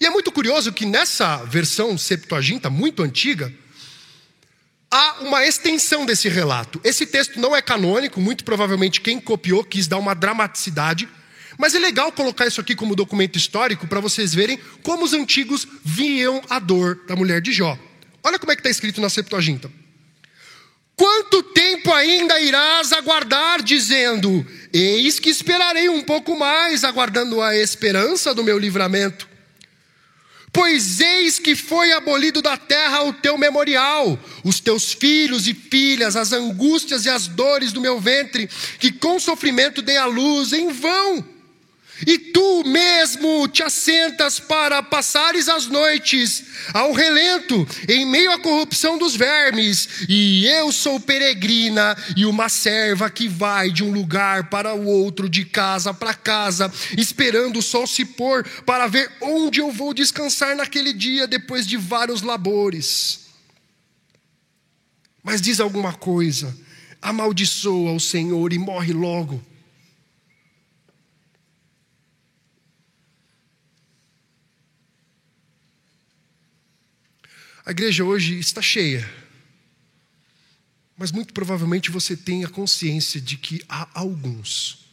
E 0.00 0.06
é 0.06 0.10
muito 0.10 0.32
curioso 0.32 0.72
que 0.72 0.84
nessa 0.84 1.36
versão 1.44 1.96
Septuaginta, 1.96 2.68
muito 2.68 3.02
antiga, 3.02 3.52
há 4.90 5.20
uma 5.20 5.46
extensão 5.46 6.04
desse 6.04 6.28
relato. 6.28 6.80
Esse 6.82 7.06
texto 7.06 7.38
não 7.38 7.54
é 7.54 7.62
canônico, 7.62 8.20
muito 8.20 8.44
provavelmente 8.44 9.00
quem 9.00 9.20
copiou 9.20 9.62
quis 9.62 9.86
dar 9.86 9.98
uma 9.98 10.14
dramaticidade, 10.14 11.08
mas 11.56 11.74
é 11.74 11.78
legal 11.78 12.10
colocar 12.10 12.46
isso 12.46 12.60
aqui 12.60 12.74
como 12.74 12.96
documento 12.96 13.36
histórico 13.36 13.86
para 13.86 14.00
vocês 14.00 14.34
verem 14.34 14.58
como 14.82 15.04
os 15.04 15.12
antigos 15.12 15.66
viam 15.84 16.42
a 16.50 16.58
dor 16.58 17.04
da 17.06 17.14
mulher 17.14 17.40
de 17.40 17.52
Jó. 17.52 17.78
Olha 18.24 18.38
como 18.38 18.52
é 18.52 18.56
que 18.56 18.60
está 18.60 18.70
escrito 18.70 19.00
na 19.00 19.08
Septuaginta. 19.08 19.70
Quanto 20.96 21.42
tempo 21.42 21.92
ainda 21.92 22.40
irás 22.40 22.92
aguardar, 22.92 23.62
dizendo: 23.62 24.46
Eis 24.72 25.18
que 25.18 25.30
esperarei 25.30 25.88
um 25.88 26.02
pouco 26.02 26.38
mais, 26.38 26.84
aguardando 26.84 27.40
a 27.40 27.56
esperança 27.56 28.34
do 28.34 28.44
meu 28.44 28.58
livramento? 28.58 29.28
Pois 30.52 31.00
eis 31.00 31.38
que 31.38 31.56
foi 31.56 31.92
abolido 31.92 32.42
da 32.42 32.58
terra 32.58 33.04
o 33.04 33.12
teu 33.14 33.38
memorial, 33.38 34.18
os 34.44 34.60
teus 34.60 34.92
filhos 34.92 35.48
e 35.48 35.54
filhas, 35.54 36.14
as 36.14 36.30
angústias 36.30 37.06
e 37.06 37.08
as 37.08 37.26
dores 37.26 37.72
do 37.72 37.80
meu 37.80 37.98
ventre, 37.98 38.48
que 38.78 38.92
com 38.92 39.18
sofrimento 39.18 39.80
dei 39.80 39.96
a 39.96 40.04
luz 40.04 40.52
em 40.52 40.68
vão. 40.68 41.31
E 42.06 42.18
tu 42.18 42.64
mesmo 42.64 43.46
te 43.48 43.62
assentas 43.62 44.40
para 44.40 44.82
passares 44.82 45.48
as 45.48 45.66
noites 45.66 46.44
ao 46.72 46.92
relento, 46.92 47.66
em 47.88 48.04
meio 48.04 48.32
à 48.32 48.38
corrupção 48.38 48.98
dos 48.98 49.14
vermes, 49.14 50.06
e 50.08 50.46
eu 50.46 50.72
sou 50.72 50.98
peregrina 50.98 51.96
e 52.16 52.26
uma 52.26 52.48
serva 52.48 53.10
que 53.10 53.28
vai 53.28 53.70
de 53.70 53.84
um 53.84 53.92
lugar 53.92 54.48
para 54.48 54.74
o 54.74 54.86
outro, 54.86 55.28
de 55.28 55.44
casa 55.44 55.94
para 55.94 56.14
casa, 56.14 56.72
esperando 56.96 57.58
o 57.58 57.62
sol 57.62 57.86
se 57.86 58.04
pôr 58.04 58.44
para 58.66 58.86
ver 58.86 59.10
onde 59.20 59.60
eu 59.60 59.70
vou 59.70 59.94
descansar 59.94 60.56
naquele 60.56 60.92
dia 60.92 61.26
depois 61.26 61.66
de 61.66 61.76
vários 61.76 62.22
labores. 62.22 63.20
Mas 65.22 65.40
diz 65.40 65.60
alguma 65.60 65.92
coisa, 65.92 66.56
amaldiçoa 67.00 67.92
o 67.92 68.00
Senhor 68.00 68.52
e 68.52 68.58
morre 68.58 68.92
logo. 68.92 69.51
A 77.64 77.70
igreja 77.70 78.02
hoje 78.04 78.38
está 78.40 78.60
cheia, 78.60 79.08
mas 80.96 81.12
muito 81.12 81.32
provavelmente 81.32 81.92
você 81.92 82.16
tem 82.16 82.44
a 82.44 82.48
consciência 82.48 83.20
de 83.20 83.36
que 83.36 83.64
há 83.68 83.88
alguns 83.94 84.86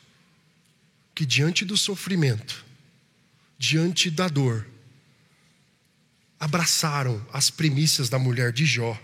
que, 1.15 1.25
diante 1.25 1.65
do 1.65 1.75
sofrimento, 1.75 2.63
diante 3.57 4.11
da 4.11 4.27
dor, 4.27 4.67
abraçaram 6.39 7.25
as 7.33 7.49
premissas 7.49 8.07
da 8.07 8.19
mulher 8.19 8.53
de 8.53 8.67
Jó. 8.67 8.99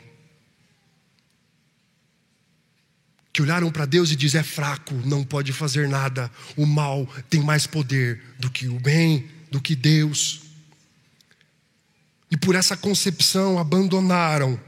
Que 3.34 3.42
olharam 3.42 3.72
para 3.72 3.88
Deus 3.88 4.12
e 4.12 4.16
dizem: 4.16 4.42
é 4.42 4.44
fraco, 4.44 4.94
não 5.06 5.24
pode 5.24 5.52
fazer 5.52 5.90
nada, 5.90 6.32
o 6.56 6.68
mal 6.68 7.08
tem 7.32 7.42
mais 7.42 7.66
poder 7.66 8.22
do 8.38 8.50
que 8.52 8.68
o 8.68 8.80
bem, 8.80 9.28
do 9.50 9.60
que 9.60 9.76
Deus 9.76 10.45
e 12.36 12.38
por 12.38 12.54
essa 12.54 12.76
concepção 12.76 13.58
abandonaram. 13.58 14.60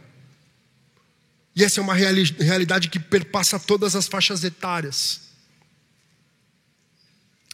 E 1.54 1.66
essa 1.66 1.82
é 1.82 1.84
uma 1.84 1.94
realidade 1.94 2.88
que 2.88 2.98
perpassa 2.98 3.60
todas 3.60 3.94
as 3.94 4.08
faixas 4.08 4.46
etárias. 4.46 5.20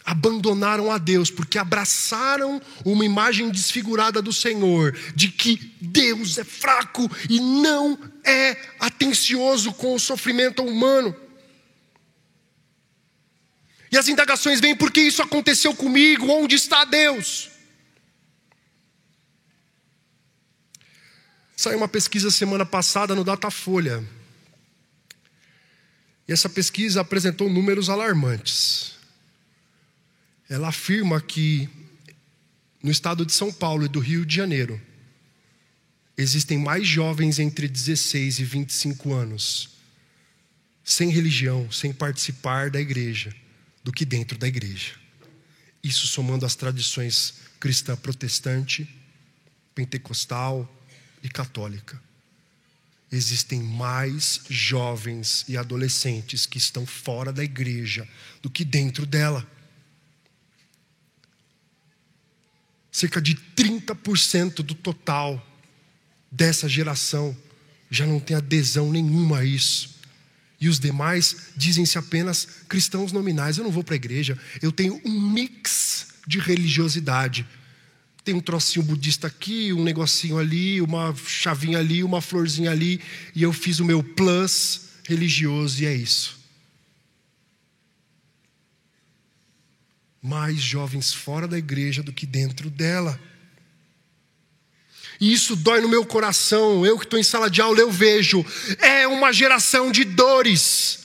Abandonaram 0.05 0.91
a 0.91 0.99
Deus 0.99 1.31
porque 1.31 1.57
abraçaram 1.57 2.61
uma 2.85 3.03
imagem 3.03 3.49
desfigurada 3.49 4.21
do 4.21 4.31
Senhor, 4.31 4.95
de 5.15 5.29
que 5.29 5.73
Deus 5.81 6.37
é 6.37 6.43
fraco 6.43 7.09
e 7.27 7.39
não 7.39 7.97
é 8.23 8.55
atencioso 8.79 9.73
com 9.73 9.95
o 9.95 9.99
sofrimento 9.99 10.61
humano. 10.61 11.15
E 13.91 13.97
as 13.97 14.07
indagações 14.07 14.59
vêm: 14.61 14.75
por 14.75 14.91
que 14.91 15.01
isso 15.01 15.23
aconteceu 15.23 15.73
comigo? 15.73 16.29
Onde 16.29 16.53
está 16.53 16.85
Deus? 16.85 17.52
Saiu 21.63 21.77
uma 21.77 21.87
pesquisa 21.87 22.29
semana 22.29 22.65
passada 22.65 23.15
no 23.15 23.23
Datafolha. 23.23 24.03
E 26.27 26.33
essa 26.33 26.49
pesquisa 26.49 26.99
apresentou 26.99 27.49
números 27.49 27.87
alarmantes. 27.87 28.95
Ela 30.49 30.67
afirma 30.67 31.21
que 31.21 31.69
no 32.83 32.91
estado 32.91 33.25
de 33.25 33.31
São 33.31 33.49
Paulo 33.49 33.85
e 33.85 33.87
do 33.87 34.01
Rio 34.01 34.25
de 34.25 34.35
Janeiro 34.35 34.77
existem 36.17 36.57
mais 36.57 36.85
jovens 36.85 37.39
entre 37.39 37.69
16 37.69 38.39
e 38.39 38.43
25 38.43 39.13
anos 39.13 39.69
sem 40.83 41.09
religião, 41.11 41.71
sem 41.71 41.93
participar 41.93 42.69
da 42.71 42.81
igreja, 42.81 43.33
do 43.81 43.93
que 43.93 44.03
dentro 44.03 44.37
da 44.37 44.49
igreja. 44.49 44.95
Isso 45.81 46.07
somando 46.07 46.45
as 46.45 46.55
tradições 46.55 47.35
cristã 47.57 47.95
protestante, 47.95 48.85
pentecostal 49.73 50.69
e 51.23 51.29
católica. 51.29 51.99
Existem 53.11 53.61
mais 53.61 54.41
jovens 54.49 55.45
e 55.47 55.55
adolescentes 55.55 56.45
que 56.45 56.57
estão 56.57 56.85
fora 56.85 57.31
da 57.31 57.43
igreja 57.43 58.07
do 58.41 58.49
que 58.49 58.65
dentro 58.65 59.05
dela. 59.05 59.47
Cerca 62.91 63.21
de 63.21 63.35
30% 63.55 64.55
do 64.57 64.75
total 64.75 65.41
dessa 66.31 66.67
geração 66.67 67.35
já 67.89 68.05
não 68.05 68.19
tem 68.19 68.35
adesão 68.35 68.91
nenhuma 68.91 69.39
a 69.39 69.45
isso. 69.45 69.93
E 70.59 70.67
os 70.67 70.79
demais 70.79 71.51
dizem-se 71.55 71.97
apenas 71.97 72.47
cristãos 72.67 73.11
nominais. 73.11 73.57
Eu 73.57 73.63
não 73.63 73.71
vou 73.71 73.83
para 73.83 73.93
a 73.93 73.95
igreja, 73.95 74.39
eu 74.61 74.71
tenho 74.71 74.99
um 75.05 75.19
mix 75.19 76.07
de 76.25 76.39
religiosidade. 76.39 77.45
Tem 78.23 78.33
um 78.33 78.39
trocinho 78.39 78.85
budista 78.85 79.27
aqui, 79.27 79.73
um 79.73 79.83
negocinho 79.83 80.37
ali, 80.37 80.81
uma 80.81 81.13
chavinha 81.15 81.79
ali, 81.79 82.03
uma 82.03 82.21
florzinha 82.21 82.71
ali, 82.71 83.01
e 83.35 83.43
eu 83.43 83.51
fiz 83.51 83.79
o 83.79 83.85
meu 83.85 84.01
plus 84.03 84.89
religioso 85.05 85.83
e 85.83 85.85
é 85.85 85.93
isso. 85.93 86.43
mais 90.23 90.55
jovens 90.55 91.13
fora 91.13 91.45
da 91.49 91.57
igreja 91.57 92.01
do 92.01 92.13
que 92.13 92.25
dentro 92.25 92.69
dela. 92.69 93.19
E 95.19 95.33
isso 95.33 95.53
dói 95.53 95.81
no 95.81 95.89
meu 95.89 96.05
coração. 96.05 96.85
Eu 96.85 96.97
que 96.97 97.03
estou 97.03 97.19
em 97.19 97.23
sala 97.23 97.49
de 97.49 97.61
aula, 97.61 97.79
eu 97.79 97.91
vejo. 97.91 98.43
É 98.79 99.05
uma 99.05 99.33
geração 99.33 99.91
de 99.91 100.05
dores. 100.05 101.02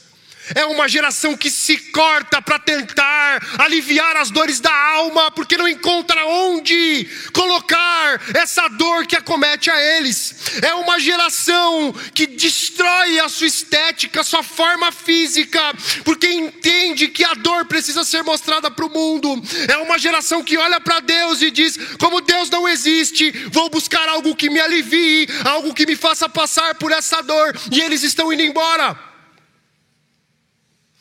É 0.54 0.64
uma 0.64 0.88
geração 0.88 1.36
que 1.36 1.50
se 1.50 1.76
corta 1.76 2.40
para 2.40 2.58
tentar 2.58 3.42
aliviar 3.58 4.16
as 4.16 4.30
dores 4.30 4.60
da 4.60 4.74
alma, 4.94 5.30
porque 5.30 5.56
não 5.56 5.68
encontra 5.68 6.24
onde 6.26 7.08
colocar 7.32 8.20
essa 8.34 8.68
dor 8.68 9.06
que 9.06 9.16
acomete 9.16 9.70
a 9.70 9.80
eles. 9.96 10.34
É 10.62 10.74
uma 10.74 10.98
geração 10.98 11.94
que 12.14 12.26
destrói 12.26 13.20
a 13.20 13.28
sua 13.28 13.46
estética, 13.46 14.20
a 14.20 14.24
sua 14.24 14.42
forma 14.42 14.90
física, 14.92 15.60
porque 16.04 16.28
entende 16.28 17.08
que 17.08 17.24
a 17.24 17.34
dor 17.34 17.66
precisa 17.66 18.04
ser 18.04 18.22
mostrada 18.22 18.70
para 18.70 18.86
o 18.86 18.90
mundo. 18.90 19.42
É 19.68 19.76
uma 19.78 19.98
geração 19.98 20.42
que 20.42 20.56
olha 20.56 20.80
para 20.80 21.00
Deus 21.00 21.42
e 21.42 21.50
diz: 21.50 21.78
como 21.98 22.20
Deus 22.20 22.50
não 22.50 22.68
existe, 22.68 23.30
vou 23.50 23.68
buscar 23.70 24.08
algo 24.08 24.34
que 24.34 24.50
me 24.50 24.60
alivie, 24.60 25.28
algo 25.44 25.74
que 25.74 25.86
me 25.86 25.96
faça 25.96 26.28
passar 26.28 26.74
por 26.76 26.92
essa 26.92 27.20
dor, 27.22 27.56
e 27.70 27.80
eles 27.80 28.02
estão 28.02 28.32
indo 28.32 28.42
embora. 28.42 29.07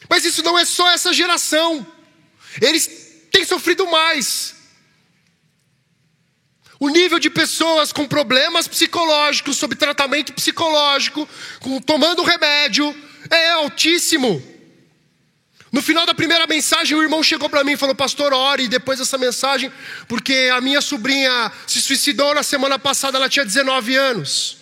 Mas 0.09 0.25
isso 0.25 0.43
não 0.43 0.57
é 0.57 0.65
só 0.65 0.89
essa 0.91 1.11
geração. 1.11 1.85
Eles 2.61 2.87
têm 3.31 3.43
sofrido 3.43 3.87
mais. 3.87 4.55
O 6.79 6.89
nível 6.89 7.17
de 7.17 7.29
pessoas 7.29 7.91
com 7.91 8.07
problemas 8.07 8.67
psicológicos, 8.67 9.57
sob 9.57 9.75
tratamento 9.75 10.33
psicológico, 10.33 11.27
com, 11.59 11.81
tomando 11.81 12.21
remédio, 12.21 12.95
é 13.29 13.49
altíssimo. 13.51 14.41
No 15.71 15.81
final 15.81 16.05
da 16.05 16.13
primeira 16.13 16.47
mensagem, 16.47 16.95
o 16.95 17.01
irmão 17.01 17.21
chegou 17.21 17.49
para 17.49 17.63
mim 17.63 17.73
e 17.73 17.77
falou: 17.77 17.95
Pastor, 17.95 18.31
ore 18.31 18.67
depois 18.67 18.99
dessa 18.99 19.17
mensagem, 19.17 19.71
porque 20.07 20.49
a 20.53 20.61
minha 20.61 20.79
sobrinha 20.79 21.51
se 21.65 21.81
suicidou 21.81 22.33
na 22.33 22.43
semana 22.43 22.79
passada, 22.79 23.17
ela 23.17 23.27
tinha 23.27 23.43
19 23.43 23.95
anos. 23.95 24.56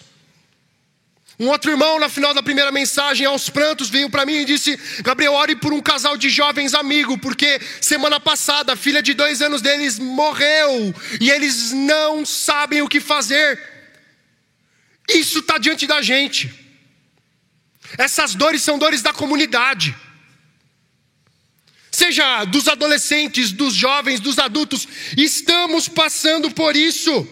Um 1.38 1.50
outro 1.50 1.70
irmão, 1.70 2.00
na 2.00 2.08
final 2.08 2.34
da 2.34 2.42
primeira 2.42 2.72
mensagem, 2.72 3.26
aos 3.26 3.50
prantos, 3.50 3.90
veio 3.90 4.10
para 4.10 4.26
mim 4.26 4.36
e 4.36 4.46
disse: 4.46 4.78
Gabriel, 5.02 5.34
ore 5.34 5.56
por 5.56 5.74
um 5.74 5.82
casal 5.82 6.16
de 6.16 6.30
jovens 6.30 6.74
amigos, 6.74 7.18
porque 7.22 7.60
semana 7.82 8.20
passada 8.20 8.74
a 8.74 8.76
filha 8.78 9.02
de 9.02 9.14
dois 9.14 9.42
anos 9.42 9.62
deles 9.62 10.00
morreu 10.00 10.96
e 11.20 11.30
eles 11.30 11.74
não 11.74 12.26
sabem 12.26 12.82
o 12.82 12.88
que 12.88 13.02
fazer. 13.02 13.60
Isso 15.10 15.40
está 15.40 15.58
diante 15.58 15.86
da 15.86 16.02
gente. 16.02 16.54
Essas 17.98 18.34
dores 18.34 18.62
são 18.62 18.80
dores 18.80 19.02
da 19.02 19.14
comunidade, 19.14 19.96
seja 21.92 22.44
dos 22.46 22.68
adolescentes, 22.68 23.52
dos 23.52 23.74
jovens, 23.74 24.20
dos 24.20 24.40
adultos, 24.40 24.88
estamos 25.18 25.88
passando 25.88 26.50
por 26.52 26.76
isso. 26.76 27.28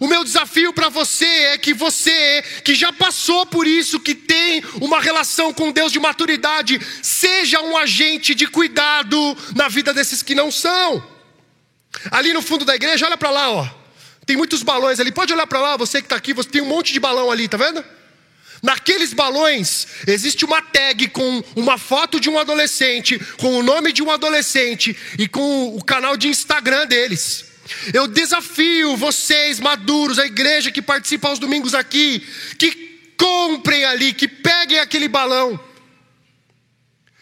O 0.00 0.08
meu 0.08 0.24
desafio 0.24 0.72
para 0.72 0.88
você 0.88 1.26
é 1.26 1.58
que 1.58 1.74
você, 1.74 2.42
que 2.64 2.74
já 2.74 2.90
passou 2.90 3.44
por 3.44 3.66
isso, 3.66 4.00
que 4.00 4.14
tem 4.14 4.64
uma 4.80 4.98
relação 4.98 5.52
com 5.52 5.70
Deus 5.70 5.92
de 5.92 6.00
maturidade, 6.00 6.80
seja 7.02 7.60
um 7.60 7.76
agente 7.76 8.34
de 8.34 8.46
cuidado 8.46 9.36
na 9.54 9.68
vida 9.68 9.92
desses 9.92 10.22
que 10.22 10.34
não 10.34 10.50
são. 10.50 11.06
Ali 12.10 12.32
no 12.32 12.40
fundo 12.40 12.64
da 12.64 12.74
igreja, 12.74 13.04
olha 13.04 13.18
para 13.18 13.30
lá, 13.30 13.50
ó. 13.50 13.68
Tem 14.24 14.38
muitos 14.38 14.62
balões 14.62 14.98
ali. 15.00 15.12
Pode 15.12 15.34
olhar 15.34 15.46
para 15.46 15.60
lá, 15.60 15.76
você 15.76 16.00
que 16.00 16.06
está 16.06 16.16
aqui, 16.16 16.32
você 16.32 16.48
tem 16.48 16.62
um 16.62 16.66
monte 16.66 16.94
de 16.94 17.00
balão 17.00 17.30
ali, 17.30 17.46
tá 17.46 17.58
vendo? 17.58 17.84
Naqueles 18.62 19.12
balões 19.12 19.86
existe 20.06 20.46
uma 20.46 20.62
tag 20.62 21.08
com 21.08 21.44
uma 21.54 21.76
foto 21.76 22.18
de 22.18 22.30
um 22.30 22.38
adolescente, 22.38 23.18
com 23.38 23.58
o 23.58 23.62
nome 23.62 23.92
de 23.92 24.02
um 24.02 24.10
adolescente 24.10 24.96
e 25.18 25.28
com 25.28 25.76
o 25.76 25.84
canal 25.84 26.16
de 26.16 26.28
Instagram 26.28 26.86
deles. 26.86 27.49
Eu 27.92 28.06
desafio 28.06 28.96
vocês, 28.96 29.60
maduros, 29.60 30.18
a 30.18 30.26
igreja 30.26 30.70
que 30.70 30.82
participa 30.82 31.28
aos 31.28 31.38
domingos 31.38 31.74
aqui, 31.74 32.26
que 32.58 33.12
comprem 33.16 33.84
ali, 33.84 34.12
que 34.12 34.26
peguem 34.26 34.78
aquele 34.78 35.08
balão 35.08 35.58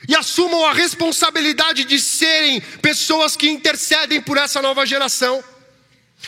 e 0.08 0.14
assumam 0.16 0.64
a 0.64 0.72
responsabilidade 0.72 1.84
de 1.84 2.00
serem 2.00 2.60
pessoas 2.80 3.36
que 3.36 3.48
intercedem 3.48 4.22
por 4.22 4.38
essa 4.38 4.62
nova 4.62 4.86
geração. 4.86 5.44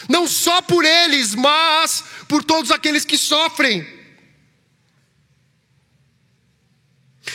Não 0.07 0.29
só 0.29 0.61
por 0.61 0.85
eles, 0.85 1.35
mas 1.35 2.05
por 2.29 2.45
todos 2.45 2.71
aqueles 2.71 3.07
que 3.07 3.17
sofrem. 3.17 4.00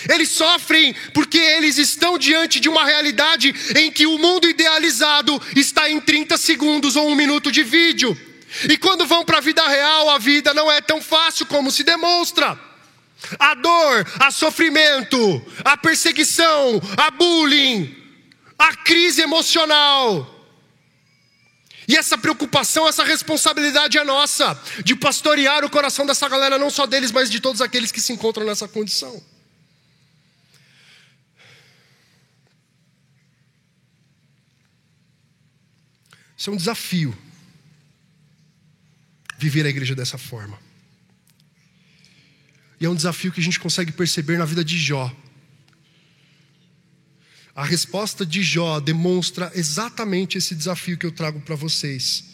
Eles 0.09 0.29
sofrem 0.29 0.95
porque 1.13 1.37
eles 1.37 1.77
estão 1.77 2.17
diante 2.17 2.59
de 2.59 2.69
uma 2.69 2.85
realidade 2.85 3.53
em 3.75 3.91
que 3.91 4.05
o 4.05 4.17
mundo 4.17 4.49
idealizado 4.49 5.41
está 5.55 5.89
em 5.89 5.99
30 5.99 6.37
segundos 6.37 6.95
ou 6.95 7.09
um 7.09 7.15
minuto 7.15 7.51
de 7.51 7.63
vídeo. 7.63 8.17
E 8.69 8.77
quando 8.77 9.05
vão 9.05 9.25
para 9.25 9.39
a 9.39 9.41
vida 9.41 9.67
real, 9.67 10.09
a 10.09 10.17
vida 10.17 10.53
não 10.53 10.71
é 10.71 10.79
tão 10.81 11.01
fácil 11.01 11.45
como 11.45 11.71
se 11.71 11.83
demonstra. 11.83 12.57
A 13.39 13.53
dor, 13.55 14.07
a 14.19 14.31
sofrimento, 14.31 15.45
a 15.63 15.75
perseguição, 15.75 16.81
a 16.97 17.11
bullying, 17.11 17.95
a 18.57 18.75
crise 18.75 19.21
emocional. 19.21 20.31
E 21.87 21.95
essa 21.95 22.17
preocupação, 22.17 22.87
essa 22.87 23.03
responsabilidade 23.03 23.97
é 23.97 24.03
nossa, 24.03 24.59
de 24.83 24.95
pastorear 24.95 25.63
o 25.63 25.69
coração 25.69 26.05
dessa 26.05 26.27
galera, 26.27 26.57
não 26.57 26.69
só 26.69 26.85
deles, 26.85 27.11
mas 27.11 27.29
de 27.29 27.39
todos 27.39 27.61
aqueles 27.61 27.91
que 27.91 28.01
se 28.01 28.11
encontram 28.11 28.45
nessa 28.45 28.67
condição. 28.67 29.21
Isso 36.45 36.51
é 36.51 36.53
um 36.53 36.57
desafio. 36.57 37.17
Viver 39.39 39.65
a 39.65 39.69
igreja 39.69 39.95
dessa 39.95 40.15
forma. 40.15 40.59
E 42.79 42.85
é 42.85 42.89
um 42.89 42.93
desafio 42.93 43.31
que 43.31 43.41
a 43.41 43.43
gente 43.43 43.59
consegue 43.59 43.91
perceber 43.91 44.37
na 44.37 44.45
vida 44.45 44.63
de 44.63 44.77
Jó. 44.77 45.11
A 47.55 47.65
resposta 47.65 48.23
de 48.23 48.43
Jó 48.43 48.79
demonstra 48.79 49.51
exatamente 49.55 50.37
esse 50.37 50.53
desafio 50.53 50.99
que 50.99 51.05
eu 51.07 51.11
trago 51.11 51.41
para 51.41 51.55
vocês. 51.55 52.25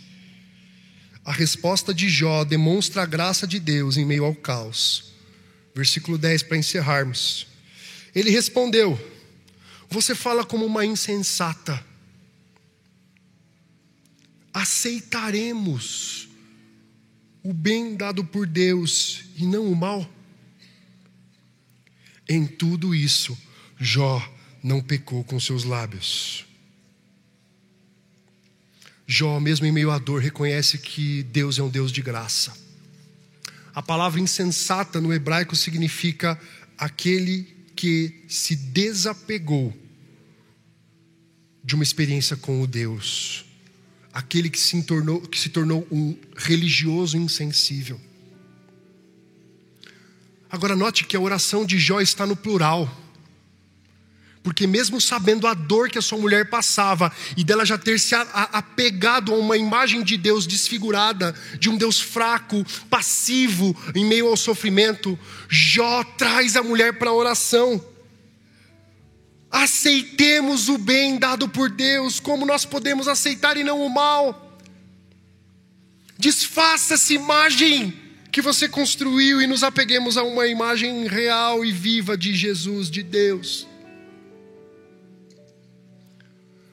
A 1.24 1.32
resposta 1.32 1.94
de 1.94 2.10
Jó 2.10 2.44
demonstra 2.44 3.04
a 3.04 3.06
graça 3.06 3.48
de 3.48 3.62
Deus 3.62 3.96
em 3.96 4.04
meio 4.04 4.26
ao 4.26 4.36
caos. 4.36 5.14
Versículo 5.74 6.18
10 6.18 6.44
para 6.44 6.58
encerrarmos. 6.58 7.48
Ele 8.14 8.30
respondeu: 8.30 9.00
Você 9.90 10.14
fala 10.14 10.44
como 10.44 10.66
uma 10.66 10.86
insensata 10.86 11.91
aceitaremos 14.54 16.30
o 17.44 17.54
bem 17.54 17.96
dado 17.96 18.24
por 18.24 18.46
Deus 18.46 19.24
e 19.36 19.46
não 19.46 19.72
o 19.72 19.76
mal? 19.76 20.10
Em 22.28 22.46
tudo 22.46 22.94
isso, 22.94 23.38
Jó 23.78 24.22
não 24.64 24.82
pecou 24.82 25.24
com 25.24 25.40
seus 25.40 25.64
lábios. 25.64 26.46
Jó, 29.08 29.40
mesmo 29.40 29.66
em 29.66 29.72
meio 29.72 29.92
à 29.92 29.98
dor, 29.98 30.22
reconhece 30.22 30.78
que 30.78 31.24
Deus 31.24 31.60
é 31.60 31.64
um 31.64 31.70
Deus 31.70 31.92
de 31.92 32.02
graça. 32.02 32.54
A 33.74 33.82
palavra 33.82 34.22
insensata 34.22 35.02
no 35.02 35.14
hebraico 35.14 35.56
significa 35.56 36.40
aquele 36.78 37.44
que 37.76 38.24
se 38.30 38.56
desapegou 38.56 39.76
de 41.64 41.76
uma 41.76 41.84
experiência 41.84 42.38
com 42.38 42.62
o 42.62 42.68
Deus 42.68 43.46
aquele 44.14 44.50
que 44.50 44.60
se 44.60 44.82
tornou, 44.84 45.22
que 45.22 45.40
se 45.40 45.50
tornou 45.50 45.88
um 45.92 46.18
religioso 46.36 47.18
insensível. 47.18 48.00
Agora 50.50 50.76
note 50.76 51.06
que 51.06 51.16
a 51.16 51.20
oração 51.20 51.66
de 51.66 51.80
Jó 51.80 52.02
está 52.02 52.26
no 52.26 52.36
plural. 52.36 52.98
Porque, 54.44 54.66
mesmo 54.66 55.00
sabendo 55.00 55.46
a 55.46 55.54
dor 55.54 55.90
que 55.90 56.00
a 56.00 56.02
sua 56.02 56.18
mulher 56.18 56.50
passava, 56.50 57.12
e 57.38 57.44
dela 57.44 57.64
já 57.64 57.78
ter 57.78 58.00
se 58.00 58.16
apegado 58.16 59.32
a 59.32 59.38
uma 59.38 59.56
imagem 59.56 60.04
de 60.04 60.18
Deus 60.18 60.48
desfigurada, 60.48 61.36
de 61.60 61.70
um 61.70 61.78
Deus 61.78 62.02
fraco, 62.02 62.66
passivo, 62.90 63.76
em 63.94 64.04
meio 64.04 64.28
ao 64.28 64.36
sofrimento, 64.36 65.18
Jó 65.48 66.04
traz 66.04 66.56
a 66.56 66.64
mulher 66.64 66.98
para 66.98 67.12
a 67.12 67.14
oração. 67.14 67.91
Aceitemos 69.52 70.70
o 70.70 70.78
bem 70.78 71.20
dado 71.20 71.50
por 71.50 71.70
Deus, 71.70 72.20
como 72.22 72.46
nós 72.46 72.64
podemos 72.64 73.08
aceitar 73.10 73.58
e 73.58 73.64
não 73.64 73.86
o 73.86 73.90
mal. 73.90 74.58
Desfaça 76.18 76.94
essa 76.94 77.14
imagem 77.14 77.94
que 78.32 78.42
você 78.42 78.70
construiu 78.70 79.42
e 79.42 79.48
nos 79.48 79.62
apeguemos 79.62 80.16
a 80.16 80.24
uma 80.24 80.48
imagem 80.48 81.06
real 81.06 81.66
e 81.66 81.72
viva 81.72 82.18
de 82.18 82.34
Jesus, 82.34 82.90
de 82.90 83.04
Deus. 83.04 83.68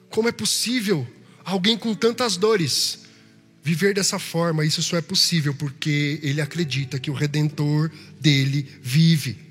Como 0.09 0.29
é 0.29 0.31
possível 0.31 1.05
alguém 1.43 1.77
com 1.77 1.93
tantas 1.93 2.37
dores 2.37 2.99
viver 3.61 3.93
dessa 3.93 4.17
forma? 4.17 4.63
Isso 4.63 4.81
só 4.81 4.95
é 4.95 5.01
possível 5.01 5.53
porque 5.53 6.19
ele 6.23 6.39
acredita 6.39 6.97
que 6.97 7.11
o 7.11 7.13
redentor 7.13 7.91
dele 8.21 8.65
vive. 8.81 9.48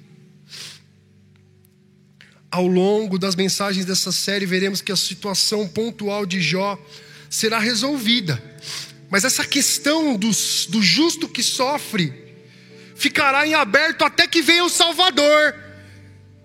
Ao 2.51 2.67
longo 2.67 3.19
das 3.19 3.35
mensagens 3.35 3.85
dessa 3.85 4.11
série, 4.11 4.47
veremos 4.47 4.81
que 4.81 4.91
a 4.91 4.97
situação 4.97 5.69
pontual 5.69 6.25
de 6.25 6.41
Jó 6.41 6.79
será 7.29 7.59
resolvida. 7.59 8.43
Mas 9.11 9.25
essa 9.25 9.45
questão 9.45 10.17
do, 10.17 10.31
do 10.69 10.83
justo 10.83 11.29
que 11.29 11.43
sofre 11.43 12.13
ficará 12.95 13.47
em 13.47 13.55
aberto 13.55 14.03
até 14.03 14.27
que 14.27 14.43
venha 14.43 14.65
o 14.65 14.71
Salvador. 14.71 15.55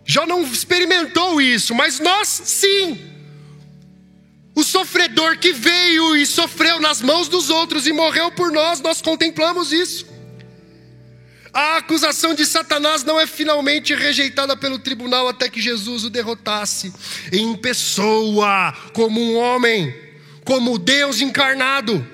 Jó 0.06 0.26
não 0.26 0.44
experimentou 0.44 1.42
isso, 1.42 1.74
mas 1.74 2.00
nós 2.00 2.28
sim. 2.28 3.00
O 4.56 4.64
sofredor 4.64 5.38
que 5.40 5.52
veio 5.52 6.16
e 6.16 6.26
sofreu 6.26 6.80
nas 6.80 7.02
mãos 7.02 7.28
dos 7.28 7.50
outros 7.50 7.88
e 7.88 7.94
morreu 7.94 8.32
por 8.32 8.52
nós, 8.52 8.82
nós 8.82 9.02
contemplamos 9.02 9.72
isso. 9.72 10.13
A 11.54 11.78
acusação 11.78 12.34
de 12.34 12.46
Satanás 12.46 13.04
não 13.04 13.20
é 13.20 13.28
finalmente 13.28 13.94
rejeitada 13.94 14.58
pelo 14.58 14.80
tribunal 14.80 15.28
até 15.28 15.48
que 15.48 15.62
Jesus 15.62 16.04
o 16.04 16.10
derrotasse 16.10 16.92
em 17.32 17.56
pessoa, 17.56 18.74
como 18.94 19.22
um 19.22 19.38
homem, 19.38 19.94
como 20.44 20.80
Deus 20.80 21.22
encarnado. 21.22 22.06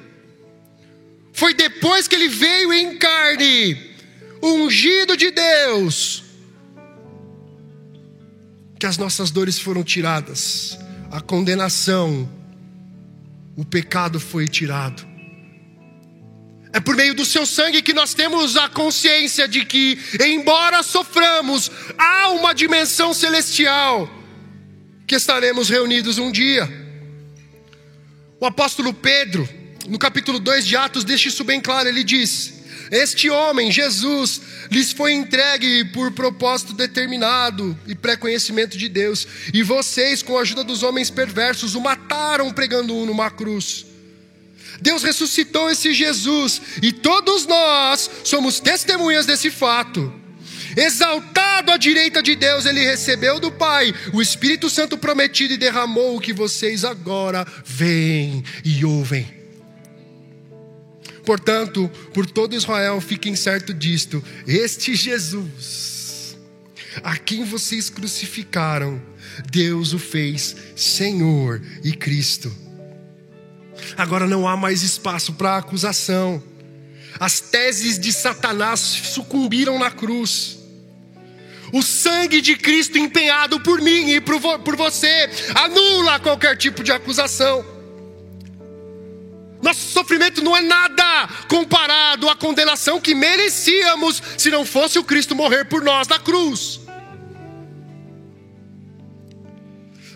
Foi 1.31 1.53
depois 1.53 2.07
que 2.07 2.15
ele 2.15 2.27
veio 2.27 2.73
em 2.73 2.97
carne, 2.97 3.95
ungido 4.43 5.15
de 5.15 5.31
Deus, 5.31 6.23
que 8.77 8.85
as 8.85 8.97
nossas 8.97 9.31
dores 9.31 9.57
foram 9.57 9.83
tiradas 9.83 10.77
a 11.11 11.19
condenação, 11.19 12.29
o 13.55 13.65
pecado 13.65 14.19
foi 14.19 14.47
tirado. 14.47 15.09
É 16.72 16.80
por 16.80 16.95
meio 16.95 17.15
do 17.15 17.26
seu 17.26 17.45
sangue 17.45 17.82
que 17.82 17.93
nós 17.93 18.13
temos 18.13 18.55
a 18.55 18.70
consciência 18.70 19.47
de 19.47 19.65
que, 19.65 19.97
embora 20.24 20.84
soframos, 20.84 21.72
há 21.97 22.30
uma 22.30 22.53
dimensão 22.53 23.11
celestial 23.11 24.09
que 25.07 25.15
estaremos 25.15 25.67
reunidos 25.67 26.20
um 26.20 26.32
dia. 26.32 26.70
O 28.39 28.45
apóstolo 28.45 28.93
Pedro, 28.93 29.49
no 29.88 29.97
capítulo 29.97 30.39
2 30.39 30.67
de 30.67 30.78
Atos, 30.78 31.03
deixa 31.03 31.30
isso 31.30 31.43
bem 31.43 31.59
claro. 31.59 31.89
Ele 31.89 32.03
diz: 32.03 32.61
Este 32.91 33.32
homem, 33.32 33.72
Jesus, 33.72 34.39
lhes 34.70 34.93
foi 34.93 35.13
entregue 35.13 35.86
por 35.86 36.11
propósito 36.11 36.74
determinado 36.74 37.76
e 37.88 37.95
pré-conhecimento 37.95 38.78
de 38.78 38.88
Deus, 38.88 39.28
e 39.51 39.63
vocês, 39.63 40.22
com 40.22 40.38
a 40.38 40.41
ajuda 40.41 40.63
dos 40.63 40.84
homens 40.84 41.09
perversos, 41.09 41.74
o 41.74 41.82
mataram 41.82 42.51
pregando-o 42.51 43.07
numa 43.07 43.32
cruz. 43.32 43.88
Deus 44.82 45.03
ressuscitou 45.03 45.69
esse 45.69 45.93
Jesus, 45.93 46.61
e 46.82 46.91
todos 46.91 47.45
nós 47.45 48.09
somos 48.23 48.59
testemunhas 48.59 49.25
desse 49.25 49.51
fato. 49.51 50.13
Exaltado 50.75 51.71
à 51.71 51.77
direita 51.77 52.21
de 52.21 52.36
Deus, 52.36 52.65
ele 52.65 52.84
recebeu 52.84 53.39
do 53.39 53.51
Pai 53.51 53.93
o 54.13 54.21
Espírito 54.21 54.69
Santo 54.69 54.97
prometido 54.97 55.53
e 55.53 55.57
derramou 55.57 56.15
o 56.15 56.21
que 56.21 56.32
vocês 56.32 56.86
agora 56.86 57.45
veem 57.65 58.43
e 58.63 58.86
ouvem. 58.86 59.27
Portanto, 61.25 61.89
por 62.13 62.25
todo 62.25 62.55
Israel 62.55 62.99
fiquem 63.01 63.36
certo 63.36 63.73
disto: 63.73 64.23
este 64.47 64.95
Jesus, 64.95 66.38
a 67.03 67.17
quem 67.17 67.43
vocês 67.43 67.89
crucificaram, 67.89 69.01
Deus 69.51 69.93
o 69.93 69.99
fez 69.99 70.55
Senhor 70.75 71.61
e 71.84 71.91
Cristo. 71.91 72.68
Agora 73.97 74.27
não 74.27 74.47
há 74.47 74.55
mais 74.55 74.84
espaço 74.84 75.34
para 75.34 75.57
acusação. 75.57 76.41
As 77.19 77.39
teses 77.39 77.99
de 77.99 78.13
Satanás 78.13 78.80
sucumbiram 78.80 79.77
na 79.77 79.91
cruz. 79.91 80.57
O 81.71 81.82
sangue 81.84 82.41
de 82.41 82.55
Cristo 82.55 82.97
empenhado 82.97 83.59
por 83.59 83.82
mim 83.82 84.11
e 84.11 84.21
por 84.21 84.75
você 84.75 85.30
anula 85.53 86.19
qualquer 86.19 86.57
tipo 86.57 86.84
de 86.84 86.91
acusação. 86.91 87.63
Nosso 89.61 89.91
sofrimento 89.91 90.41
não 90.41 90.55
é 90.55 90.61
nada 90.61 91.27
comparado 91.47 92.30
à 92.30 92.36
condenação 92.36 93.01
que 93.01 93.13
merecíamos 93.13 94.23
se 94.38 94.49
não 94.49 94.65
fosse 94.65 94.97
o 94.97 95.03
Cristo 95.03 95.36
morrer 95.36 95.65
por 95.65 95.84
nós 95.84 96.07
na 96.07 96.17
cruz. 96.17 96.80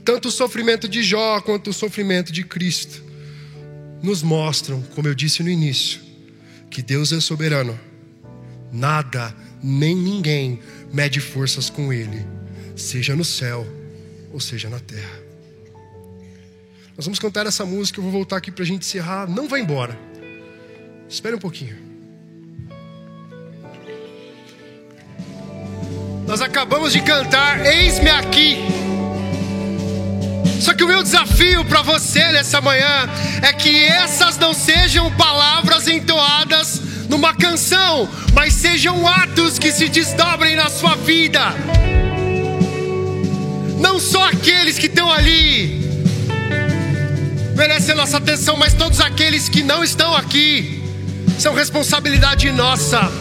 Tanto 0.05 0.29
o 0.29 0.31
sofrimento 0.31 0.87
de 0.87 1.03
Jó 1.03 1.41
quanto 1.41 1.69
o 1.69 1.73
sofrimento 1.73 2.31
de 2.31 2.43
Cristo 2.43 3.12
nos 4.03 4.21
mostram, 4.21 4.81
como 4.93 5.07
eu 5.07 5.15
disse 5.15 5.41
no 5.41 5.49
início, 5.49 6.01
que 6.69 6.81
Deus 6.81 7.13
é 7.13 7.21
soberano. 7.21 7.79
Nada, 8.69 9.33
nem 9.63 9.95
ninguém 9.95 10.59
mede 10.91 11.21
forças 11.21 11.69
com 11.69 11.93
Ele, 11.93 12.25
seja 12.75 13.15
no 13.15 13.23
céu 13.23 13.65
ou 14.33 14.41
seja 14.41 14.69
na 14.69 14.79
terra. 14.79 15.23
Nós 16.97 17.05
vamos 17.05 17.17
cantar 17.17 17.47
essa 17.47 17.65
música, 17.65 17.99
eu 17.99 18.03
vou 18.03 18.11
voltar 18.11 18.37
aqui 18.37 18.51
para 18.51 18.63
a 18.63 18.67
gente 18.67 18.85
encerrar. 18.85 19.27
Não 19.27 19.47
vai 19.47 19.61
embora. 19.61 19.97
Espere 21.09 21.35
um 21.35 21.39
pouquinho. 21.39 21.77
Nós 26.27 26.41
acabamos 26.41 26.93
de 26.93 27.01
cantar 27.01 27.65
Eis-me 27.65 28.09
aqui. 28.09 28.57
Só 30.63 30.73
que 30.73 30.81
o 30.81 30.87
meu 30.87 31.03
desafio 31.03 31.65
para 31.65 31.81
você 31.81 32.31
nessa 32.31 32.61
manhã 32.61 33.09
é 33.41 33.51
que 33.51 33.83
essas 33.83 34.37
não 34.37 34.53
sejam 34.53 35.11
palavras 35.11 35.89
entoadas 35.89 36.81
numa 37.09 37.35
canção, 37.35 38.09
mas 38.33 38.53
sejam 38.53 39.05
atos 39.05 39.59
que 39.59 39.73
se 39.73 39.89
desdobrem 39.89 40.55
na 40.55 40.69
sua 40.69 40.95
vida. 40.95 41.53
Não 43.77 43.99
só 43.99 44.29
aqueles 44.29 44.79
que 44.79 44.85
estão 44.85 45.11
ali 45.11 45.83
merecem 47.57 47.93
nossa 47.93 48.15
atenção, 48.15 48.55
mas 48.55 48.73
todos 48.73 49.01
aqueles 49.01 49.49
que 49.49 49.63
não 49.63 49.83
estão 49.83 50.15
aqui, 50.15 50.81
são 51.39 51.53
responsabilidade 51.53 52.49
nossa 52.53 53.11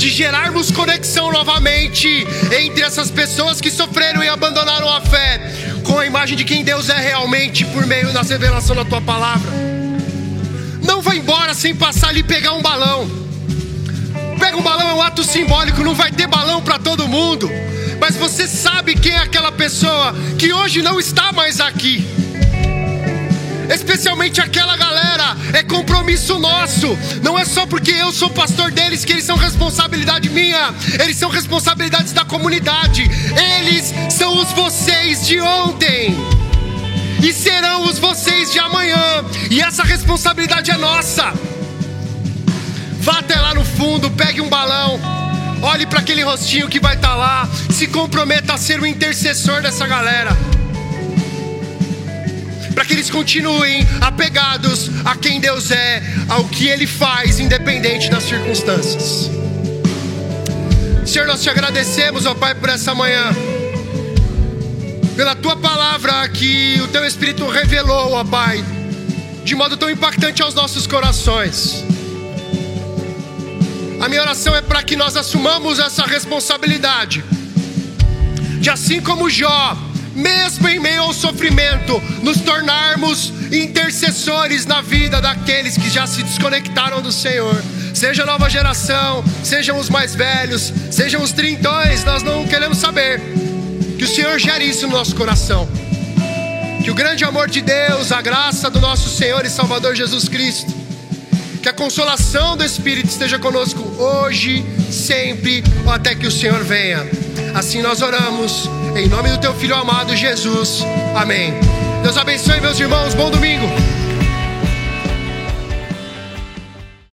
de 0.00 0.08
gerarmos 0.08 0.70
conexão 0.70 1.30
novamente 1.30 2.26
entre 2.58 2.82
essas 2.82 3.10
pessoas 3.10 3.60
que 3.60 3.70
sofreram 3.70 4.24
e 4.24 4.28
abandonaram 4.30 4.88
a 4.88 5.02
fé, 5.02 5.38
com 5.84 5.98
a 5.98 6.06
imagem 6.06 6.38
de 6.38 6.42
quem 6.42 6.64
Deus 6.64 6.88
é 6.88 6.96
realmente 6.96 7.66
por 7.66 7.84
meio 7.84 8.10
da 8.10 8.22
revelação 8.22 8.74
da 8.74 8.82
tua 8.82 9.02
palavra. 9.02 9.52
Não 10.82 11.02
vá 11.02 11.14
embora 11.14 11.52
sem 11.52 11.74
passar 11.74 12.08
ali 12.08 12.22
pegar 12.22 12.54
um 12.54 12.62
balão. 12.62 13.06
Pega 14.38 14.56
um 14.56 14.62
balão, 14.62 14.88
é 14.88 14.94
um 14.94 15.02
ato 15.02 15.22
simbólico, 15.22 15.84
não 15.84 15.94
vai 15.94 16.10
ter 16.10 16.26
balão 16.26 16.62
para 16.62 16.78
todo 16.78 17.06
mundo. 17.06 17.50
Mas 18.00 18.16
você 18.16 18.48
sabe 18.48 18.94
quem 18.94 19.12
é 19.12 19.18
aquela 19.18 19.52
pessoa 19.52 20.14
que 20.38 20.50
hoje 20.50 20.80
não 20.80 20.98
está 20.98 21.30
mais 21.30 21.60
aqui 21.60 22.02
especialmente 23.74 24.40
aquela 24.40 24.76
galera, 24.76 24.99
é 25.52 25.62
compromisso 25.62 26.38
nosso. 26.38 26.96
Não 27.22 27.38
é 27.38 27.44
só 27.44 27.66
porque 27.66 27.90
eu 27.90 28.12
sou 28.12 28.30
pastor 28.30 28.70
deles 28.70 29.04
que 29.04 29.12
eles 29.12 29.24
são 29.24 29.36
responsabilidade 29.36 30.28
minha, 30.30 30.74
eles 31.02 31.16
são 31.16 31.30
responsabilidades 31.30 32.12
da 32.12 32.24
comunidade. 32.24 33.08
Eles 33.58 33.92
são 34.10 34.36
os 34.38 34.52
vocês 34.52 35.26
de 35.26 35.40
ontem 35.40 36.16
e 37.22 37.32
serão 37.32 37.84
os 37.84 37.98
vocês 37.98 38.50
de 38.52 38.58
amanhã, 38.58 39.24
e 39.50 39.60
essa 39.60 39.82
responsabilidade 39.82 40.70
é 40.70 40.76
nossa. 40.76 41.32
Vá 43.00 43.18
até 43.18 43.38
lá 43.38 43.54
no 43.54 43.64
fundo, 43.64 44.10
pegue 44.10 44.40
um 44.40 44.48
balão, 44.48 44.98
olhe 45.62 45.86
para 45.86 46.00
aquele 46.00 46.22
rostinho 46.22 46.68
que 46.68 46.80
vai 46.80 46.94
estar 46.94 47.10
tá 47.10 47.14
lá, 47.14 47.48
se 47.70 47.86
comprometa 47.86 48.54
a 48.54 48.58
ser 48.58 48.80
o 48.80 48.86
intercessor 48.86 49.60
dessa 49.60 49.86
galera 49.86 50.34
para 52.80 52.86
que 52.86 52.94
eles 52.94 53.10
continuem 53.10 53.86
apegados 54.00 54.90
a 55.04 55.14
quem 55.14 55.38
Deus 55.38 55.70
é, 55.70 56.02
ao 56.30 56.46
que 56.46 56.66
Ele 56.66 56.86
faz, 56.86 57.38
independente 57.38 58.10
das 58.10 58.22
circunstâncias. 58.22 59.30
Senhor, 61.04 61.26
nós 61.26 61.42
te 61.42 61.50
agradecemos, 61.50 62.24
ó 62.24 62.34
Pai, 62.34 62.54
por 62.54 62.70
essa 62.70 62.94
manhã. 62.94 63.36
pela 65.14 65.34
tua 65.34 65.56
palavra 65.56 66.26
que 66.30 66.80
o 66.80 66.88
teu 66.88 67.04
Espírito 67.04 67.46
revelou, 67.50 68.12
ó 68.12 68.24
Pai, 68.24 68.64
de 69.44 69.54
modo 69.54 69.76
tão 69.76 69.90
impactante 69.90 70.40
aos 70.40 70.54
nossos 70.54 70.86
corações. 70.86 71.84
A 74.00 74.08
minha 74.08 74.22
oração 74.22 74.56
é 74.56 74.62
para 74.62 74.82
que 74.82 74.96
nós 74.96 75.18
assumamos 75.18 75.78
essa 75.78 76.06
responsabilidade, 76.06 77.22
de 78.58 78.70
assim 78.70 79.02
como 79.02 79.28
Jó, 79.28 79.76
mesmo 80.20 80.68
em 80.68 80.78
meio 80.78 81.02
ao 81.02 81.12
sofrimento, 81.12 82.00
nos 82.22 82.40
tornarmos 82.40 83.32
intercessores 83.52 84.66
na 84.66 84.80
vida 84.80 85.20
daqueles 85.20 85.76
que 85.76 85.90
já 85.90 86.06
se 86.06 86.22
desconectaram 86.22 87.02
do 87.02 87.10
Senhor. 87.10 87.60
Seja 87.94 88.24
nova 88.24 88.48
geração, 88.48 89.24
sejam 89.42 89.78
os 89.78 89.88
mais 89.88 90.14
velhos, 90.14 90.72
sejam 90.90 91.22
os 91.22 91.32
trintões, 91.32 92.04
nós 92.04 92.22
não 92.22 92.46
queremos 92.46 92.78
saber. 92.78 93.20
Que 93.98 94.04
o 94.04 94.08
Senhor 94.08 94.38
gere 94.38 94.64
isso 94.64 94.86
no 94.86 94.92
nosso 94.96 95.14
coração. 95.16 95.68
Que 96.82 96.90
o 96.90 96.94
grande 96.94 97.24
amor 97.24 97.48
de 97.48 97.60
Deus, 97.60 98.12
a 98.12 98.22
graça 98.22 98.70
do 98.70 98.80
nosso 98.80 99.08
Senhor 99.08 99.44
e 99.44 99.50
Salvador 99.50 99.94
Jesus 99.94 100.28
Cristo, 100.28 100.72
que 101.62 101.68
a 101.68 101.72
consolação 101.72 102.56
do 102.56 102.64
Espírito 102.64 103.08
esteja 103.08 103.38
conosco 103.38 103.82
hoje, 104.02 104.64
sempre, 104.90 105.62
até 105.86 106.14
que 106.14 106.26
o 106.26 106.30
Senhor 106.30 106.64
venha. 106.64 107.06
Assim 107.54 107.82
nós 107.82 108.00
oramos, 108.00 108.70
em 108.96 109.08
nome 109.08 109.28
do 109.30 109.38
Teu 109.38 109.54
Filho 109.54 109.74
amado 109.74 110.14
Jesus. 110.16 110.82
Amém. 111.14 111.54
Deus 112.02 112.16
abençoe, 112.16 112.60
meus 112.60 112.78
irmãos. 112.78 113.14
Bom 113.14 113.30
domingo. 113.30 113.66